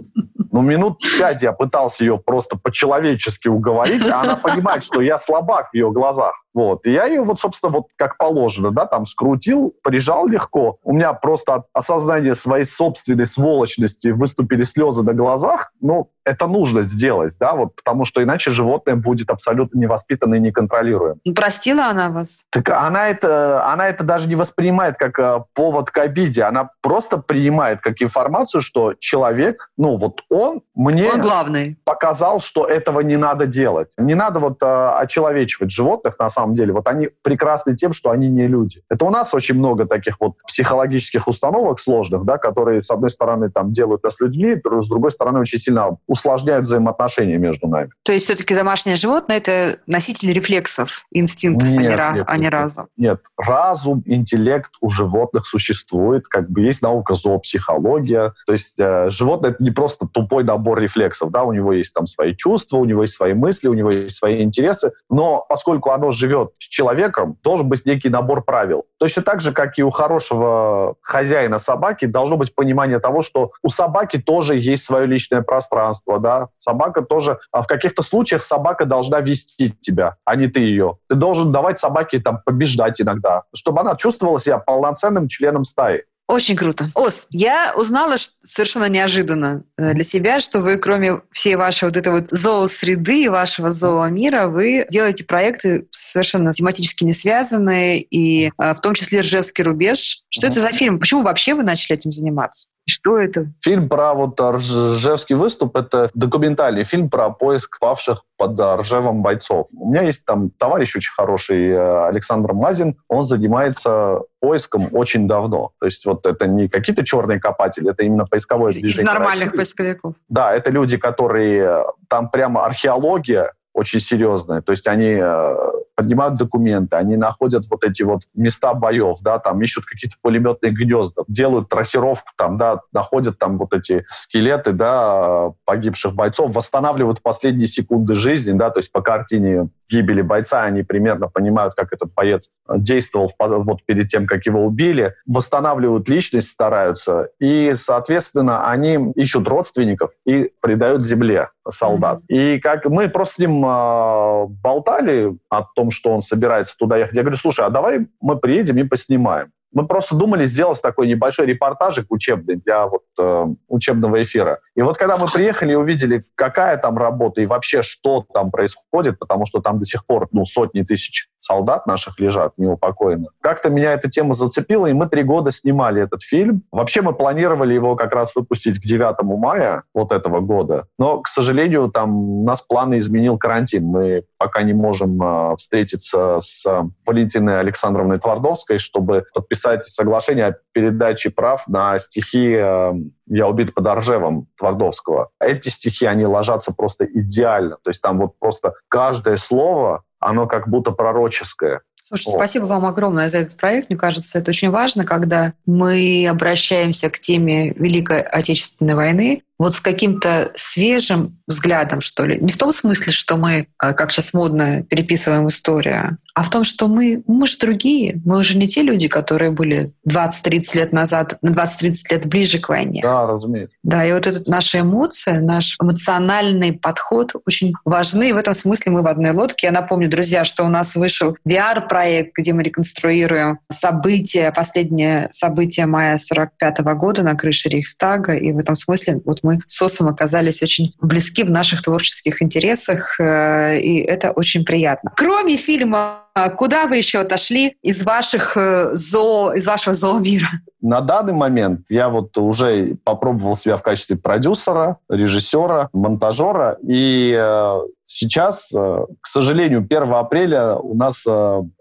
Ну, 0.56 0.62
минут 0.62 1.02
пять 1.18 1.42
я 1.42 1.52
пытался 1.52 2.02
ее 2.02 2.16
просто 2.16 2.56
по-человечески 2.56 3.46
уговорить, 3.46 4.08
а 4.08 4.22
она 4.22 4.36
понимает, 4.36 4.82
что 4.82 5.02
я 5.02 5.18
слабак 5.18 5.68
в 5.68 5.74
ее 5.74 5.90
глазах. 5.92 6.45
Вот. 6.56 6.86
И 6.86 6.92
я 6.92 7.04
ее 7.04 7.22
вот, 7.22 7.38
собственно, 7.38 7.70
вот 7.70 7.88
как 7.96 8.16
положено, 8.16 8.70
да, 8.70 8.86
там 8.86 9.04
скрутил, 9.04 9.74
прижал 9.82 10.26
легко. 10.26 10.78
У 10.82 10.94
меня 10.94 11.12
просто 11.12 11.56
от 11.56 11.66
осознания 11.74 12.34
своей 12.34 12.64
собственной 12.64 13.26
сволочности 13.26 14.08
выступили 14.08 14.62
слезы 14.62 15.04
на 15.04 15.12
глазах. 15.12 15.70
Ну, 15.82 16.10
это 16.24 16.46
нужно 16.46 16.82
сделать, 16.82 17.36
да, 17.38 17.52
вот, 17.52 17.76
потому 17.76 18.04
что 18.04 18.22
иначе 18.22 18.50
животное 18.50 18.96
будет 18.96 19.30
абсолютно 19.30 19.78
невоспитанно 19.78 20.36
и 20.36 20.40
неконтролируемым. 20.40 21.20
Простила 21.34 21.86
она 21.86 22.08
вас? 22.08 22.44
Так 22.50 22.70
она 22.70 23.08
это, 23.08 23.64
она 23.70 23.88
это 23.88 24.02
даже 24.02 24.26
не 24.26 24.34
воспринимает 24.34 24.96
как 24.96 25.18
э, 25.18 25.44
повод 25.54 25.90
к 25.90 25.98
обиде. 25.98 26.42
Она 26.42 26.70
просто 26.80 27.18
принимает 27.18 27.80
как 27.80 28.02
информацию, 28.02 28.60
что 28.60 28.94
человек, 28.98 29.70
ну, 29.76 29.96
вот 29.96 30.22
он 30.30 30.62
мне 30.74 31.10
он 31.12 31.20
главный. 31.20 31.78
показал, 31.84 32.40
что 32.40 32.66
этого 32.66 33.00
не 33.00 33.16
надо 33.16 33.46
делать. 33.46 33.88
Не 33.96 34.14
надо 34.14 34.40
вот 34.40 34.62
э, 34.62 34.66
очеловечивать 34.66 35.70
животных, 35.70 36.18
на 36.18 36.28
самом 36.28 36.45
самом 36.46 36.54
деле. 36.54 36.72
Вот 36.72 36.86
они 36.88 37.08
прекрасны 37.22 37.74
тем, 37.74 37.92
что 37.92 38.10
они 38.10 38.28
не 38.28 38.46
люди. 38.46 38.82
Это 38.88 39.04
у 39.04 39.10
нас 39.10 39.34
очень 39.34 39.56
много 39.56 39.86
таких 39.86 40.16
вот 40.20 40.34
психологических 40.46 41.28
установок 41.28 41.80
сложных, 41.80 42.24
да, 42.24 42.38
которые, 42.38 42.80
с 42.80 42.90
одной 42.90 43.10
стороны, 43.10 43.50
там 43.50 43.72
делают 43.72 44.04
нас 44.04 44.20
людьми, 44.20 44.56
с 44.56 44.88
другой 44.88 45.10
стороны, 45.10 45.40
очень 45.40 45.58
сильно 45.58 45.96
усложняют 46.06 46.64
взаимоотношения 46.64 47.38
между 47.38 47.66
нами. 47.68 47.90
То 48.04 48.12
есть 48.12 48.26
все-таки 48.26 48.54
домашнее 48.54 48.96
животное– 48.96 49.36
это 49.38 49.78
носитель 49.86 50.32
рефлексов, 50.32 51.06
инстинктов, 51.10 51.68
нет, 51.68 51.98
а, 51.98 52.12
не, 52.12 52.18
нет, 52.18 52.24
а 52.28 52.38
не 52.38 52.48
разум? 52.48 52.86
Нет, 52.96 53.20
разум, 53.36 54.02
интеллект 54.06 54.72
у 54.80 54.88
животных 54.88 55.46
существует, 55.46 56.28
как 56.28 56.50
бы 56.50 56.62
есть 56.62 56.82
наука 56.82 57.14
зоопсихология. 57.14 58.32
То 58.46 58.52
есть 58.52 58.78
э, 58.78 59.10
животное– 59.10 59.50
это 59.52 59.62
не 59.62 59.70
просто 59.70 60.06
тупой 60.06 60.44
набор 60.44 60.80
рефлексов, 60.80 61.30
да, 61.30 61.44
у 61.44 61.52
него 61.52 61.72
есть 61.72 61.92
там 61.94 62.06
свои 62.06 62.34
чувства, 62.34 62.76
у 62.76 62.84
него 62.84 63.02
есть 63.02 63.14
свои 63.14 63.34
мысли, 63.34 63.68
у 63.68 63.74
него 63.74 63.90
есть 63.90 64.16
свои 64.16 64.42
интересы, 64.42 64.92
но 65.10 65.44
поскольку 65.48 65.90
оно 65.90 66.12
живет 66.12 66.35
живет 66.36 66.52
с 66.58 66.68
человеком, 66.68 67.38
должен 67.42 67.68
быть 67.68 67.86
некий 67.86 68.08
набор 68.08 68.44
правил. 68.44 68.84
Точно 68.98 69.22
так 69.22 69.40
же, 69.40 69.52
как 69.52 69.78
и 69.78 69.82
у 69.82 69.90
хорошего 69.90 70.96
хозяина 71.02 71.58
собаки, 71.58 72.06
должно 72.06 72.36
быть 72.36 72.54
понимание 72.54 72.98
того, 72.98 73.22
что 73.22 73.52
у 73.62 73.68
собаки 73.68 74.18
тоже 74.18 74.56
есть 74.56 74.84
свое 74.84 75.06
личное 75.06 75.42
пространство, 75.42 76.18
да. 76.18 76.48
Собака 76.58 77.02
тоже, 77.02 77.38
а 77.52 77.62
в 77.62 77.66
каких-то 77.66 78.02
случаях 78.02 78.42
собака 78.42 78.84
должна 78.84 79.20
вести 79.20 79.70
тебя, 79.80 80.16
а 80.24 80.36
не 80.36 80.48
ты 80.48 80.60
ее. 80.60 80.98
Ты 81.08 81.16
должен 81.16 81.52
давать 81.52 81.78
собаке 81.78 82.20
там 82.20 82.40
побеждать 82.44 83.00
иногда, 83.00 83.42
чтобы 83.54 83.80
она 83.80 83.96
чувствовала 83.96 84.40
себя 84.40 84.58
полноценным 84.58 85.28
членом 85.28 85.64
стаи. 85.64 86.04
Очень 86.28 86.56
круто. 86.56 86.88
Ос, 86.94 87.28
я 87.30 87.72
узнала 87.76 88.16
совершенно 88.42 88.88
неожиданно 88.88 89.62
э, 89.78 89.94
для 89.94 90.02
себя, 90.02 90.40
что 90.40 90.60
вы, 90.60 90.76
кроме 90.76 91.20
всей 91.30 91.54
вашей 91.54 91.84
вот 91.84 91.96
этой 91.96 92.12
вот 92.12 92.26
зоосреды 92.30 93.22
и 93.22 93.28
вашего 93.28 93.70
зоомира, 93.70 94.48
вы 94.48 94.86
делаете 94.90 95.22
проекты 95.22 95.86
совершенно 95.90 96.52
тематически 96.52 97.04
не 97.04 97.12
связанные, 97.12 98.02
и 98.02 98.46
э, 98.46 98.74
в 98.74 98.80
том 98.80 98.94
числе 98.94 99.20
«Ржевский 99.20 99.62
рубеж». 99.62 100.22
Что 100.28 100.46
mm-hmm. 100.46 100.50
это 100.50 100.60
за 100.60 100.72
фильм? 100.72 100.98
Почему 100.98 101.22
вообще 101.22 101.54
вы 101.54 101.62
начали 101.62 101.96
этим 101.96 102.10
заниматься? 102.10 102.70
Что 102.88 103.18
это? 103.18 103.48
Фильм 103.62 103.88
про 103.88 104.14
вот 104.14 104.40
Ржевский 104.40 105.34
выступ— 105.34 105.76
это 105.78 106.08
документальный 106.14 106.84
фильм 106.84 107.10
про 107.10 107.30
поиск 107.30 107.80
павших 107.80 108.22
под 108.36 108.60
Ржевом 108.60 109.22
бойцов. 109.22 109.66
У 109.74 109.90
меня 109.90 110.02
есть 110.02 110.24
там 110.24 110.50
товарищ 110.50 110.94
очень 110.94 111.12
хороший, 111.12 111.68
э, 111.68 112.06
Александр 112.06 112.52
Мазин, 112.52 112.96
он 113.08 113.24
занимается 113.24 114.20
поиском 114.38 114.88
очень 114.92 115.26
давно. 115.26 115.72
То 115.80 115.86
есть 115.86 116.06
вот 116.06 116.26
это 116.26 116.46
не 116.46 116.68
какие-то 116.68 117.04
черные 117.04 117.40
копатели, 117.40 117.90
это 117.90 118.04
именно 118.04 118.24
поисковое 118.24 118.70
движение. 118.70 119.02
Из 119.02 119.02
нормальных 119.02 119.46
России. 119.46 119.56
поисковиков. 119.56 120.14
Да, 120.28 120.54
это 120.54 120.70
люди, 120.70 120.96
которые... 120.96 121.86
Там 122.08 122.30
прямо 122.30 122.64
археология, 122.64 123.52
очень 123.76 124.00
серьезная. 124.00 124.62
То 124.62 124.72
есть 124.72 124.88
они 124.88 125.18
э, 125.20 125.54
поднимают 125.94 126.36
документы, 126.36 126.96
они 126.96 127.16
находят 127.16 127.66
вот 127.70 127.84
эти 127.84 128.02
вот 128.02 128.22
места 128.34 128.72
боев, 128.72 129.18
да, 129.20 129.38
там 129.38 129.60
ищут 129.60 129.84
какие-то 129.84 130.16
пулеметные 130.22 130.72
гнезда, 130.72 131.24
делают 131.28 131.68
трассировку 131.68 132.32
там, 132.36 132.56
да, 132.56 132.80
находят 132.92 133.38
там 133.38 133.58
вот 133.58 133.74
эти 133.74 134.06
скелеты, 134.08 134.72
да, 134.72 135.52
погибших 135.66 136.14
бойцов, 136.14 136.54
восстанавливают 136.54 137.20
последние 137.20 137.66
секунды 137.66 138.14
жизни, 138.14 138.56
да, 138.56 138.70
то 138.70 138.78
есть 138.78 138.90
по 138.90 139.02
картине 139.02 139.68
гибели 139.88 140.22
бойца 140.22 140.62
они 140.62 140.82
примерно 140.82 141.28
понимают, 141.28 141.74
как 141.74 141.92
этот 141.92 142.12
боец 142.14 142.50
действовал 142.68 143.30
вот 143.38 143.84
перед 143.84 144.08
тем, 144.08 144.26
как 144.26 144.46
его 144.46 144.64
убили, 144.64 145.14
восстанавливают 145.26 146.08
личность, 146.08 146.48
стараются, 146.48 147.30
и, 147.38 147.72
соответственно, 147.74 148.68
они 148.68 149.12
ищут 149.14 149.48
родственников 149.48 150.12
и 150.24 150.50
предают 150.60 151.06
земле 151.06 151.50
солдат. 151.68 152.18
Mm-hmm. 152.20 152.56
И 152.56 152.60
как 152.60 152.86
мы 152.86 153.08
просто 153.08 153.34
с 153.34 153.38
ним 153.38 153.64
э, 153.64 154.46
болтали 154.62 155.36
о 155.48 155.62
том, 155.62 155.90
что 155.90 156.10
он 156.10 156.22
собирается 156.22 156.76
туда 156.76 156.96
ехать, 156.96 157.16
я 157.16 157.22
говорю, 157.22 157.36
слушай, 157.36 157.64
а 157.64 157.70
давай 157.70 158.06
мы 158.20 158.38
приедем 158.38 158.78
и 158.78 158.84
поснимаем. 158.84 159.52
Мы 159.76 159.86
просто 159.86 160.14
думали 160.14 160.46
сделать 160.46 160.80
такой 160.80 161.06
небольшой 161.06 161.44
репортажик 161.44 162.06
учебный 162.08 162.56
для 162.56 162.86
вот, 162.86 163.02
э, 163.20 163.46
учебного 163.68 164.22
эфира. 164.22 164.60
И 164.74 164.80
вот 164.80 164.96
когда 164.96 165.18
мы 165.18 165.26
приехали 165.26 165.72
и 165.72 165.74
увидели, 165.74 166.24
какая 166.34 166.78
там 166.78 166.96
работа 166.96 167.42
и 167.42 167.46
вообще 167.46 167.82
что 167.82 168.24
там 168.32 168.50
происходит, 168.50 169.18
потому 169.18 169.44
что 169.44 169.60
там 169.60 169.78
до 169.78 169.84
сих 169.84 170.06
пор 170.06 170.28
ну, 170.32 170.46
сотни 170.46 170.80
тысяч 170.80 171.28
солдат 171.38 171.86
наших 171.86 172.18
лежат 172.18 172.54
неупокоенных, 172.56 173.32
как-то 173.42 173.68
меня 173.68 173.92
эта 173.92 174.08
тема 174.08 174.32
зацепила, 174.32 174.86
и 174.86 174.94
мы 174.94 175.10
три 175.10 175.22
года 175.22 175.50
снимали 175.50 176.02
этот 176.02 176.22
фильм. 176.22 176.62
Вообще 176.72 177.02
мы 177.02 177.12
планировали 177.12 177.74
его 177.74 177.96
как 177.96 178.14
раз 178.14 178.34
выпустить 178.34 178.80
к 178.80 178.82
9 178.82 179.22
мая 179.38 179.82
вот 179.92 180.10
этого 180.10 180.40
года, 180.40 180.86
но, 180.98 181.20
к 181.20 181.28
сожалению, 181.28 181.90
там 181.90 182.46
нас 182.46 182.62
планы 182.62 182.96
изменил 182.96 183.36
карантин. 183.36 183.84
Мы 183.84 184.24
пока 184.38 184.62
не 184.62 184.72
можем 184.72 185.20
э, 185.22 185.56
встретиться 185.56 186.38
с 186.40 186.64
Валентиной 187.04 187.60
Александровной 187.60 188.18
Твардовской, 188.18 188.78
чтобы 188.78 189.26
подписать 189.34 189.65
подписать 189.66 189.84
соглашение 189.84 190.46
о 190.46 190.56
передаче 190.72 191.30
прав 191.30 191.66
на 191.68 191.98
стихи 191.98 192.54
э, 192.54 192.92
«Я 193.26 193.48
убит 193.48 193.74
под 193.74 193.86
Оржевом» 193.86 194.46
Твардовского. 194.56 195.30
Эти 195.40 195.68
стихи, 195.68 196.06
они 196.06 196.24
ложатся 196.24 196.72
просто 196.72 197.06
идеально. 197.06 197.76
То 197.82 197.90
есть 197.90 198.02
там 198.02 198.18
вот 198.18 198.38
просто 198.38 198.74
каждое 198.88 199.36
слово, 199.36 200.02
оно 200.20 200.46
как 200.46 200.68
будто 200.68 200.92
пророческое. 200.92 201.80
Слушай, 202.02 202.34
спасибо 202.36 202.66
вам 202.66 202.86
огромное 202.86 203.28
за 203.28 203.38
этот 203.38 203.56
проект. 203.56 203.90
Мне 203.90 203.98
кажется, 203.98 204.38
это 204.38 204.50
очень 204.50 204.70
важно, 204.70 205.04
когда 205.04 205.54
мы 205.66 206.28
обращаемся 206.30 207.10
к 207.10 207.18
теме 207.18 207.72
Великой 207.72 208.22
Отечественной 208.22 208.94
войны, 208.94 209.42
вот 209.58 209.74
с 209.74 209.80
каким-то 209.80 210.52
свежим 210.54 211.38
взглядом, 211.46 212.00
что 212.00 212.24
ли. 212.24 212.38
Не 212.40 212.52
в 212.52 212.58
том 212.58 212.72
смысле, 212.72 213.12
что 213.12 213.36
мы, 213.36 213.68
э, 213.82 213.92
как 213.92 214.12
сейчас 214.12 214.32
модно, 214.32 214.82
переписываем 214.82 215.46
историю, 215.46 216.18
а 216.34 216.42
в 216.42 216.50
том, 216.50 216.64
что 216.64 216.88
мы, 216.88 217.22
мы 217.26 217.46
же 217.46 217.56
другие. 217.58 218.20
Мы 218.24 218.38
уже 218.38 218.58
не 218.58 218.68
те 218.68 218.82
люди, 218.82 219.08
которые 219.08 219.50
были 219.50 219.92
20-30 220.08 220.76
лет 220.76 220.92
назад, 220.92 221.38
на 221.40 221.50
20-30 221.50 221.94
лет 222.10 222.26
ближе 222.26 222.58
к 222.58 222.68
войне. 222.68 223.00
Да, 223.02 223.26
разумеется. 223.26 223.74
Да, 223.82 224.04
и 224.04 224.12
вот 224.12 224.26
эта 224.26 224.48
наша 224.50 224.80
эмоция, 224.80 225.40
наш 225.40 225.76
эмоциональный 225.80 226.72
подход 226.72 227.32
очень 227.46 227.72
важны. 227.84 228.30
И 228.30 228.32
в 228.32 228.36
этом 228.36 228.54
смысле 228.54 228.92
мы 228.92 229.02
в 229.02 229.06
одной 229.06 229.30
лодке. 229.30 229.68
Я 229.68 229.72
напомню, 229.72 230.10
друзья, 230.10 230.44
что 230.44 230.64
у 230.64 230.68
нас 230.68 230.94
вышел 230.94 231.36
VR-проект, 231.48 232.32
где 232.36 232.52
мы 232.52 232.62
реконструируем 232.62 233.58
события, 233.70 234.52
последнее 234.52 235.28
событие 235.30 235.86
мая 235.86 236.18
45 236.18 236.80
-го 236.80 236.94
года 236.94 237.22
на 237.22 237.34
крыше 237.34 237.68
Рейхстага. 237.68 238.34
И 238.34 238.52
в 238.52 238.58
этом 238.58 238.74
смысле 238.74 239.20
вот 239.24 239.42
мы 239.46 239.60
с 239.66 239.76
СОСом 239.76 240.08
оказались 240.08 240.62
очень 240.62 240.92
близки 241.00 241.44
в 241.44 241.50
наших 241.50 241.82
творческих 241.82 242.42
интересах, 242.42 243.20
э, 243.20 243.78
и 243.78 244.00
это 244.00 244.32
очень 244.32 244.64
приятно. 244.64 245.12
Кроме 245.16 245.56
фильма 245.56 246.25
Куда 246.56 246.86
вы 246.86 246.98
еще 246.98 247.20
отошли 247.20 247.76
из 247.82 248.04
ваших 248.04 248.58
э, 248.58 248.90
зоо, 248.92 249.52
из 249.52 249.66
вашего 249.66 249.94
зоомира? 249.94 250.48
На 250.82 251.00
данный 251.00 251.32
момент 251.32 251.86
я 251.88 252.10
вот 252.10 252.36
уже 252.36 252.96
попробовал 253.04 253.56
себя 253.56 253.78
в 253.78 253.82
качестве 253.82 254.16
продюсера, 254.16 254.98
режиссера, 255.08 255.88
монтажера, 255.94 256.76
и 256.86 257.34
э, 257.36 257.80
Сейчас, 258.08 258.70
э, 258.72 259.04
к 259.20 259.26
сожалению, 259.26 259.80
1 259.80 260.14
апреля 260.14 260.76
у 260.76 260.94
нас 260.94 261.24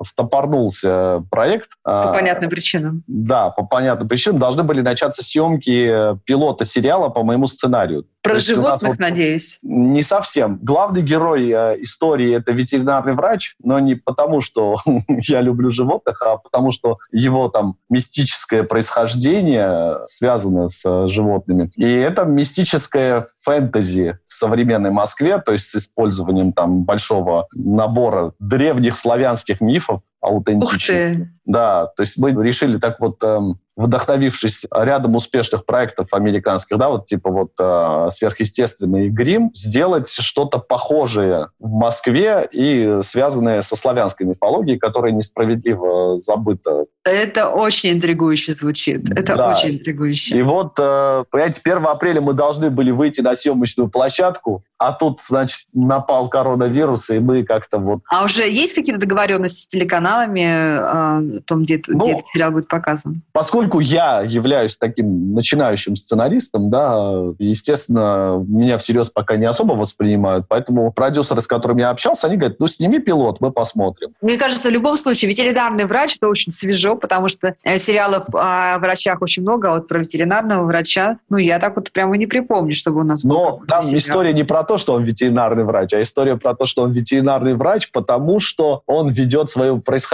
стопорнулся 0.01 1.23
проект. 1.29 1.69
По 1.83 2.13
понятным 2.13 2.49
причинам. 2.49 3.03
Да, 3.05 3.51
по 3.51 3.63
понятным 3.63 4.07
причинам. 4.07 4.39
Должны 4.39 4.63
были 4.63 4.81
начаться 4.81 5.23
съемки 5.23 6.17
пилота 6.25 6.65
сериала 6.65 7.09
по 7.09 7.21
моему 7.21 7.45
сценарию. 7.45 8.07
Про 8.23 8.39
животных, 8.39 8.93
вот, 8.93 8.99
надеюсь? 8.99 9.59
Не 9.61 10.01
совсем. 10.01 10.57
Главный 10.63 11.03
герой 11.03 11.51
истории– 11.83 12.35
это 12.37 12.53
ветеринарный 12.53 13.13
врач, 13.13 13.55
но 13.63 13.79
не 13.79 13.93
потому, 13.93 14.41
что 14.45 14.77
я 15.07 15.41
люблю 15.41 15.71
животных, 15.71 16.21
а 16.21 16.37
потому 16.37 16.71
что 16.71 16.97
его 17.11 17.49
там 17.49 17.75
мистическое 17.89 18.63
происхождение 18.63 19.99
связано 20.05 20.69
с 20.69 21.07
животными. 21.07 21.71
И 21.75 21.85
это 21.85 22.23
мистическое 22.25 23.27
фэнтези 23.43 24.19
в 24.25 24.33
современной 24.33 24.91
Москве, 24.91 25.39
то 25.39 25.51
есть 25.51 25.67
с 25.67 25.75
использованием 25.75 26.53
там 26.53 26.83
большого 26.83 27.47
набора 27.53 28.33
древних 28.39 28.97
славянских 28.97 29.61
мифов 29.61 30.01
аутентичных. 30.25 31.27
Да, 31.45 31.87
то 31.95 32.01
есть 32.01 32.17
мы 32.17 32.31
решили 32.43 32.77
так 32.77 32.99
вот 32.99 33.23
эм, 33.23 33.59
вдохновившись 33.75 34.65
рядом 34.71 35.15
успешных 35.15 35.65
проектов 35.65 36.13
американских, 36.13 36.77
да, 36.77 36.89
вот 36.89 37.05
типа 37.05 37.29
вот 37.29 37.51
э, 37.59 38.09
сверхъестественный 38.11 39.09
грим, 39.09 39.51
сделать 39.53 40.09
что-то 40.09 40.59
похожее 40.59 41.49
в 41.59 41.69
Москве 41.69 42.47
и 42.51 43.01
связанное 43.03 43.61
со 43.61 43.75
славянской 43.75 44.25
мифологией, 44.25 44.79
которая 44.79 45.11
несправедливо 45.11 46.19
забыта. 46.19 46.85
Это 47.03 47.49
очень 47.49 47.91
интригующе 47.91 48.53
звучит. 48.53 49.09
Это 49.11 49.35
да. 49.35 49.51
очень 49.51 49.75
интригующе. 49.75 50.37
И 50.37 50.41
вот, 50.41 50.79
э, 50.79 51.23
понимаете, 51.29 51.59
1 51.63 51.85
апреля 51.85 52.21
мы 52.21 52.33
должны 52.33 52.69
были 52.69 52.91
выйти 52.91 53.21
на 53.21 53.35
съемочную 53.35 53.89
площадку, 53.89 54.63
а 54.77 54.93
тут, 54.93 55.19
значит, 55.21 55.59
напал 55.73 56.29
коронавирус, 56.29 57.09
и 57.09 57.19
мы 57.19 57.43
как-то 57.43 57.77
вот... 57.77 57.99
А 58.09 58.23
уже 58.23 58.49
есть 58.49 58.73
какие-то 58.73 58.99
договоренности 58.99 59.63
с 59.63 59.67
телеканалами, 60.15 61.37
э, 61.37 61.41
том, 61.41 61.63
где, 61.63 61.81
ну, 61.87 62.03
где 62.03 62.11
этот 62.11 62.25
сериал 62.33 62.51
будет 62.51 62.67
показан? 62.67 63.21
Поскольку 63.33 63.79
я 63.79 64.21
являюсь 64.21 64.77
таким 64.77 65.33
начинающим 65.33 65.95
сценаристом, 65.95 66.69
да, 66.69 66.95
естественно, 67.39 68.43
меня 68.47 68.77
всерьез 68.77 69.09
пока 69.09 69.35
не 69.35 69.45
особо 69.45 69.73
воспринимают, 69.73 70.45
поэтому 70.47 70.91
продюсеры, 70.91 71.41
с 71.41 71.47
которыми 71.47 71.81
я 71.81 71.89
общался, 71.89 72.27
они 72.27 72.37
говорят, 72.37 72.59
ну, 72.59 72.67
сними 72.67 72.99
пилот, 72.99 73.41
мы 73.41 73.51
посмотрим. 73.51 74.09
Мне 74.21 74.37
кажется, 74.37 74.69
в 74.69 74.71
любом 74.71 74.97
случае, 74.97 75.29
ветеринарный 75.29 75.85
врач, 75.85 76.17
это 76.17 76.27
очень 76.27 76.51
свежо, 76.51 76.95
потому 76.95 77.27
что 77.27 77.55
э, 77.63 77.77
сериалов 77.77 78.25
о 78.33 78.77
врачах 78.79 79.21
очень 79.21 79.43
много, 79.43 79.69
а 79.69 79.75
вот 79.75 79.87
про 79.87 79.99
ветеринарного 79.99 80.65
врача, 80.65 81.17
ну, 81.29 81.37
я 81.37 81.59
так 81.59 81.75
вот 81.75 81.91
прямо 81.91 82.17
не 82.17 82.27
припомню, 82.27 82.73
чтобы 82.73 83.01
у 83.01 83.03
нас 83.03 83.23
Но 83.23 83.61
там 83.67 83.81
сериал. 83.81 83.97
история 83.99 84.33
не 84.33 84.43
про 84.43 84.63
то, 84.63 84.77
что 84.77 84.93
он 84.93 85.03
ветеринарный 85.03 85.63
врач, 85.63 85.93
а 85.93 86.01
история 86.01 86.37
про 86.37 86.55
то, 86.55 86.65
что 86.65 86.83
он 86.83 86.91
ветеринарный 86.91 87.55
врач, 87.55 87.91
потому 87.91 88.39
что 88.39 88.81
он 88.85 89.09
ведет 89.09 89.49
свое 89.49 89.77
происхождение 89.77 90.04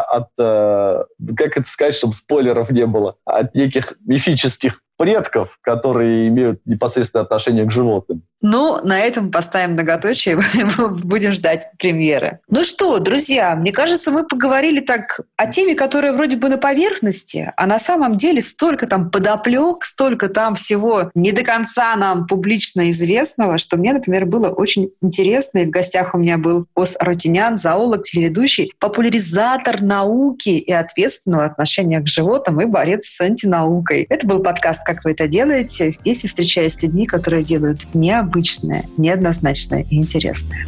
от, 0.00 0.28
э, 0.38 1.04
как 1.36 1.56
это 1.56 1.68
сказать, 1.68 1.94
чтобы 1.94 2.12
спойлеров 2.12 2.70
не 2.70 2.86
было, 2.86 3.16
от 3.24 3.54
неких 3.54 3.94
мифических 4.06 4.82
предков, 4.98 5.58
которые 5.62 6.28
имеют 6.28 6.60
непосредственное 6.66 7.24
отношение 7.24 7.64
к 7.64 7.70
животным. 7.70 8.22
Ну, 8.40 8.78
на 8.84 9.00
этом 9.00 9.32
поставим 9.32 9.72
многоточие, 9.72 10.38
будем 11.02 11.32
ждать 11.32 11.70
премьеры. 11.78 12.38
Ну 12.48 12.62
что, 12.62 12.98
друзья, 12.98 13.56
мне 13.56 13.72
кажется, 13.72 14.10
мы 14.10 14.24
поговорили 14.24 14.80
так 14.80 15.20
о 15.36 15.46
теме, 15.46 15.74
которая 15.74 16.12
вроде 16.12 16.36
бы 16.36 16.48
на 16.48 16.58
поверхности, 16.58 17.52
а 17.56 17.66
на 17.66 17.78
самом 17.78 18.16
деле 18.16 18.42
столько 18.42 18.86
там 18.86 19.10
подоплек, 19.10 19.84
столько 19.84 20.28
там 20.28 20.54
всего 20.54 21.10
не 21.14 21.32
до 21.32 21.42
конца 21.42 21.96
нам 21.96 22.26
публично 22.26 22.90
известного, 22.90 23.58
что 23.58 23.76
мне, 23.76 23.92
например, 23.92 24.26
было 24.26 24.48
очень 24.48 24.90
интересно. 25.00 25.58
И 25.58 25.66
в 25.66 25.70
гостях 25.70 26.14
у 26.14 26.18
меня 26.18 26.38
был 26.38 26.66
Ос 26.74 26.96
Арутинян, 26.98 27.56
зоолог, 27.56 28.04
телеведущий, 28.04 28.72
популяризатор 28.78 29.82
науки 29.82 30.50
и 30.50 30.72
ответственного 30.72 31.44
отношения 31.44 32.00
к 32.00 32.06
животным 32.06 32.60
и 32.60 32.66
борец 32.66 33.06
с 33.06 33.20
антинаукой. 33.20 34.06
Это 34.08 34.26
был 34.26 34.42
подкаст 34.42 34.84
как 34.88 35.04
вы 35.04 35.10
это 35.10 35.28
делаете. 35.28 35.90
Здесь 35.90 36.22
я 36.22 36.28
встречаюсь 36.28 36.72
с 36.72 36.82
людьми, 36.82 37.04
которые 37.04 37.42
делают 37.42 37.86
необычное, 37.92 38.86
неоднозначное 38.96 39.84
и 39.90 39.96
интересное. 39.96 40.66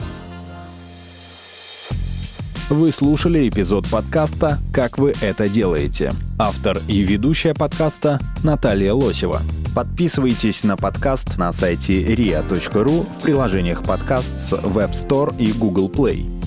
Вы 2.68 2.92
слушали 2.92 3.48
эпизод 3.48 3.88
подкаста 3.88 4.58
«Как 4.74 4.98
вы 4.98 5.14
это 5.22 5.48
делаете». 5.48 6.12
Автор 6.38 6.78
и 6.86 7.00
ведущая 7.00 7.54
подкаста 7.54 8.20
Наталья 8.44 8.92
Лосева. 8.92 9.40
Подписывайтесь 9.74 10.64
на 10.64 10.76
подкаст 10.76 11.38
на 11.38 11.50
сайте 11.52 12.02
ria.ru 12.02 13.06
в 13.10 13.22
приложениях 13.22 13.82
подкаст 13.82 14.38
с 14.38 14.52
Web 14.52 14.92
Store 14.92 15.34
и 15.38 15.50
Google 15.52 15.88
Play. 15.88 16.39